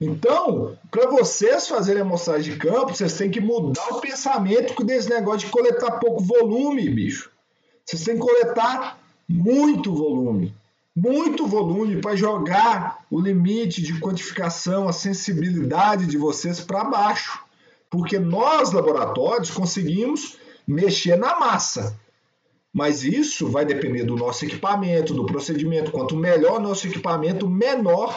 Então, 0.00 0.78
para 0.90 1.10
vocês 1.10 1.68
fazerem 1.68 2.02
amostragem 2.02 2.54
de 2.54 2.58
campo, 2.58 2.94
vocês 2.94 3.18
têm 3.18 3.30
que 3.30 3.40
mudar 3.40 3.86
o 3.90 4.00
pensamento 4.00 4.82
desse 4.82 5.10
negócio 5.10 5.46
de 5.46 5.52
coletar 5.52 5.98
pouco 5.98 6.22
volume, 6.22 6.88
bicho. 6.88 7.30
Vocês 7.84 8.04
têm 8.04 8.14
que 8.14 8.20
coletar 8.20 8.98
muito 9.28 9.94
volume. 9.94 10.54
Muito 10.96 11.46
volume 11.46 12.00
para 12.00 12.16
jogar 12.16 13.04
o 13.10 13.20
limite 13.20 13.82
de 13.82 14.00
quantificação, 14.00 14.88
a 14.88 14.92
sensibilidade 14.92 16.06
de 16.06 16.16
vocês 16.16 16.60
para 16.60 16.84
baixo. 16.84 17.44
Porque 17.90 18.18
nós, 18.18 18.72
laboratórios, 18.72 19.50
conseguimos 19.50 20.38
mexer 20.66 21.16
na 21.16 21.38
massa. 21.38 21.98
Mas 22.72 23.02
isso 23.02 23.48
vai 23.48 23.64
depender 23.64 24.04
do 24.04 24.16
nosso 24.16 24.44
equipamento, 24.44 25.12
do 25.12 25.26
procedimento. 25.26 25.90
Quanto 25.90 26.16
melhor 26.16 26.60
o 26.60 26.62
nosso 26.62 26.86
equipamento, 26.86 27.48
menor 27.48 28.16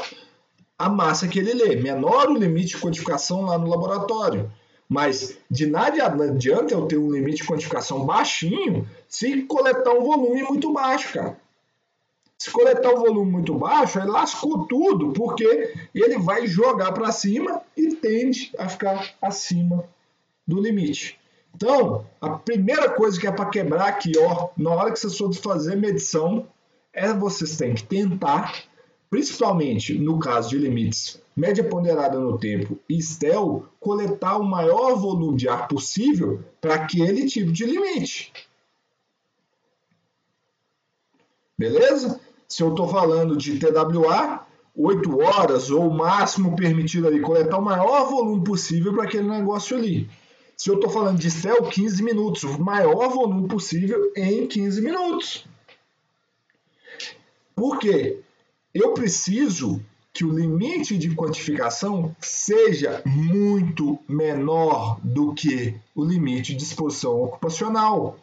a 0.78 0.90
massa 0.90 1.28
que 1.28 1.40
ele 1.40 1.54
lê, 1.54 1.76
menor 1.76 2.30
o 2.30 2.38
limite 2.38 2.76
de 2.76 2.78
quantificação 2.78 3.42
lá 3.42 3.58
no 3.58 3.70
laboratório. 3.70 4.52
Mas 4.88 5.38
de 5.50 5.66
nada 5.66 6.06
adianta 6.06 6.74
eu 6.74 6.86
ter 6.86 6.98
um 6.98 7.12
limite 7.12 7.38
de 7.38 7.48
quantificação 7.48 8.06
baixinho 8.06 8.88
se 9.08 9.42
coletar 9.44 9.92
um 9.92 10.04
volume 10.04 10.44
muito 10.44 10.72
baixo, 10.72 11.14
cara. 11.14 11.43
Se 12.44 12.52
coletar 12.52 12.94
um 12.94 12.98
volume 12.98 13.32
muito 13.32 13.56
baixo, 13.56 13.98
ele 13.98 14.12
lascou 14.12 14.68
tudo, 14.68 15.14
porque 15.14 15.74
ele 15.96 16.20
vai 16.20 16.46
jogar 16.46 16.92
para 16.92 17.10
cima 17.10 17.62
e 17.78 17.96
tende 17.96 18.52
a 18.58 18.68
ficar 18.68 19.16
acima 19.22 19.86
do 20.46 20.60
limite. 20.60 21.18
Então, 21.56 22.06
a 22.20 22.32
primeira 22.32 22.90
coisa 22.90 23.18
que 23.18 23.26
é 23.26 23.32
para 23.32 23.50
quebrar 23.50 23.88
aqui, 23.88 24.12
ó, 24.18 24.50
na 24.58 24.72
hora 24.72 24.92
que 24.92 25.00
vocês 25.00 25.18
forem 25.18 25.34
fazer 25.34 25.78
medição, 25.78 26.46
é 26.92 27.14
vocês 27.14 27.56
têm 27.56 27.76
que 27.76 27.84
tentar, 27.86 28.54
principalmente 29.10 29.98
no 29.98 30.20
caso 30.20 30.50
de 30.50 30.58
limites 30.58 31.24
média 31.34 31.64
ponderada 31.64 32.20
no 32.20 32.38
tempo 32.38 32.78
e 32.90 33.02
STEL, 33.02 33.70
coletar 33.80 34.36
o 34.38 34.44
maior 34.44 34.98
volume 34.98 35.38
de 35.38 35.48
ar 35.48 35.70
possível 35.70 36.44
para 36.60 36.76
aquele 36.76 37.26
tipo 37.26 37.54
de 37.54 37.66
limite. 37.66 38.34
Beleza? 41.58 42.20
Se 42.54 42.62
eu 42.62 42.70
estou 42.70 42.88
falando 42.88 43.36
de 43.36 43.58
TWA, 43.58 44.46
8 44.76 45.20
horas 45.20 45.72
ou 45.72 45.88
o 45.88 45.92
máximo 45.92 46.56
permitido 46.56 47.08
ali, 47.08 47.20
coletar 47.20 47.58
o 47.58 47.64
maior 47.64 48.08
volume 48.08 48.44
possível 48.44 48.94
para 48.94 49.06
aquele 49.06 49.28
negócio 49.28 49.76
ali. 49.76 50.08
Se 50.56 50.70
eu 50.70 50.76
estou 50.76 50.88
falando 50.92 51.18
de 51.18 51.32
céu, 51.32 51.64
15 51.64 52.04
minutos, 52.04 52.44
o 52.44 52.62
maior 52.62 53.10
volume 53.10 53.48
possível 53.48 54.12
em 54.16 54.46
15 54.46 54.84
minutos. 54.84 55.48
Por 57.56 57.80
quê? 57.80 58.20
Eu 58.72 58.94
preciso 58.94 59.84
que 60.14 60.24
o 60.24 60.32
limite 60.32 60.96
de 60.96 61.10
quantificação 61.16 62.16
seja 62.20 63.02
muito 63.04 63.98
menor 64.08 65.00
do 65.04 65.34
que 65.34 65.74
o 65.96 66.06
limite 66.06 66.54
de 66.54 66.62
exposição 66.62 67.20
ocupacional. 67.20 68.16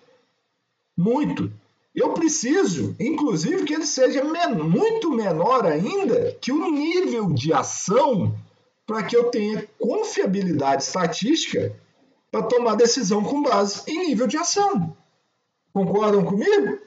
Muito. 0.96 1.52
Eu 2.00 2.14
preciso, 2.14 2.96
inclusive, 2.98 3.64
que 3.64 3.74
ele 3.74 3.84
seja 3.84 4.24
men 4.24 4.54
muito 4.54 5.10
menor 5.10 5.66
ainda 5.66 6.32
que 6.40 6.50
o 6.50 6.70
nível 6.70 7.30
de 7.30 7.52
ação 7.52 8.34
para 8.86 9.02
que 9.02 9.14
eu 9.14 9.30
tenha 9.30 9.68
confiabilidade 9.78 10.82
estatística 10.82 11.76
para 12.30 12.44
tomar 12.44 12.76
decisão 12.76 13.22
com 13.22 13.42
base 13.42 13.82
em 13.86 14.06
nível 14.06 14.26
de 14.26 14.38
ação. 14.38 14.96
Concordam 15.74 16.24
comigo? 16.24 16.78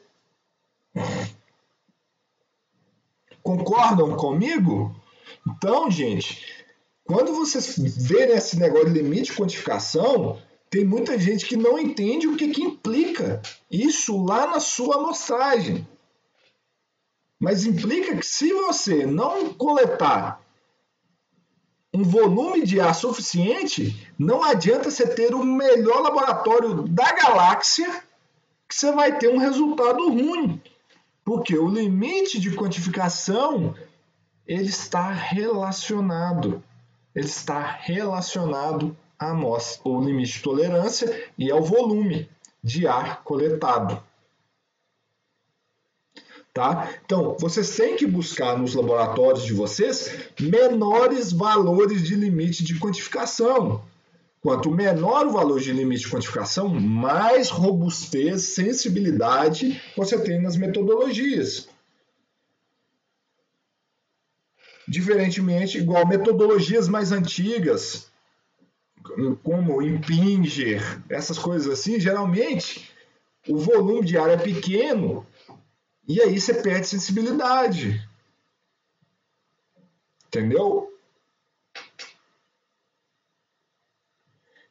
Concordam 3.43 4.15
comigo? 4.15 4.95
Então, 5.47 5.91
gente, 5.91 6.65
quando 7.03 7.35
vocês 7.35 7.77
verem 7.77 8.35
esse 8.35 8.57
negócio 8.57 8.91
de 8.91 8.99
limite 8.99 9.31
de 9.31 9.37
quantificação, 9.37 10.41
tem 10.73 10.83
muita 10.83 11.19
gente 11.19 11.45
que 11.45 11.55
não 11.55 11.77
entende 11.77 12.27
o 12.27 12.35
que, 12.35 12.47
que 12.47 12.63
implica 12.63 13.39
isso 13.69 14.25
lá 14.25 14.47
na 14.47 14.59
sua 14.59 14.95
amostragem. 14.95 15.87
Mas 17.39 17.63
implica 17.63 18.17
que 18.17 18.25
se 18.25 18.51
você 18.51 19.05
não 19.05 19.53
coletar 19.53 20.41
um 21.93 22.01
volume 22.01 22.65
de 22.65 22.79
ar 22.79 22.95
suficiente, 22.95 24.11
não 24.17 24.43
adianta 24.43 24.89
você 24.89 25.05
ter 25.07 25.35
o 25.35 25.43
melhor 25.43 26.01
laboratório 26.01 26.87
da 26.87 27.11
galáxia 27.11 28.03
que 28.67 28.73
você 28.73 28.91
vai 28.91 29.19
ter 29.19 29.29
um 29.29 29.37
resultado 29.37 30.09
ruim. 30.09 30.59
Porque 31.23 31.55
o 31.55 31.69
limite 31.69 32.39
de 32.39 32.49
quantificação 32.55 33.75
ele 34.47 34.69
está 34.69 35.11
relacionado. 35.11 36.63
Ele 37.13 37.27
está 37.27 37.61
relacionado 37.61 38.97
à 39.23 39.31
amostra, 39.31 39.89
o 39.89 40.01
limite 40.01 40.33
de 40.33 40.41
tolerância 40.41 41.31
e 41.37 41.51
ao 41.51 41.63
volume 41.63 42.29
de 42.63 42.87
ar 42.87 43.23
coletado. 43.23 44.01
Tá? 46.53 46.93
Então, 47.03 47.35
vocês 47.39 47.75
têm 47.75 47.95
que 47.95 48.05
buscar 48.05 48.57
nos 48.57 48.75
laboratórios 48.75 49.43
de 49.43 49.53
vocês 49.53 50.29
menores 50.39 51.31
valores 51.31 52.03
de 52.03 52.15
limite 52.15 52.63
de 52.63 52.79
quantificação. 52.79 53.83
Quanto 54.39 54.69
menor 54.69 55.25
o 55.25 55.31
valor 55.31 55.59
de 55.59 55.71
limite 55.71 56.03
de 56.03 56.11
quantificação, 56.11 56.69
mais 56.69 57.49
robustez, 57.49 58.53
sensibilidade 58.53 59.81
você 59.97 60.19
tem 60.19 60.39
nas 60.39 60.55
metodologias. 60.55 61.67
Diferentemente, 64.87 65.77
igual 65.77 66.05
metodologias 66.05 66.87
mais 66.87 67.11
antigas, 67.11 68.11
como 69.43 69.81
Impinger, 69.81 71.01
essas 71.09 71.37
coisas 71.37 71.71
assim, 71.71 71.99
geralmente 71.99 72.91
o 73.47 73.57
volume 73.57 74.05
de 74.05 74.17
ar 74.17 74.29
é 74.29 74.37
pequeno 74.37 75.25
e 76.07 76.21
aí 76.21 76.39
você 76.39 76.53
perde 76.53 76.87
sensibilidade. 76.87 78.07
Entendeu? 80.27 80.89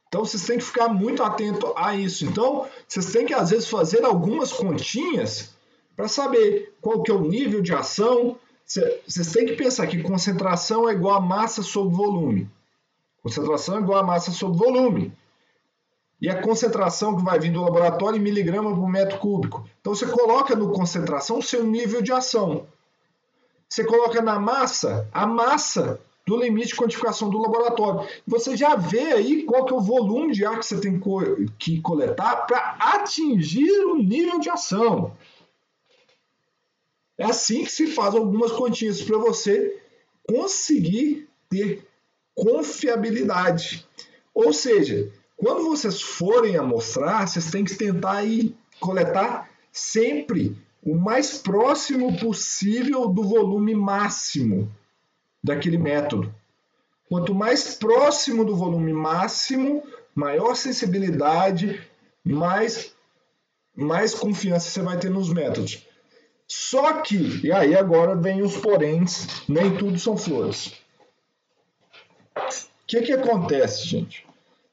Então 0.08 0.24
vocês 0.24 0.44
têm 0.44 0.58
que 0.58 0.64
ficar 0.64 0.88
muito 0.88 1.22
atento 1.22 1.72
a 1.76 1.94
isso. 1.94 2.26
Então 2.26 2.68
vocês 2.86 3.12
têm 3.12 3.24
que 3.24 3.32
às 3.32 3.50
vezes 3.50 3.68
fazer 3.68 4.04
algumas 4.04 4.52
continhas 4.52 5.54
para 5.96 6.08
saber 6.08 6.74
qual 6.80 7.02
que 7.02 7.10
é 7.10 7.14
o 7.14 7.22
nível 7.22 7.62
de 7.62 7.72
ação. 7.72 8.38
Vocês 8.66 9.32
têm 9.32 9.46
que 9.46 9.56
pensar 9.56 9.86
que 9.86 10.02
concentração 10.02 10.88
é 10.88 10.92
igual 10.92 11.16
a 11.16 11.20
massa 11.20 11.62
sobre 11.62 11.94
volume. 11.94 12.50
Concentração 13.22 13.76
é 13.76 13.80
igual 13.80 14.00
a 14.00 14.02
massa 14.02 14.32
sobre 14.32 14.58
volume. 14.58 15.12
E 16.20 16.28
a 16.28 16.40
concentração 16.40 17.16
que 17.16 17.24
vai 17.24 17.38
vir 17.38 17.52
do 17.52 17.62
laboratório 17.62 18.16
em 18.16 18.22
miligrama 18.22 18.74
por 18.74 18.88
metro 18.88 19.18
cúbico. 19.18 19.68
Então 19.80 19.94
você 19.94 20.06
coloca 20.06 20.54
no 20.54 20.72
concentração 20.72 21.38
o 21.38 21.42
seu 21.42 21.64
nível 21.64 22.02
de 22.02 22.12
ação. 22.12 22.66
Você 23.68 23.84
coloca 23.84 24.20
na 24.20 24.38
massa 24.38 25.08
a 25.12 25.26
massa 25.26 26.00
do 26.26 26.36
limite 26.36 26.68
de 26.68 26.76
quantificação 26.76 27.28
do 27.28 27.38
laboratório. 27.38 28.08
Você 28.26 28.56
já 28.56 28.76
vê 28.76 29.12
aí 29.12 29.42
qual 29.44 29.64
que 29.64 29.72
é 29.72 29.76
o 29.76 29.80
volume 29.80 30.32
de 30.32 30.44
ar 30.44 30.58
que 30.58 30.66
você 30.66 30.80
tem 30.80 31.00
que 31.58 31.80
coletar 31.80 32.46
para 32.46 32.76
atingir 32.78 33.70
o 33.86 33.96
nível 33.96 34.38
de 34.38 34.50
ação. 34.50 35.16
É 37.18 37.24
assim 37.24 37.64
que 37.64 37.70
se 37.70 37.86
faz 37.88 38.14
algumas 38.14 38.52
continhas 38.52 39.02
para 39.02 39.18
você 39.18 39.80
conseguir 40.28 41.28
ter 41.48 41.86
confiabilidade. 42.34 43.86
Ou 44.34 44.52
seja, 44.52 45.10
quando 45.36 45.64
vocês 45.64 46.00
forem 46.00 46.56
amostrar, 46.56 47.26
vocês 47.26 47.50
têm 47.50 47.64
que 47.64 47.74
tentar 47.74 48.18
aí 48.18 48.54
coletar 48.80 49.50
sempre 49.70 50.56
o 50.84 50.94
mais 50.94 51.38
próximo 51.38 52.18
possível 52.18 53.08
do 53.08 53.22
volume 53.22 53.74
máximo 53.74 54.70
daquele 55.42 55.78
método. 55.78 56.34
Quanto 57.08 57.34
mais 57.34 57.74
próximo 57.74 58.44
do 58.44 58.56
volume 58.56 58.92
máximo, 58.92 59.82
maior 60.14 60.54
sensibilidade, 60.54 61.80
mais, 62.24 62.94
mais 63.76 64.14
confiança 64.14 64.70
você 64.70 64.82
vai 64.82 64.98
ter 64.98 65.10
nos 65.10 65.32
métodos. 65.32 65.86
Só 66.46 67.00
que, 67.00 67.46
e 67.46 67.52
aí 67.52 67.74
agora 67.74 68.14
vem 68.14 68.42
os 68.42 68.56
poréns, 68.56 69.26
nem 69.48 69.76
tudo 69.76 69.98
são 69.98 70.16
flores. 70.16 70.81
O 72.36 72.86
que, 72.86 73.02
que 73.02 73.12
acontece, 73.12 73.86
gente? 73.86 74.26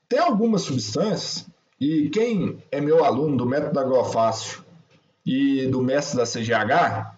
Tem 0.07 0.20
algumas 0.20 0.64
substâncias, 0.64 1.45
e 1.80 2.10
quem 2.10 2.62
é 2.72 2.82
meu 2.82 3.05
aluno 3.05 3.38
do 3.38 3.45
método 3.45 3.80
agrofácil 3.80 4.64
e 5.26 5.68
do 5.68 5.82
mestre 5.82 6.18
da 6.18 6.26
CGH 6.26 7.16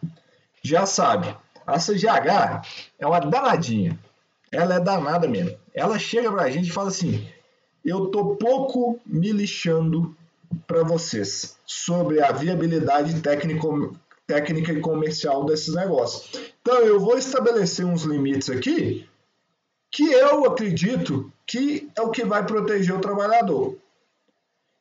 já 0.61 0.85
sabe, 0.85 1.35
a 1.65 1.79
CGH 1.79 2.61
é 2.99 3.07
uma 3.07 3.19
danadinha. 3.19 3.97
Ela 4.51 4.75
é 4.75 4.79
danada 4.79 5.27
mesmo. 5.27 5.57
Ela 5.73 5.97
chega 5.97 6.31
pra 6.31 6.49
gente 6.49 6.67
e 6.67 6.71
fala 6.71 6.89
assim: 6.89 7.25
eu 7.83 8.07
tô 8.07 8.35
pouco 8.35 8.99
me 9.05 9.31
lixando 9.31 10.15
para 10.67 10.83
vocês 10.83 11.57
sobre 11.65 12.21
a 12.21 12.31
viabilidade 12.31 13.21
técnico, 13.21 13.95
técnica 14.27 14.73
e 14.73 14.81
comercial 14.81 15.45
desses 15.45 15.73
negócios. 15.73 16.51
Então 16.61 16.75
eu 16.79 16.99
vou 16.99 17.17
estabelecer 17.17 17.85
uns 17.85 18.03
limites 18.03 18.49
aqui 18.49 19.07
que 19.91 20.11
eu 20.11 20.45
acredito 20.45 21.31
que 21.45 21.89
é 21.95 22.01
o 22.01 22.09
que 22.09 22.23
vai 22.23 22.45
proteger 22.45 22.95
o 22.95 23.01
trabalhador. 23.01 23.77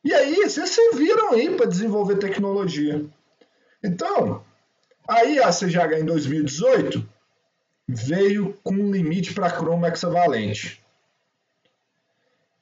E 0.03 0.13
aí, 0.13 0.35
vocês 0.35 0.69
se 0.69 0.91
viram 0.95 1.33
aí 1.33 1.55
para 1.55 1.67
desenvolver 1.67 2.17
tecnologia. 2.17 3.05
Então, 3.83 4.43
Aí 5.11 5.39
a 5.39 5.49
CGH 5.49 5.99
em 5.99 6.05
2018 6.05 7.07
veio 7.87 8.57
com 8.63 8.73
um 8.73 8.91
limite 8.91 9.33
para 9.33 9.51
cromo 9.51 9.85
hexavalente. 9.85 10.81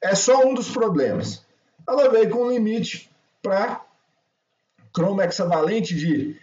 É 0.01 0.15
só 0.15 0.47
um 0.47 0.53
dos 0.53 0.71
problemas. 0.71 1.45
Ela 1.87 2.09
veio 2.09 2.29
com 2.29 2.45
um 2.45 2.51
limite 2.51 3.07
para 3.41 3.85
cromo 4.93 5.21
hexavalente 5.21 5.95
de 5.95 6.39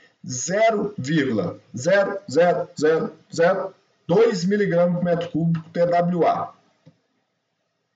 0,00002 4.09 4.44
mg 4.44 4.92
por 4.94 5.04
metro 5.04 5.30
cúbico 5.30 5.68
TWA. 5.70 6.54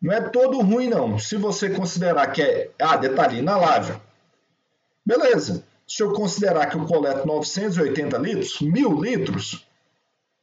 Não 0.00 0.12
é 0.12 0.20
todo 0.20 0.60
ruim, 0.60 0.88
não. 0.88 1.18
Se 1.18 1.36
você 1.36 1.70
considerar 1.70 2.26
que 2.28 2.42
é. 2.42 2.70
Ah, 2.80 2.96
detalhe, 2.96 3.38
inalável. 3.38 4.00
Beleza 5.04 5.64
se 5.90 6.04
eu 6.04 6.12
considerar 6.12 6.66
que 6.66 6.76
eu 6.76 6.86
coleto 6.86 7.26
980 7.26 8.16
litros, 8.18 8.60
mil 8.60 9.02
litros, 9.02 9.66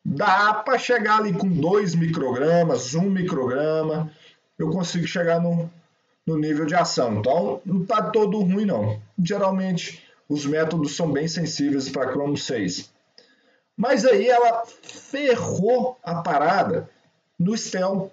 dá 0.04 0.54
para 0.54 0.78
chegar 0.78 1.20
ali 1.20 1.32
com 1.32 1.48
2 1.48 1.96
microgramas, 1.96 2.94
1 2.94 3.10
micrograma, 3.10 4.12
eu 4.60 4.70
consigo 4.70 5.08
chegar 5.08 5.40
no, 5.40 5.70
no 6.26 6.38
nível 6.38 6.66
de 6.66 6.76
ação. 6.76 7.20
Então, 7.20 7.62
não 7.66 7.82
está 7.82 8.02
todo 8.02 8.42
ruim, 8.42 8.66
não. 8.66 9.00
Geralmente, 9.24 10.04
os 10.28 10.46
métodos 10.46 10.98
são 10.98 11.14
bem 11.14 11.30
sensíveis 11.30 11.88
para 11.88 12.12
cromo 12.12 12.36
6. 12.36 12.92
Mas 13.78 14.04
aí 14.06 14.28
ela 14.28 14.66
ferrou 14.66 15.98
a 16.04 16.22
parada 16.22 16.90
no 17.38 17.56
STEL. 17.56 18.12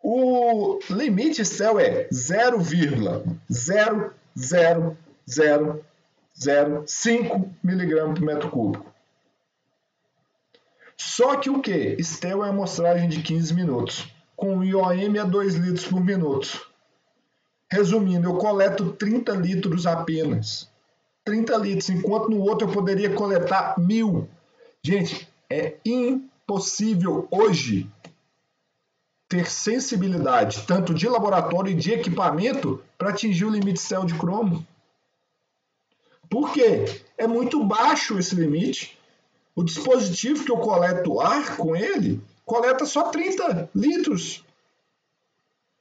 O 0.00 0.78
limite 0.90 1.44
STEL 1.44 1.80
é 1.80 2.08
0,00 2.10 4.12
0,05 5.28 7.50
miligramas 7.62 8.18
por 8.18 8.24
metro 8.24 8.50
cúbico. 8.50 8.90
Só 10.96 11.36
que 11.36 11.50
o 11.50 11.60
que? 11.60 11.94
Estel 11.98 12.42
é 12.44 12.48
amostragem 12.48 13.06
de 13.08 13.22
15 13.22 13.54
minutos, 13.54 14.12
com 14.36 14.64
IOM 14.64 15.20
a 15.20 15.24
2 15.24 15.54
litros 15.56 15.86
por 15.86 16.02
minuto. 16.02 16.66
Resumindo, 17.70 18.28
eu 18.28 18.36
coleto 18.36 18.92
30 18.92 19.32
litros 19.32 19.86
apenas. 19.86 20.70
30 21.24 21.56
litros, 21.58 21.90
enquanto 21.90 22.28
no 22.28 22.40
outro 22.40 22.68
eu 22.68 22.72
poderia 22.72 23.14
coletar 23.14 23.78
mil. 23.78 24.28
Gente, 24.82 25.28
é 25.48 25.76
impossível 25.84 27.28
hoje 27.30 27.88
ter 29.28 29.50
sensibilidade, 29.50 30.66
tanto 30.66 30.92
de 30.92 31.08
laboratório 31.08 31.72
e 31.72 31.74
de 31.74 31.92
equipamento, 31.92 32.82
para 32.98 33.10
atingir 33.10 33.46
o 33.46 33.50
limite 33.50 33.80
céu 33.80 34.04
de 34.04 34.14
cromo. 34.18 34.66
Por 36.28 36.52
quê? 36.52 36.84
É 37.16 37.26
muito 37.26 37.64
baixo 37.64 38.18
esse 38.18 38.34
limite. 38.34 38.98
O 39.54 39.62
dispositivo 39.62 40.44
que 40.44 40.50
eu 40.50 40.58
coleto 40.58 41.20
ar 41.20 41.56
com 41.56 41.76
ele 41.76 42.20
coleta 42.44 42.84
só 42.84 43.04
30 43.04 43.70
litros 43.74 44.44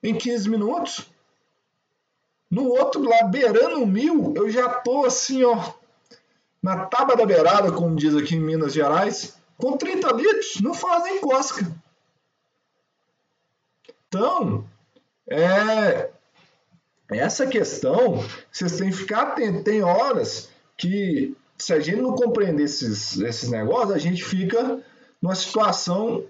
em 0.03 0.15
15 0.15 0.49
minutos. 0.49 1.10
No 2.51 2.67
outro 2.67 3.01
lá, 3.01 3.23
beirando 3.23 3.87
mil, 3.87 4.33
eu 4.35 4.49
já 4.49 4.67
tô 4.67 5.05
assim, 5.05 5.41
ó, 5.45 5.71
na 6.61 6.85
tábua 6.85 7.15
da 7.15 7.25
beirada, 7.25 7.71
como 7.71 7.95
diz 7.95 8.13
aqui 8.13 8.35
em 8.35 8.41
Minas 8.41 8.73
Gerais, 8.73 9.37
com 9.57 9.77
30 9.77 10.11
litros, 10.11 10.59
não 10.59 10.73
fazem 10.73 11.21
cosca. 11.21 11.65
Então, 14.07 14.65
é, 15.29 16.09
essa 17.09 17.47
questão, 17.47 18.21
vocês 18.51 18.77
têm 18.77 18.89
que 18.89 18.97
ficar 18.97 19.21
atentos. 19.21 19.63
Tem 19.63 19.81
horas 19.81 20.49
que, 20.75 21.33
se 21.57 21.73
a 21.73 21.79
gente 21.79 22.01
não 22.01 22.15
compreender 22.15 22.63
esses, 22.63 23.17
esses 23.19 23.49
negócios, 23.49 23.91
a 23.91 23.97
gente 23.97 24.23
fica 24.23 24.83
numa 25.21 25.35
situação 25.35 26.25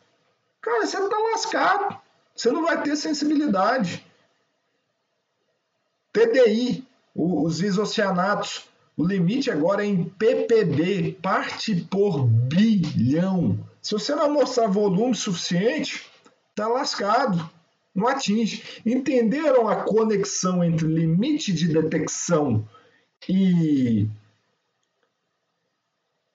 cara, 0.61 0.85
você 0.85 0.99
está 0.99 1.17
lascado. 1.33 1.97
Você 2.35 2.51
não 2.51 2.65
vai 2.65 2.83
ter 2.83 2.97
sensibilidade. 2.97 4.05
TDI, 6.13 6.85
os 7.15 7.63
isocianatos. 7.63 8.69
O 8.97 9.07
limite 9.07 9.49
agora 9.51 9.85
é 9.85 9.87
em 9.87 10.05
ppb, 10.05 11.13
parte 11.23 11.77
por 11.91 12.27
bilhão. 12.27 13.59
Se 13.81 13.93
você 13.93 14.15
não 14.15 14.33
mostrar 14.33 14.67
volume 14.67 15.15
suficiente, 15.15 16.11
tá 16.55 16.69
lascado. 16.69 17.49
Não 17.95 18.07
atinge. 18.07 18.63
Entenderam 18.87 19.69
a 19.69 19.83
conexão 19.85 20.63
entre 20.63 20.87
limite 20.87 21.53
de 21.53 21.69
detecção 21.69 22.67
e 23.29 24.09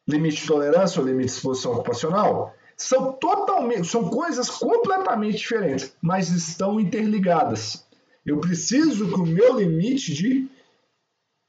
limite 0.07 0.41
de 0.41 0.47
tolerância 0.47 0.99
ou 0.99 1.07
limite 1.07 1.27
de 1.27 1.33
exposição 1.33 1.73
ocupacional? 1.73 2.53
São 2.77 3.13
totalmente, 3.13 3.87
são 3.87 4.09
coisas 4.09 4.49
completamente 4.49 5.37
diferentes, 5.37 5.95
mas 6.01 6.29
estão 6.29 6.79
interligadas. 6.79 7.85
Eu 8.25 8.39
preciso 8.39 9.07
que 9.07 9.19
o 9.19 9.25
meu 9.25 9.57
limite 9.57 10.13
de 10.13 10.47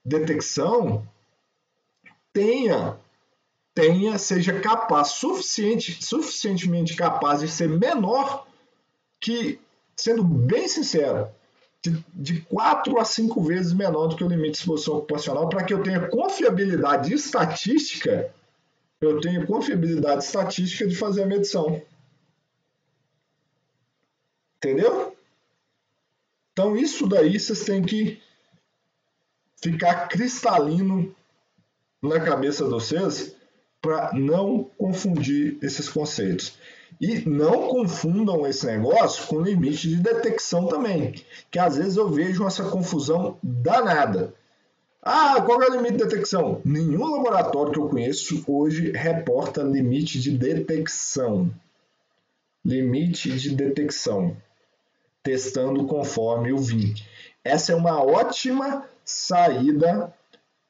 detecção 0.05 1.07
tenha 2.33 2.99
tenha 3.75 4.17
seja 4.17 4.59
capaz 4.61 5.09
suficiente 5.09 6.03
suficientemente 6.03 6.95
capaz 6.95 7.41
de 7.41 7.49
ser 7.49 7.69
menor 7.69 8.47
que 9.21 9.59
sendo 9.97 10.23
bem 10.23 10.69
sincero 10.69 11.29
de, 11.83 12.05
de 12.15 12.41
4 12.43 12.99
a 12.99 13.05
5 13.05 13.41
vezes 13.43 13.73
menor 13.73 14.09
do 14.09 14.17
que 14.17 14.25
o 14.25 14.29
limite 14.29 14.53
de 14.53 14.59
exposição 14.59 14.97
ocupacional 14.97 15.49
para 15.49 15.65
que 15.65 15.73
eu 15.73 15.83
tenha 15.83 16.09
confiabilidade 16.09 17.13
estatística 17.13 18.33
eu 19.01 19.21
tenho 19.21 19.47
confiabilidade 19.47 20.25
estatística 20.25 20.87
de 20.87 20.95
fazer 20.95 21.23
a 21.23 21.27
medição. 21.27 21.83
Entendeu? 24.57 25.17
Então, 26.53 26.77
isso 26.77 27.07
daí 27.07 27.39
vocês 27.39 27.65
têm 27.65 27.83
que 27.83 28.21
ficar 29.61 30.09
cristalino 30.09 31.15
na 32.03 32.21
cabeça 32.21 32.65
de 32.65 32.71
vocês 32.71 33.37
para 33.83 34.13
não 34.15 34.65
confundir 34.79 35.59
esses 35.63 35.89
conceitos. 35.89 36.59
E 37.01 37.29
não 37.29 37.69
confundam 37.69 38.47
esse 38.47 38.67
negócio 38.67 39.27
com 39.27 39.41
limite 39.41 39.89
de 39.89 39.97
detecção 39.97 40.67
também, 40.67 41.15
que 41.51 41.59
às 41.59 41.77
vezes 41.77 41.97
eu 41.97 42.09
vejo 42.09 42.47
essa 42.47 42.65
confusão 42.65 43.39
danada. 43.43 44.35
Ah, 45.03 45.41
qual 45.41 45.63
é 45.63 45.69
o 45.69 45.73
limite 45.73 45.99
de 45.99 46.05
detecção? 46.05 46.61
Nenhum 46.65 47.07
laboratório 47.07 47.73
que 47.73 47.79
eu 47.79 47.89
conheço 47.89 48.43
hoje 48.47 48.91
reporta 48.91 49.63
limite 49.63 50.19
de 50.19 50.33
detecção. 50.33 51.53
Limite 52.65 53.31
de 53.31 53.55
detecção. 53.55 54.37
Testando 55.23 55.87
conforme 55.87 56.51
eu 56.51 56.59
vim. 56.59 56.93
Essa 57.45 57.73
é 57.73 57.77
uma 57.77 58.03
ótima 58.03 58.85
saída 59.05 60.13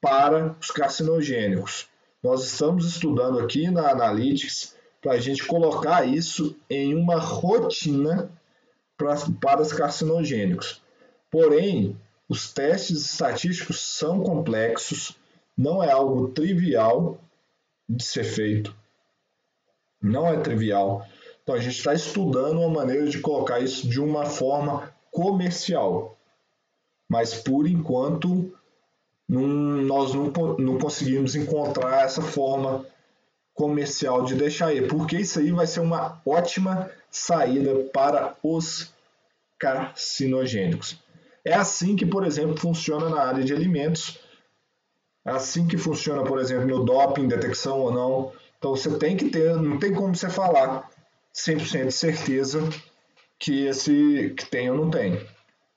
para 0.03 0.55
os 0.61 0.71
carcinogênicos. 0.71 1.89
Nós 2.23 2.45
estamos 2.45 2.87
estudando 2.87 3.39
aqui 3.39 3.71
na 3.71 3.91
Analytics 3.91 4.76
para 5.07 5.15
a 5.15 5.21
gente 5.21 5.47
colocar 5.47 6.05
isso 6.05 6.57
em 6.69 6.93
uma 6.93 7.15
rotina 7.17 8.29
para, 8.99 9.15
para 9.41 9.63
os 9.63 9.73
carcinogênicos. 9.73 10.83
Porém, 11.31 11.97
os 12.29 12.53
testes 12.53 13.13
estatísticos 13.13 13.79
são 13.79 14.21
complexos, 14.21 15.17
não 15.57 15.81
é 15.81 15.93
algo 15.93 16.31
trivial 16.31 17.21
de 17.89 18.03
ser 18.03 18.25
feito. 18.25 18.75
Não 20.03 20.27
é 20.27 20.41
trivial. 20.41 21.07
Então 21.41 21.55
a 21.55 21.61
gente 21.61 21.79
está 21.79 21.95
estudando 21.95 22.59
uma 22.59 22.69
maneira 22.69 23.07
de 23.07 23.21
colocar 23.21 23.61
isso 23.61 23.89
de 23.89 24.01
uma 24.01 24.27
forma 24.27 24.93
comercial. 25.13 26.19
Mas 27.09 27.33
por 27.33 27.69
enquanto 27.69 28.53
não, 29.29 29.47
nós 29.47 30.13
não, 30.13 30.33
não 30.59 30.79
conseguimos 30.79 31.37
encontrar 31.37 32.05
essa 32.05 32.23
forma 32.23 32.85
comercial 33.57 34.23
de 34.23 34.35
deixar 34.35 34.67
aí, 34.67 34.87
porque 34.87 35.17
isso 35.17 35.41
aí 35.41 35.51
vai 35.51 35.67
ser 35.67 35.81
uma 35.81 36.21
ótima 36.25 36.91
saída 37.11 37.75
para 37.93 38.37
os 38.43 38.95
carcinogênicos. 39.59 41.03
É 41.43 41.55
assim 41.55 41.97
que, 41.97 42.05
por 42.05 42.25
exemplo, 42.25 42.57
funciona 42.57 43.09
na 43.09 43.23
área 43.23 43.43
de 43.43 43.55
alimentos. 43.55 44.21
É 45.25 45.31
assim 45.31 45.67
que 45.67 45.79
funciona, 45.79 46.23
por 46.23 46.39
exemplo, 46.39 46.67
no 46.67 46.85
doping, 46.85 47.27
detecção 47.27 47.81
ou 47.81 47.91
não. 47.91 48.33
Então 48.59 48.77
você 48.77 48.99
tem 48.99 49.17
que 49.17 49.31
ter, 49.31 49.57
não 49.57 49.79
tem 49.79 49.95
como 49.95 50.15
você 50.15 50.29
falar 50.29 50.91
100% 51.35 51.87
de 51.87 51.93
certeza 51.93 52.61
que 53.39 53.67
esse 53.67 54.35
que 54.37 54.45
tem 54.47 54.71
ou 54.71 54.77
não 54.77 54.91
tem. 54.91 55.27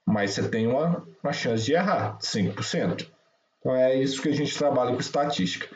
Mas 0.06 0.32
você 0.32 0.50
tem 0.50 0.68
uma, 0.68 1.08
uma 1.24 1.32
chance 1.32 1.64
de 1.64 1.74
errar, 1.74 2.18
5%. 2.20 3.08
Então 3.60 3.76
é 3.76 3.96
isso 3.96 4.22
que 4.22 4.30
a 4.30 4.34
gente 4.34 4.58
trabalha 4.58 4.94
com 4.94 5.00
estatística. 5.00 5.68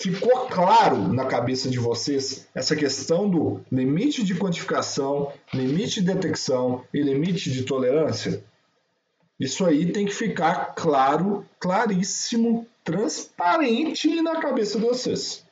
Ficou 0.00 0.46
claro 0.46 1.12
na 1.12 1.26
cabeça 1.26 1.68
de 1.68 1.78
vocês 1.78 2.48
essa 2.54 2.74
questão 2.74 3.28
do 3.28 3.60
limite 3.70 4.24
de 4.24 4.34
quantificação, 4.34 5.30
limite 5.52 6.00
de 6.00 6.06
detecção 6.06 6.82
e 6.94 7.02
limite 7.02 7.50
de 7.50 7.64
tolerância? 7.64 8.42
Isso 9.38 9.62
aí 9.66 9.92
tem 9.92 10.06
que 10.06 10.14
ficar 10.14 10.74
claro, 10.74 11.46
claríssimo, 11.58 12.66
transparente 12.82 14.22
na 14.22 14.40
cabeça 14.40 14.78
de 14.78 14.86
vocês. 14.86 15.44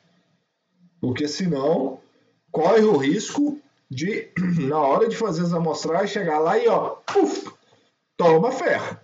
Porque 0.99 1.27
senão 1.27 1.99
corre 2.51 2.81
o 2.81 2.97
risco 2.97 3.61
de, 3.87 4.31
na 4.67 4.79
hora 4.79 5.07
de 5.07 5.15
fazer 5.15 5.43
as 5.43 5.53
amostragens, 5.53 6.09
chegar 6.09 6.39
lá 6.39 6.57
e 6.57 6.67
ó, 6.67 6.95
puf, 7.05 7.51
toma 8.17 8.51
ferro. 8.51 8.99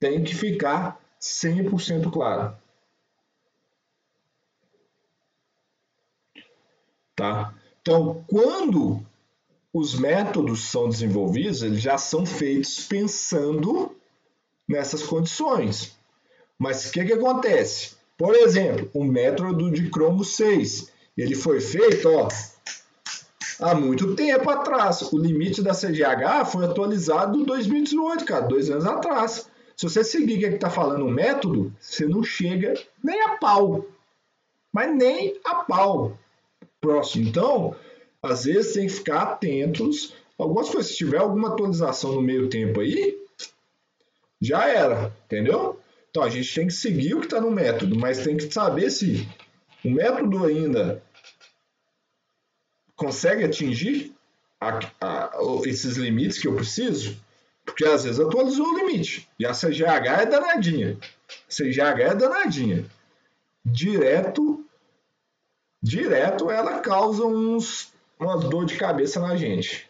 Tem 0.00 0.24
que 0.24 0.34
ficar 0.34 1.00
100% 1.20 2.10
claro. 2.12 2.56
Tá? 7.18 7.52
Então, 7.82 8.24
quando 8.28 9.04
os 9.74 9.98
métodos 9.98 10.70
são 10.70 10.88
desenvolvidos, 10.88 11.64
eles 11.64 11.82
já 11.82 11.98
são 11.98 12.24
feitos 12.24 12.86
pensando 12.86 13.90
nessas 14.68 15.02
condições. 15.02 15.98
Mas 16.56 16.86
o 16.86 16.92
que, 16.92 17.04
que 17.04 17.12
acontece? 17.14 17.96
Por 18.16 18.36
exemplo, 18.36 18.88
o 18.94 19.02
método 19.02 19.68
de 19.68 19.90
cromo 19.90 20.24
6, 20.24 20.92
ele 21.16 21.34
foi 21.34 21.60
feito 21.60 22.08
ó, 22.08 22.28
há 23.58 23.74
muito 23.74 24.14
tempo 24.14 24.48
atrás. 24.48 25.02
O 25.12 25.18
limite 25.18 25.60
da 25.60 25.74
CGH 25.74 26.44
foi 26.52 26.66
atualizado 26.66 27.36
em 27.36 27.44
2018, 27.44 28.24
cara, 28.24 28.46
dois 28.46 28.70
anos 28.70 28.86
atrás. 28.86 29.50
Se 29.76 29.88
você 29.88 30.04
seguir 30.04 30.36
o 30.36 30.38
que 30.38 30.46
é 30.46 30.54
está 30.54 30.70
falando 30.70 31.04
o 31.04 31.10
método, 31.10 31.74
você 31.80 32.06
não 32.06 32.22
chega 32.22 32.74
nem 33.02 33.20
a 33.22 33.38
pau. 33.38 33.84
Mas 34.72 34.94
nem 34.94 35.36
a 35.44 35.56
pau. 35.56 36.16
Próximo. 36.80 37.28
Então, 37.28 37.76
às 38.22 38.44
vezes 38.44 38.74
tem 38.74 38.86
que 38.86 38.92
ficar 38.92 39.22
atentos. 39.22 40.14
Algumas 40.38 40.70
coisas, 40.70 40.92
se 40.92 40.98
tiver 40.98 41.18
alguma 41.18 41.48
atualização 41.48 42.12
no 42.12 42.22
meio 42.22 42.48
tempo 42.48 42.80
aí, 42.80 43.18
já 44.40 44.68
era, 44.68 45.12
entendeu? 45.24 45.80
Então 46.10 46.22
a 46.22 46.30
gente 46.30 46.54
tem 46.54 46.66
que 46.66 46.72
seguir 46.72 47.14
o 47.14 47.20
que 47.20 47.26
está 47.26 47.40
no 47.40 47.50
método, 47.50 47.96
mas 47.96 48.24
tem 48.24 48.36
que 48.36 48.52
saber 48.52 48.90
se 48.90 49.28
o 49.84 49.90
método 49.90 50.44
ainda 50.44 51.02
consegue 52.96 53.44
atingir 53.44 54.12
a, 54.60 54.78
a, 55.00 55.30
esses 55.64 55.96
limites 55.96 56.38
que 56.38 56.48
eu 56.48 56.54
preciso, 56.54 57.16
porque 57.64 57.84
às 57.84 58.04
vezes 58.04 58.18
atualizou 58.18 58.66
o 58.66 58.78
limite. 58.78 59.28
E 59.38 59.46
a 59.46 59.52
CGH 59.52 60.22
é 60.22 60.26
danadinha. 60.26 60.98
CGH 61.48 62.00
é 62.00 62.14
danadinha. 62.14 62.86
Direto, 63.64 64.64
direto 65.82 66.50
ela 66.50 66.80
causa 66.80 67.24
uns 67.24 67.92
uma 68.18 68.36
dor 68.36 68.64
de 68.64 68.76
cabeça 68.76 69.20
na 69.20 69.36
gente. 69.36 69.88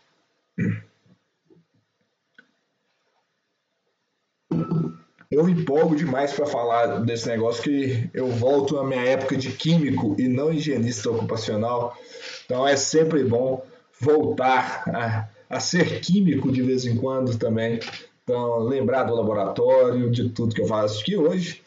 Eu 5.30 5.49
empolgo 5.49 5.95
demais 5.95 6.32
para 6.32 6.47
falar 6.47 7.01
desse 7.05 7.28
negócio 7.28 7.62
que 7.62 8.09
eu 8.14 8.28
volto 8.28 8.74
na 8.76 8.84
minha 8.84 9.03
época 9.03 9.36
de 9.36 9.53
químico 9.53 10.16
e 10.18 10.26
não 10.26 10.53
higienista 10.53 11.11
ocupacional. 11.11 11.97
Então 12.45 12.66
é 12.66 12.76
sempre 12.76 13.24
bom 13.24 13.62
voltar 14.01 14.84
a, 14.89 15.28
a 15.51 15.61
ser 15.61 16.01
químico 16.01 16.51
de 16.51 16.62
vez 16.62 16.86
em 16.86 16.97
quando 16.97 17.39
também. 17.39 17.78
Então, 18.24 18.59
lembrar 18.59 19.05
do 19.05 19.14
laboratório, 19.14 20.11
de 20.11 20.28
tudo 20.30 20.55
que 20.55 20.61
eu 20.61 20.66
faço. 20.66 21.05
Que 21.05 21.16
hoje, 21.16 21.62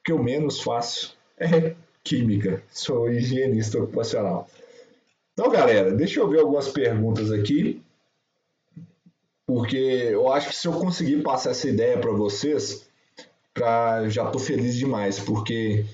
o 0.00 0.04
que 0.04 0.12
eu 0.12 0.22
menos 0.22 0.60
faço 0.60 1.16
é 1.38 1.74
química. 2.04 2.62
Sou 2.70 3.10
higienista 3.10 3.78
ocupacional. 3.78 4.46
Então, 5.32 5.50
galera, 5.50 5.90
deixa 5.90 6.20
eu 6.20 6.28
ver 6.28 6.40
algumas 6.40 6.68
perguntas 6.68 7.32
aqui, 7.32 7.82
porque 9.46 9.76
eu 9.76 10.32
acho 10.32 10.50
que 10.50 10.56
se 10.56 10.68
eu 10.68 10.74
conseguir 10.74 11.22
passar 11.22 11.50
essa 11.50 11.68
ideia 11.68 11.98
para 11.98 12.12
vocês, 12.12 12.86
pra, 13.52 14.08
já 14.08 14.30
tô 14.30 14.38
feliz 14.38 14.76
demais, 14.76 15.18
porque 15.18 15.84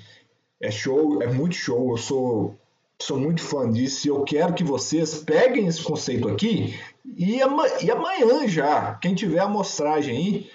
é 0.61 0.70
show, 0.70 1.22
é 1.22 1.26
muito 1.26 1.54
show, 1.54 1.90
eu 1.90 1.96
sou, 1.96 2.54
sou 3.00 3.18
muito 3.18 3.40
fã 3.40 3.70
disso 3.70 4.06
e 4.06 4.11
eu 4.11 4.22
quero 4.24 4.52
que 4.52 4.62
vocês 4.62 5.14
peguem 5.14 5.66
esse 5.66 5.82
conceito 5.82 6.28
aqui 6.28 6.78
e, 7.16 7.38
e 7.38 7.90
amanhã 7.90 8.46
já, 8.46 8.94
quem 8.96 9.14
tiver 9.14 9.38
a 9.38 9.44
amostragem 9.44 10.16
aí, 10.16 10.50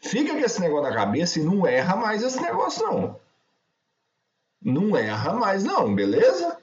fica 0.00 0.32
com 0.32 0.40
esse 0.40 0.60
negócio 0.60 0.90
na 0.90 0.96
cabeça 0.96 1.38
e 1.38 1.44
não 1.44 1.64
erra 1.66 1.94
mais 1.94 2.22
esse 2.22 2.40
negócio 2.42 2.84
não. 2.84 3.21
Não 4.64 4.96
erra 4.96 5.32
mais 5.34 5.64
não, 5.64 5.94
beleza? 5.94 6.56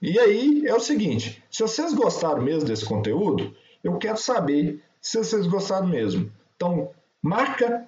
E 0.00 0.18
aí 0.18 0.66
é 0.66 0.74
o 0.74 0.80
seguinte: 0.80 1.42
se 1.50 1.62
vocês 1.62 1.94
gostaram 1.94 2.42
mesmo 2.42 2.68
desse 2.68 2.84
conteúdo, 2.84 3.54
Eu 3.82 3.98
quero 3.98 4.16
saber 4.16 4.82
se 4.98 5.18
vocês 5.18 5.46
gostaram 5.46 5.86
mesmo. 5.86 6.32
Então, 6.56 6.90
marca 7.20 7.86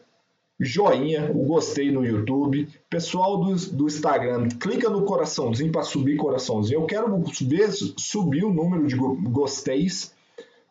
joinha, 0.60 1.30
o 1.34 1.44
gostei 1.46 1.90
no 1.90 2.04
YouTube. 2.04 2.68
Pessoal 2.90 3.38
do, 3.38 3.54
do 3.72 3.86
Instagram, 3.86 4.48
clica 4.60 4.90
no 4.90 5.04
coraçãozinho 5.04 5.72
para 5.72 5.82
subir 5.82 6.16
coraçãozinho. 6.16 6.80
Eu 6.80 6.86
quero 6.86 7.22
ver 7.42 7.72
subir 7.96 8.44
o 8.44 8.52
número 8.52 8.86
de 8.86 8.94
gosteis 8.94 10.14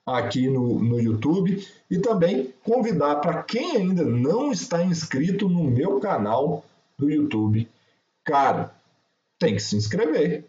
aqui 0.05 0.47
no, 0.47 0.79
no 0.79 0.99
YouTube 0.99 1.65
e 1.89 1.97
também 1.97 2.53
convidar 2.63 3.15
para 3.15 3.41
quem 3.41 3.77
ainda 3.77 4.03
não 4.03 4.51
está 4.51 4.83
inscrito 4.83 5.49
no 5.49 5.63
meu 5.63 5.99
canal 5.99 6.63
do 6.97 7.09
YouTube, 7.09 7.67
cara, 8.25 8.75
tem 9.39 9.55
que 9.55 9.61
se 9.61 9.77
inscrever. 9.77 10.45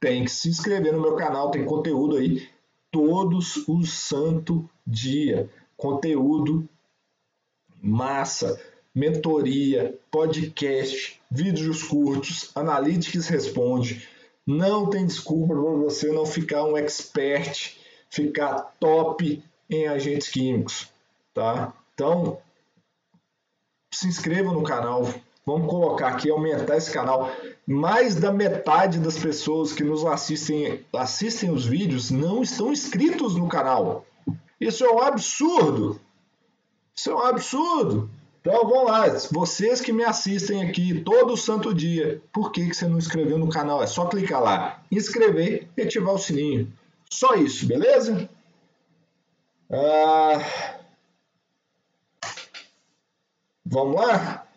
Tem 0.00 0.24
que 0.24 0.30
se 0.30 0.48
inscrever 0.48 0.92
no 0.92 1.02
meu 1.02 1.16
canal, 1.16 1.50
tem 1.50 1.64
conteúdo 1.64 2.16
aí 2.16 2.48
todos 2.90 3.68
os 3.68 3.92
santo 3.92 4.70
dia. 4.86 5.50
Conteúdo 5.76 6.68
massa, 7.80 8.60
mentoria, 8.94 9.98
podcast, 10.10 11.20
vídeos 11.30 11.82
curtos, 11.82 12.50
Analytics 12.54 13.28
responde. 13.28 14.08
Não 14.46 14.88
tem 14.88 15.06
desculpa 15.06 15.54
para 15.54 15.62
você 15.62 16.10
não 16.10 16.24
ficar 16.24 16.64
um 16.64 16.76
expert, 16.76 17.78
ficar 18.08 18.74
top 18.80 19.42
em 19.68 19.86
agentes 19.86 20.28
químicos, 20.28 20.88
tá? 21.34 21.74
Então, 21.94 22.40
se 23.92 24.06
inscreva 24.06 24.52
no 24.52 24.62
canal. 24.62 25.02
Vamos 25.48 25.70
colocar 25.70 26.08
aqui, 26.08 26.30
aumentar 26.30 26.76
esse 26.76 26.92
canal. 26.92 27.32
Mais 27.66 28.14
da 28.14 28.30
metade 28.30 28.98
das 28.98 29.16
pessoas 29.16 29.72
que 29.72 29.82
nos 29.82 30.04
assistem, 30.04 30.84
assistem 30.92 31.50
os 31.50 31.64
vídeos 31.64 32.10
não 32.10 32.42
estão 32.42 32.70
inscritos 32.70 33.34
no 33.34 33.48
canal. 33.48 34.04
Isso 34.60 34.84
é 34.84 34.92
um 34.92 34.98
absurdo. 34.98 35.98
Isso 36.94 37.08
é 37.08 37.14
um 37.14 37.24
absurdo. 37.24 38.10
Então 38.42 38.68
vamos 38.68 38.90
lá, 38.90 39.06
vocês 39.32 39.80
que 39.80 39.90
me 39.90 40.04
assistem 40.04 40.68
aqui 40.68 41.00
todo 41.00 41.34
santo 41.34 41.72
dia, 41.72 42.20
por 42.30 42.52
que, 42.52 42.68
que 42.68 42.74
você 42.74 42.86
não 42.86 42.98
inscreveu 42.98 43.38
no 43.38 43.48
canal? 43.48 43.82
É 43.82 43.86
só 43.86 44.04
clicar 44.04 44.42
lá, 44.42 44.82
inscrever 44.92 45.66
e 45.74 45.80
ativar 45.80 46.14
o 46.14 46.18
sininho. 46.18 46.70
Só 47.10 47.34
isso, 47.36 47.66
beleza? 47.66 48.28
Ah... 49.72 50.76
Vamos 53.64 53.96
lá? 53.96 54.47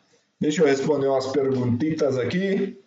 Deixa 0.41 0.63
eu 0.63 0.67
responder 0.67 1.07
umas 1.07 1.27
perguntitas 1.27 2.17
aqui. 2.17 2.81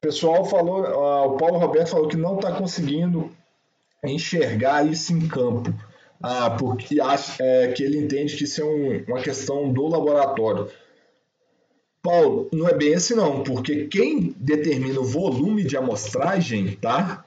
pessoal 0.00 0.44
falou, 0.44 0.82
o 0.82 1.36
Paulo 1.36 1.58
Roberto 1.58 1.90
falou 1.90 2.08
que 2.08 2.16
não 2.16 2.34
está 2.34 2.52
conseguindo 2.52 3.30
enxergar 4.04 4.84
isso 4.84 5.12
em 5.12 5.28
campo, 5.28 5.72
ah, 6.20 6.50
porque 6.50 7.00
acha, 7.00 7.40
é, 7.40 7.68
que 7.68 7.84
ele 7.84 7.98
entende 7.98 8.36
que 8.36 8.42
isso 8.42 8.60
é 8.60 8.64
um, 8.64 9.04
uma 9.06 9.22
questão 9.22 9.72
do 9.72 9.86
laboratório. 9.86 10.68
Paulo, 12.02 12.48
não 12.52 12.68
é 12.68 12.74
bem 12.74 12.94
assim 12.94 13.14
não, 13.14 13.44
porque 13.44 13.86
quem 13.86 14.34
determina 14.36 14.98
o 14.98 15.04
volume 15.04 15.62
de 15.62 15.76
amostragem, 15.76 16.74
tá? 16.76 17.21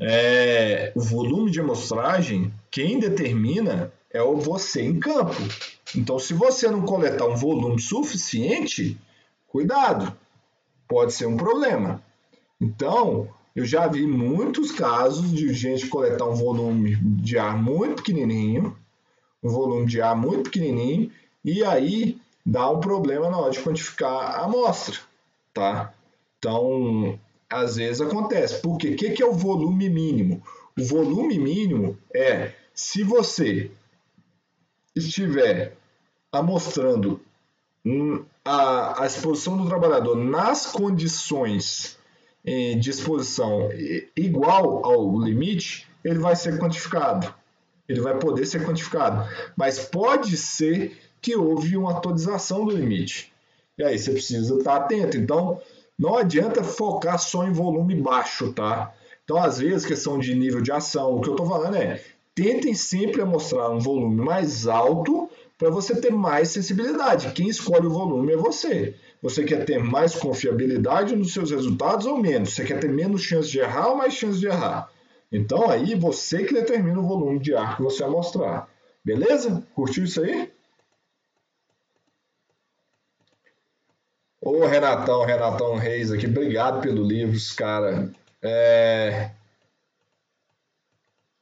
É, 0.00 0.92
o 0.96 1.00
volume 1.00 1.50
de 1.50 1.60
amostragem, 1.60 2.52
quem 2.70 2.98
determina 2.98 3.92
é 4.10 4.22
o 4.22 4.36
você 4.38 4.80
em 4.80 4.98
campo. 4.98 5.36
Então, 5.94 6.18
se 6.18 6.32
você 6.32 6.68
não 6.68 6.82
coletar 6.82 7.26
um 7.26 7.36
volume 7.36 7.80
suficiente, 7.80 8.98
cuidado, 9.46 10.16
pode 10.88 11.12
ser 11.12 11.26
um 11.26 11.36
problema. 11.36 12.02
Então, 12.58 13.28
eu 13.54 13.64
já 13.66 13.86
vi 13.86 14.06
muitos 14.06 14.72
casos 14.72 15.30
de 15.30 15.52
gente 15.52 15.86
coletar 15.88 16.24
um 16.24 16.34
volume 16.34 16.96
de 16.96 17.38
ar 17.38 17.60
muito 17.60 17.96
pequenininho, 17.96 18.76
um 19.42 19.50
volume 19.50 19.86
de 19.86 20.00
ar 20.00 20.16
muito 20.16 20.44
pequenininho, 20.44 21.10
e 21.44 21.62
aí 21.64 22.18
dá 22.44 22.70
um 22.70 22.80
problema 22.80 23.28
na 23.28 23.38
hora 23.38 23.50
de 23.50 23.60
quantificar 23.60 24.12
a 24.12 24.44
amostra, 24.44 24.96
tá? 25.52 25.92
Então, 26.38 27.18
às 27.50 27.76
vezes 27.76 28.00
acontece. 28.00 28.60
Porque 28.60 28.90
o 28.90 28.96
que, 28.96 29.10
que 29.10 29.22
é 29.22 29.26
o 29.26 29.32
volume 29.32 29.88
mínimo? 29.88 30.42
O 30.78 30.84
volume 30.84 31.38
mínimo 31.38 31.98
é 32.14 32.52
se 32.72 33.02
você 33.02 33.70
estiver 34.94 35.76
amostrando 36.32 37.20
a, 38.44 39.02
a 39.02 39.06
exposição 39.06 39.56
do 39.56 39.66
trabalhador 39.66 40.16
nas 40.16 40.66
condições 40.66 41.98
eh, 42.44 42.74
de 42.74 42.90
exposição 42.90 43.68
igual 44.16 44.84
ao 44.84 45.18
limite, 45.20 45.86
ele 46.04 46.18
vai 46.18 46.36
ser 46.36 46.58
quantificado. 46.58 47.34
Ele 47.88 48.00
vai 48.00 48.18
poder 48.18 48.46
ser 48.46 48.64
quantificado. 48.64 49.28
Mas 49.56 49.80
pode 49.80 50.36
ser 50.36 50.96
que 51.20 51.36
houve 51.36 51.76
uma 51.76 51.90
atualização 51.92 52.64
do 52.64 52.76
limite. 52.76 53.32
E 53.76 53.82
aí 53.84 53.98
você 53.98 54.12
precisa 54.12 54.56
estar 54.56 54.76
atento. 54.76 55.16
Então, 55.16 55.60
não 56.00 56.16
adianta 56.16 56.64
focar 56.64 57.18
só 57.18 57.46
em 57.46 57.52
volume 57.52 57.94
baixo, 57.94 58.54
tá? 58.54 58.90
Então, 59.22 59.36
às 59.36 59.58
vezes, 59.58 59.84
questão 59.84 60.18
de 60.18 60.34
nível 60.34 60.62
de 60.62 60.72
ação, 60.72 61.14
o 61.14 61.20
que 61.20 61.28
eu 61.28 61.34
estou 61.34 61.46
falando 61.46 61.76
é 61.76 62.02
tentem 62.34 62.72
sempre 62.72 63.22
mostrar 63.22 63.68
um 63.68 63.78
volume 63.78 64.16
mais 64.16 64.66
alto 64.66 65.28
para 65.58 65.68
você 65.68 65.94
ter 65.94 66.10
mais 66.10 66.48
sensibilidade. 66.48 67.32
Quem 67.32 67.48
escolhe 67.48 67.86
o 67.86 67.90
volume 67.90 68.32
é 68.32 68.36
você. 68.36 68.94
Você 69.22 69.44
quer 69.44 69.66
ter 69.66 69.78
mais 69.78 70.14
confiabilidade 70.14 71.14
nos 71.14 71.34
seus 71.34 71.50
resultados 71.50 72.06
ou 72.06 72.16
menos? 72.16 72.54
Você 72.54 72.64
quer 72.64 72.80
ter 72.80 72.88
menos 72.88 73.20
chance 73.20 73.50
de 73.50 73.58
errar 73.58 73.88
ou 73.88 73.96
mais 73.96 74.14
chance 74.14 74.40
de 74.40 74.46
errar? 74.46 74.90
Então 75.30 75.68
aí 75.68 75.94
você 75.94 76.44
que 76.44 76.54
determina 76.54 76.98
o 76.98 77.06
volume 77.06 77.38
de 77.38 77.54
ar 77.54 77.76
que 77.76 77.82
você 77.82 78.02
vai 78.02 78.10
mostrar. 78.10 78.68
Beleza? 79.04 79.62
Curtiu 79.74 80.04
isso 80.04 80.22
aí? 80.22 80.50
Ô 84.52 84.66
Renatão, 84.66 85.24
Renatão 85.24 85.76
Reis 85.76 86.10
aqui, 86.10 86.26
obrigado 86.26 86.80
pelo 86.80 87.04
livro, 87.04 87.38
cara. 87.56 88.10
É... 88.42 89.30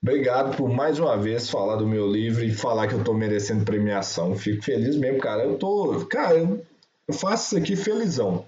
Obrigado 0.03 0.55
por 0.55 0.69
mais 0.69 0.99
uma 0.99 1.17
vez 1.17 1.49
falar 1.49 1.77
do 1.77 1.87
meu 1.87 2.07
livro 2.07 2.45
e 2.45 2.53
falar 2.53 2.87
que 2.87 2.93
eu 2.93 2.99
estou 2.99 3.15
merecendo 3.15 3.65
premiação. 3.65 4.37
Fico 4.37 4.63
feliz 4.63 4.95
mesmo, 4.95 5.21
cara. 5.21 5.43
Eu 5.45 5.57
tô, 5.57 6.05
cara, 6.05 6.37
eu, 6.37 6.63
faço 7.15 7.57
isso 7.57 7.57
aqui 7.57 7.77
felizão. 7.77 8.45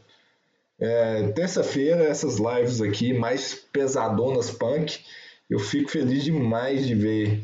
É, 0.79 1.29
Terça-feira, 1.29 2.05
essas 2.05 2.37
lives 2.37 2.83
aqui, 2.83 3.15
mais 3.15 3.55
pesadonas 3.55 4.51
punk, 4.51 5.03
eu 5.49 5.59
fico 5.59 5.91
feliz 5.91 6.23
demais 6.23 6.87
de 6.87 6.95
ver, 6.95 7.43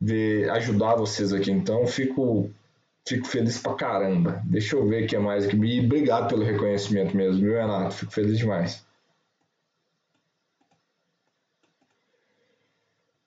ver 0.00 0.50
ajudar 0.50 0.96
vocês 0.96 1.32
aqui. 1.32 1.52
Então, 1.52 1.86
fico, 1.86 2.50
fico 3.06 3.26
feliz 3.26 3.58
pra 3.58 3.74
caramba. 3.74 4.42
Deixa 4.44 4.76
eu 4.76 4.86
ver 4.86 5.04
o 5.04 5.06
que 5.06 5.16
é 5.16 5.18
mais 5.18 5.46
aqui. 5.46 5.56
E 5.56 5.84
obrigado 5.84 6.28
pelo 6.28 6.44
reconhecimento 6.44 7.16
mesmo, 7.16 7.40
viu, 7.40 7.54
Renato? 7.54 7.94
Fico 7.94 8.12
feliz 8.12 8.38
demais. 8.38 8.84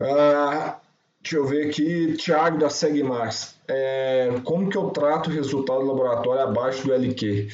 Ah, 0.02 0.80
deixa 1.22 1.38
eu 1.38 1.46
ver 1.46 1.70
aqui, 1.70 2.14
Thiago 2.18 2.58
da 2.58 2.70
Segmax. 2.70 3.58
É, 3.68 4.30
como 4.44 4.70
que 4.70 4.78
eu 4.78 4.90
trato 4.90 5.30
o 5.30 5.34
resultado 5.34 5.80
do 5.80 5.88
laboratório 5.88 6.44
abaixo 6.44 6.86
do 6.86 6.94
LQ? 6.94 7.48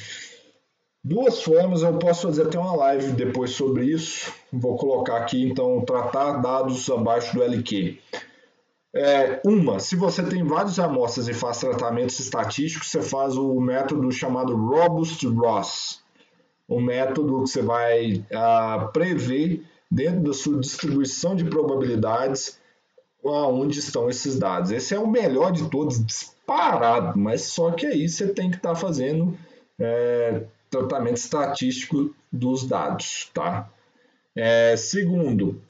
Duas 1.02 1.42
formas, 1.42 1.82
eu 1.82 1.98
posso 1.98 2.26
fazer 2.28 2.42
até 2.42 2.58
uma 2.58 2.76
live 2.76 3.12
depois 3.12 3.52
sobre 3.52 3.86
isso. 3.86 4.32
Vou 4.52 4.76
colocar 4.76 5.16
aqui, 5.16 5.42
então, 5.42 5.80
tratar 5.82 6.42
dados 6.42 6.90
abaixo 6.90 7.34
do 7.34 7.42
LQ. 7.42 7.98
É, 8.94 9.40
uma, 9.44 9.78
se 9.78 9.94
você 9.94 10.22
tem 10.22 10.42
várias 10.42 10.78
amostras 10.78 11.28
e 11.28 11.34
faz 11.34 11.58
tratamentos 11.58 12.18
estatísticos, 12.18 12.88
você 12.88 13.02
faz 13.02 13.36
o 13.36 13.60
método 13.60 14.10
chamado 14.10 14.56
Robust 14.56 15.26
ROS. 15.26 16.02
O 16.68 16.80
método 16.80 17.42
que 17.42 17.50
você 17.50 17.62
vai 17.62 18.14
uh, 18.14 18.92
prever 18.92 19.64
dentro 19.90 20.20
da 20.20 20.32
sua 20.32 20.58
distribuição 20.58 21.34
de 21.34 21.44
probabilidades 21.44 22.60
aonde 23.24 23.78
estão 23.78 24.08
esses 24.08 24.38
dados. 24.38 24.70
Esse 24.70 24.94
é 24.94 24.98
o 24.98 25.06
melhor 25.06 25.52
de 25.52 25.68
todos, 25.68 26.04
disparado, 26.04 27.18
mas 27.18 27.42
só 27.42 27.70
que 27.72 27.86
aí 27.86 28.08
você 28.08 28.28
tem 28.28 28.50
que 28.50 28.56
estar 28.56 28.70
tá 28.70 28.74
fazendo 28.74 29.36
é, 29.78 30.44
tratamento 30.70 31.16
estatístico 31.16 32.14
dos 32.32 32.64
dados, 32.66 33.30
tá? 33.34 33.68
É, 34.34 34.76
segundo, 34.76 35.60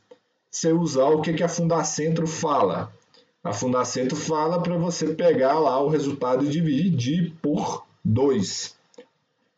você 0.51 0.73
usar 0.73 1.07
o 1.07 1.23
que, 1.23 1.33
que 1.33 1.43
a 1.43 1.49
Fundacentro 1.49 2.27
fala. 2.27 2.93
A 3.43 3.53
Fundacentro 3.53 4.17
fala 4.17 4.63
para 4.63 4.77
você 4.77 5.15
pegar 5.15 5.59
lá 5.59 5.81
o 5.83 5.89
resultado 5.89 6.45
e 6.45 6.49
dividir 6.49 7.35
por 7.41 7.87
2 8.05 8.79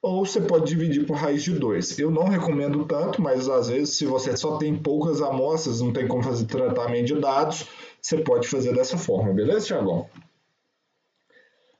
ou 0.02 0.26
você 0.26 0.40
pode 0.40 0.66
dividir 0.66 1.06
por 1.06 1.16
raiz 1.16 1.44
de 1.44 1.52
2. 1.52 2.00
Eu 2.00 2.10
não 2.10 2.24
recomendo 2.24 2.84
tanto, 2.84 3.22
mas 3.22 3.48
às 3.48 3.68
vezes, 3.68 3.96
se 3.96 4.04
você 4.04 4.36
só 4.36 4.56
tem 4.56 4.74
poucas 4.74 5.22
amostras, 5.22 5.80
não 5.80 5.92
tem 5.92 6.08
como 6.08 6.24
fazer 6.24 6.46
tratamento 6.46 7.06
de 7.06 7.20
dados, 7.20 7.68
você 8.00 8.18
pode 8.18 8.48
fazer 8.48 8.74
dessa 8.74 8.98
forma, 8.98 9.32
beleza, 9.32 9.66
Tiagão? 9.66 10.08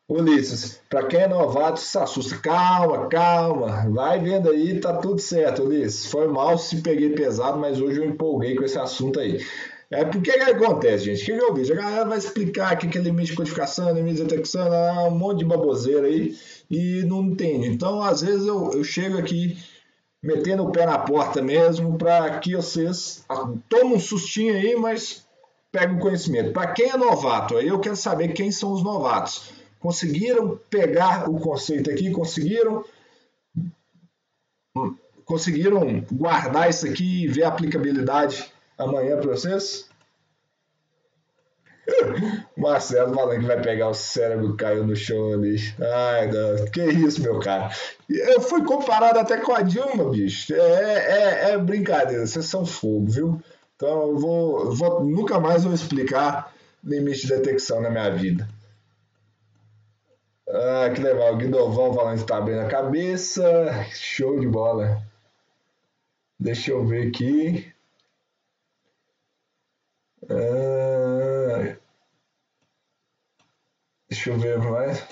Ulisses, 0.09 0.81
para 0.89 1.07
quem 1.07 1.21
é 1.21 1.29
novato, 1.29 1.81
se 1.81 1.99
assusta. 1.99 2.39
Calma, 2.39 3.09
calma. 3.09 3.91
Vai 3.91 4.21
vendo 4.21 4.51
aí, 4.51 4.79
tá 4.79 4.99
tudo 4.99 5.19
certo, 5.19 5.65
Ulisses. 5.65 6.07
Foi 6.07 6.29
mal 6.29 6.59
se 6.59 6.81
peguei 6.81 7.11
pesado, 7.11 7.59
mas 7.59 7.81
hoje 7.81 7.99
eu 7.99 8.05
empolguei 8.05 8.55
com 8.55 8.63
esse 8.63 8.79
assunto 8.79 9.19
aí. 9.19 9.41
É 9.93 10.07
porque 10.07 10.33
que 10.33 10.41
acontece, 10.41 11.05
gente? 11.05 11.23
O 11.23 11.27
que, 11.27 11.39
que 11.39 11.45
eu 11.45 11.55
vejo? 11.55 11.73
A 11.75 11.77
galera 11.77 12.05
vai 12.07 12.17
explicar 12.17 12.75
o 12.75 12.79
que 12.79 12.97
é 12.97 13.01
limite 13.01 13.31
de 13.31 13.37
codificação, 13.37 13.93
limite 13.93 14.17
de 14.17 14.25
detecção, 14.25 15.09
um 15.09 15.19
monte 15.19 15.41
de 15.41 15.45
baboseira 15.45 16.07
aí 16.07 16.35
e 16.71 17.03
não 17.03 17.23
entende. 17.25 17.69
Então, 17.69 18.03
às 18.03 18.23
vezes, 18.23 18.47
eu, 18.47 18.71
eu 18.73 18.83
chego 18.83 19.19
aqui 19.19 19.59
metendo 20.23 20.63
o 20.63 20.73
pé 20.73 20.87
na 20.87 20.99
porta 20.99 21.43
mesmo 21.43 21.99
para 21.99 22.39
que 22.39 22.57
vocês 22.57 23.23
tomem 23.69 23.97
um 23.97 24.01
sustinho 24.01 24.55
aí, 24.55 24.75
mas 24.77 25.27
peguem 25.71 25.99
conhecimento. 25.99 26.53
Para 26.53 26.73
quem 26.73 26.89
é 26.89 26.97
novato, 26.97 27.59
aí 27.59 27.69
eu 27.69 27.79
quero 27.79 27.97
saber 27.97 28.29
quem 28.29 28.51
são 28.51 28.73
os 28.73 28.83
novatos. 28.83 29.53
Conseguiram 29.79 30.59
pegar 30.71 31.29
o 31.29 31.39
conceito 31.39 31.91
aqui? 31.91 32.11
Conseguiram? 32.11 32.83
Conseguiram 35.27 36.03
guardar 36.11 36.71
isso 36.71 36.87
aqui 36.87 37.25
e 37.25 37.29
ver 37.29 37.43
a 37.43 37.49
aplicabilidade 37.49 38.52
amanhã 38.79 39.17
para 39.19 39.31
vocês? 39.31 39.89
Marcelo 42.57 43.15
falando 43.15 43.41
que 43.41 43.47
vai 43.47 43.61
pegar 43.61 43.89
o 43.89 43.95
cérebro 43.95 44.57
caiu 44.57 44.87
no 44.87 44.95
chão 44.95 45.33
ali. 45.33 45.57
Ai, 45.81 46.31
que 46.73 46.83
isso, 46.85 47.23
meu 47.23 47.41
cara. 47.41 47.71
Eu 48.09 48.41
fui 48.41 48.65
comparado 48.65 49.19
até 49.19 49.39
com 49.39 49.53
a 49.53 49.63
Dilma, 49.63 50.11
bicho. 50.11 50.55
É, 50.55 50.61
é, 50.61 51.51
é 51.53 51.59
brincadeira, 51.59 52.27
vocês 52.27 52.47
são 52.47 52.65
fogo, 52.65 53.07
viu? 53.07 53.43
Então 53.77 54.09
eu 54.09 54.19
vou, 54.19 54.75
vou, 54.75 55.05
nunca 55.05 55.41
mais 55.41 55.65
vou 55.65 55.75
explicar 55.75 56.53
limite 56.85 57.23
de 57.23 57.37
detecção 57.37 57.81
na 57.81 57.91
minha 57.91 58.11
vida. 58.11 58.49
Ah, 60.49 60.91
que 60.95 61.01
legal. 61.01 61.35
O 61.35 61.37
Guidovão 61.37 61.95
falando 61.95 62.19
que 62.19 62.27
tá 62.27 62.37
abrindo 62.37 62.61
a 62.61 62.69
cabeça. 62.69 63.43
Show 63.91 64.39
de 64.39 64.47
bola. 64.47 65.03
Deixa 66.39 66.73
eu 66.73 66.85
ver 66.85 67.09
aqui. 67.09 67.73
Deixa 74.23 74.31
eu 74.31 74.39
ver 74.39 74.59
mais. 74.59 75.05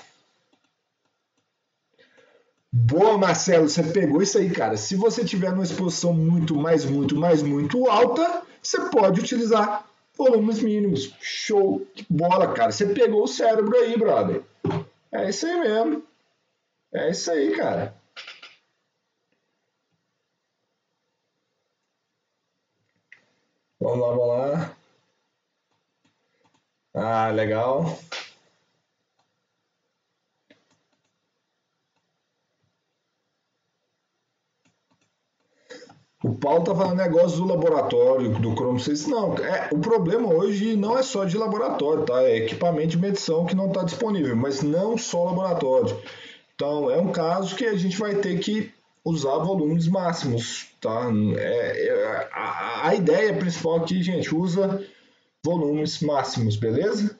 Boa, 2.71 3.17
Marcelo, 3.17 3.67
você 3.67 3.83
pegou 3.83 4.21
isso 4.21 4.37
aí, 4.37 4.49
cara. 4.49 4.77
Se 4.77 4.95
você 4.95 5.25
tiver 5.25 5.51
numa 5.51 5.63
exposição 5.63 6.13
muito, 6.13 6.55
mais, 6.55 6.85
muito, 6.85 7.17
mais, 7.17 7.43
muito 7.43 7.89
alta, 7.89 8.43
você 8.61 8.89
pode 8.89 9.19
utilizar 9.19 9.85
volumes 10.17 10.61
mínimos. 10.61 11.13
Show 11.19 11.85
de 11.93 12.05
bola, 12.09 12.53
cara. 12.53 12.71
Você 12.71 12.85
pegou 12.93 13.23
o 13.23 13.27
cérebro 13.27 13.75
aí, 13.77 13.97
brother. 13.97 14.41
É 15.11 15.29
isso 15.29 15.45
aí 15.45 15.59
mesmo. 15.59 16.03
É 16.93 17.09
isso 17.09 17.29
aí, 17.29 17.57
cara. 17.57 17.93
Vamos 23.81 23.99
lá, 23.99 24.07
vamos 24.15 24.27
lá. 24.27 24.75
Ah, 26.93 27.31
legal. 27.31 27.97
O 36.31 36.35
Paulo 36.35 36.63
tá 36.63 36.73
falando 36.73 36.95
negócio 36.95 37.39
do 37.39 37.45
laboratório, 37.45 38.31
do 38.39 38.53
Chrome 38.53 38.79
6. 38.79 39.07
Não, 39.07 39.37
é, 39.37 39.67
o 39.69 39.79
problema 39.79 40.33
hoje 40.33 40.77
não 40.77 40.97
é 40.97 41.03
só 41.03 41.25
de 41.25 41.37
laboratório, 41.37 42.05
tá? 42.05 42.23
É 42.23 42.37
equipamento 42.37 42.87
de 42.87 42.97
medição 42.97 43.45
que 43.45 43.53
não 43.53 43.67
está 43.67 43.83
disponível, 43.83 44.33
mas 44.33 44.61
não 44.61 44.97
só 44.97 45.25
laboratório. 45.25 46.01
Então, 46.55 46.89
é 46.89 46.97
um 46.97 47.11
caso 47.11 47.53
que 47.53 47.65
a 47.65 47.75
gente 47.75 47.97
vai 47.97 48.15
ter 48.15 48.39
que 48.39 48.73
usar 49.03 49.39
volumes 49.39 49.89
máximos, 49.89 50.69
tá? 50.79 51.09
É, 51.37 51.87
é, 51.87 52.29
a, 52.31 52.87
a 52.87 52.95
ideia 52.95 53.33
principal 53.37 53.81
aqui, 53.81 54.01
gente, 54.01 54.33
usa 54.33 54.87
volumes 55.43 55.99
máximos, 55.99 56.55
beleza? 56.55 57.19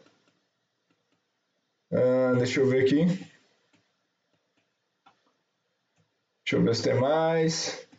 Ah, 1.92 2.36
deixa 2.38 2.62
eu 2.62 2.68
ver 2.70 2.86
aqui. 2.86 3.06
Deixa 6.46 6.56
eu 6.56 6.64
ver 6.64 6.76
se 6.78 6.84
tem 6.84 6.94
mais. 6.94 7.91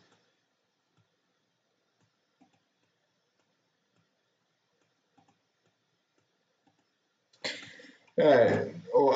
É, 8.17 8.69
eu, 8.93 9.11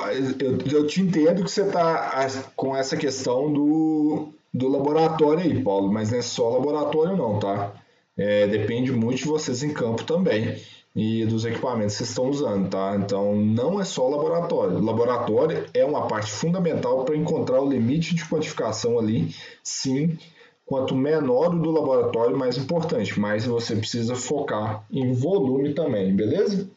eu 0.72 0.88
te 0.88 1.02
entendo 1.02 1.44
que 1.44 1.52
você 1.52 1.62
está 1.62 2.28
com 2.56 2.76
essa 2.76 2.98
questão 2.98 3.52
do, 3.52 4.30
do 4.54 4.68
laboratório 4.68 5.44
aí, 5.44 5.64
Paulo, 5.64 5.92
mas 5.92 6.12
não 6.12 6.20
é 6.20 6.22
só 6.22 6.50
laboratório 6.50 7.16
não, 7.16 7.40
tá? 7.40 7.74
É, 8.18 8.48
depende 8.48 8.92
muito 8.92 9.20
de 9.20 9.26
vocês 9.26 9.62
em 9.62 9.72
campo 9.72 10.04
também 10.04 10.60
e 10.96 11.24
dos 11.26 11.46
equipamentos 11.46 11.94
que 11.94 12.00
vocês 12.00 12.10
estão 12.10 12.28
usando, 12.28 12.70
tá? 12.70 12.96
Então 12.96 13.36
não 13.36 13.80
é 13.80 13.86
só 13.86 14.08
laboratório. 14.10 14.84
Laboratório 14.84 15.66
é 15.72 15.86
uma 15.86 16.08
parte 16.08 16.32
fundamental 16.32 17.06
para 17.06 17.16
encontrar 17.16 17.62
o 17.62 17.70
limite 17.70 18.16
de 18.16 18.26
quantificação 18.26 18.98
ali, 18.98 19.36
sim. 19.64 20.18
Quanto 20.66 20.96
menor 20.96 21.54
o 21.56 21.60
do 21.62 21.70
laboratório, 21.72 22.36
mais 22.36 22.58
importante, 22.58 23.18
mas 23.18 23.46
você 23.46 23.76
precisa 23.76 24.16
focar 24.16 24.84
em 24.92 25.14
volume 25.14 25.74
também, 25.74 26.14
beleza? 26.16 26.68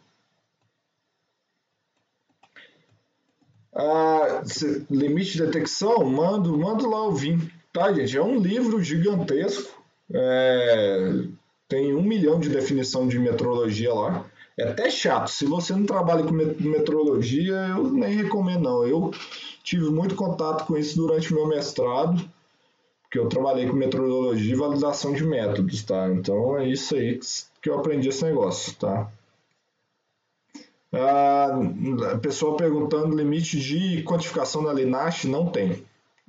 Ah, 3.82 4.42
limite 4.90 5.32
de 5.32 5.46
detecção, 5.46 6.04
mando, 6.04 6.56
mando 6.58 6.88
lá 6.88 7.08
o 7.08 7.12
VIM, 7.12 7.50
tá, 7.72 7.90
gente? 7.94 8.14
É 8.14 8.22
um 8.22 8.38
livro 8.38 8.82
gigantesco, 8.82 9.82
é, 10.12 11.22
tem 11.66 11.94
um 11.94 12.02
milhão 12.02 12.38
de 12.38 12.50
definição 12.50 13.08
de 13.08 13.18
metrologia 13.18 13.94
lá. 13.94 14.26
É 14.58 14.68
até 14.68 14.90
chato. 14.90 15.28
Se 15.28 15.46
você 15.46 15.72
não 15.72 15.86
trabalha 15.86 16.22
com 16.22 16.32
metrologia, 16.32 17.54
eu 17.70 17.84
nem 17.90 18.14
recomendo, 18.16 18.64
não. 18.64 18.86
Eu 18.86 19.10
tive 19.64 19.88
muito 19.88 20.14
contato 20.14 20.66
com 20.66 20.76
isso 20.76 20.96
durante 20.96 21.32
o 21.32 21.36
meu 21.36 21.46
mestrado, 21.46 22.22
porque 23.02 23.18
eu 23.18 23.28
trabalhei 23.28 23.66
com 23.66 23.74
metrologia 23.74 24.52
e 24.52 24.58
validação 24.58 25.14
de 25.14 25.24
métodos, 25.24 25.82
tá? 25.84 26.10
Então 26.10 26.58
é 26.58 26.68
isso 26.68 26.94
aí 26.94 27.18
que 27.62 27.70
eu 27.70 27.78
aprendi 27.78 28.08
esse 28.10 28.24
negócio, 28.24 28.74
tá? 28.74 29.10
Ah, 30.93 31.49
a 32.12 32.18
pessoa 32.18 32.57
perguntando 32.57 33.16
limite 33.16 33.61
de 33.61 34.03
quantificação 34.03 34.64
da 34.64 34.72
Linache, 34.72 35.28
não 35.28 35.47
tem. 35.51 35.84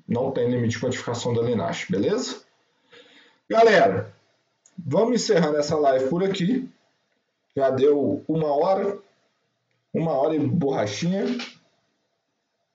Não 0.07 0.31
tem 0.31 0.49
limite 0.49 0.75
de 0.75 0.79
quantificação 0.79 1.33
da 1.33 1.41
Linache, 1.41 1.91
beleza? 1.91 2.41
Galera, 3.49 4.13
vamos 4.77 5.15
encerrando 5.15 5.57
essa 5.57 5.75
live 5.77 6.09
por 6.09 6.23
aqui. 6.23 6.69
Já 7.55 7.69
deu 7.69 8.23
uma 8.27 8.47
hora, 8.47 8.97
uma 9.93 10.11
hora 10.11 10.35
e 10.35 10.39
borrachinha. 10.39 11.25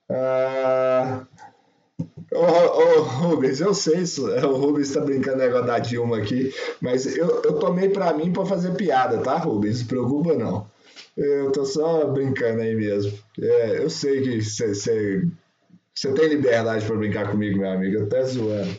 Ah, 0.09 1.25
Rubens, 3.03 3.61
eu 3.61 3.73
sei 3.73 4.01
isso. 4.01 4.27
O 4.27 4.57
Rubens 4.57 4.89
está 4.89 5.01
brincando 5.01 5.37
negócio 5.37 5.65
da 5.65 5.79
Dilma 5.79 6.17
aqui, 6.17 6.53
mas 6.81 7.05
eu, 7.17 7.41
eu 7.43 7.59
tomei 7.59 7.89
para 7.89 8.13
mim 8.13 8.31
para 8.31 8.45
fazer 8.45 8.75
piada, 8.75 9.19
tá, 9.19 9.37
Rubens? 9.37 9.71
Não 9.71 9.79
se 9.79 9.85
preocupa 9.85 10.33
não. 10.33 10.69
Eu 11.15 11.51
tô 11.51 11.65
só 11.65 12.05
brincando 12.07 12.61
aí 12.61 12.75
mesmo. 12.75 13.17
É, 13.41 13.79
eu 13.79 13.89
sei 13.89 14.21
que 14.21 14.41
você 14.41 16.13
tem 16.13 16.27
liberdade 16.27 16.85
para 16.85 16.95
brincar 16.95 17.31
comigo, 17.31 17.59
meu 17.59 17.71
amigo, 17.71 18.03
até 18.03 18.23
zoando. 18.23 18.77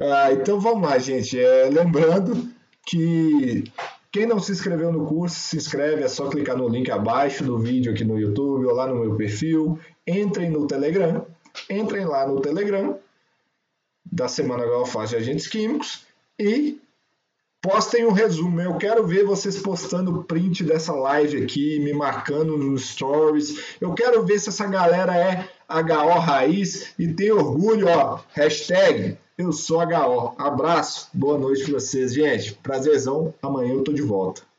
Ah, 0.00 0.32
então 0.32 0.58
vamos 0.58 0.88
lá, 0.88 0.98
gente. 0.98 1.38
É, 1.38 1.68
lembrando 1.68 2.48
que 2.86 3.64
quem 4.10 4.26
não 4.26 4.40
se 4.40 4.50
inscreveu 4.50 4.90
no 4.90 5.06
curso, 5.06 5.36
se 5.36 5.56
inscreve, 5.56 6.02
é 6.02 6.08
só 6.08 6.28
clicar 6.28 6.56
no 6.56 6.68
link 6.68 6.90
abaixo 6.90 7.44
do 7.44 7.58
vídeo 7.58 7.92
aqui 7.92 8.04
no 8.04 8.18
YouTube 8.18 8.66
ou 8.66 8.74
lá 8.74 8.86
no 8.86 8.96
meu 8.96 9.14
perfil. 9.14 9.78
Entrem 10.06 10.50
no 10.50 10.66
Telegram, 10.66 11.26
entrem 11.68 12.04
lá 12.06 12.26
no 12.26 12.40
Telegram 12.40 12.98
da 14.10 14.26
Semana 14.26 14.64
Galfaz 14.64 15.10
de 15.10 15.16
Agentes 15.16 15.46
Químicos 15.46 16.04
e 16.38 16.79
Postem 17.62 18.06
um 18.06 18.12
resumo. 18.12 18.58
Eu 18.58 18.76
quero 18.78 19.06
ver 19.06 19.24
vocês 19.24 19.58
postando 19.58 20.24
print 20.24 20.64
dessa 20.64 20.94
live 20.94 21.42
aqui, 21.42 21.78
me 21.78 21.92
marcando 21.92 22.56
nos 22.56 22.88
stories. 22.88 23.76
Eu 23.78 23.92
quero 23.92 24.24
ver 24.24 24.38
se 24.38 24.48
essa 24.48 24.66
galera 24.66 25.14
é 25.14 25.46
HO 25.68 26.18
raiz 26.18 26.94
e 26.98 27.06
tem 27.12 27.30
orgulho, 27.30 27.86
ó. 27.86 28.20
Hashtag 28.32 29.18
eu 29.36 29.52
sou 29.52 29.80
HO. 29.80 30.34
Abraço, 30.38 31.08
boa 31.12 31.38
noite 31.38 31.64
pra 31.64 31.74
vocês, 31.74 32.14
gente. 32.14 32.54
Prazerzão. 32.62 33.34
Amanhã 33.42 33.74
eu 33.74 33.84
tô 33.84 33.92
de 33.92 34.02
volta. 34.02 34.49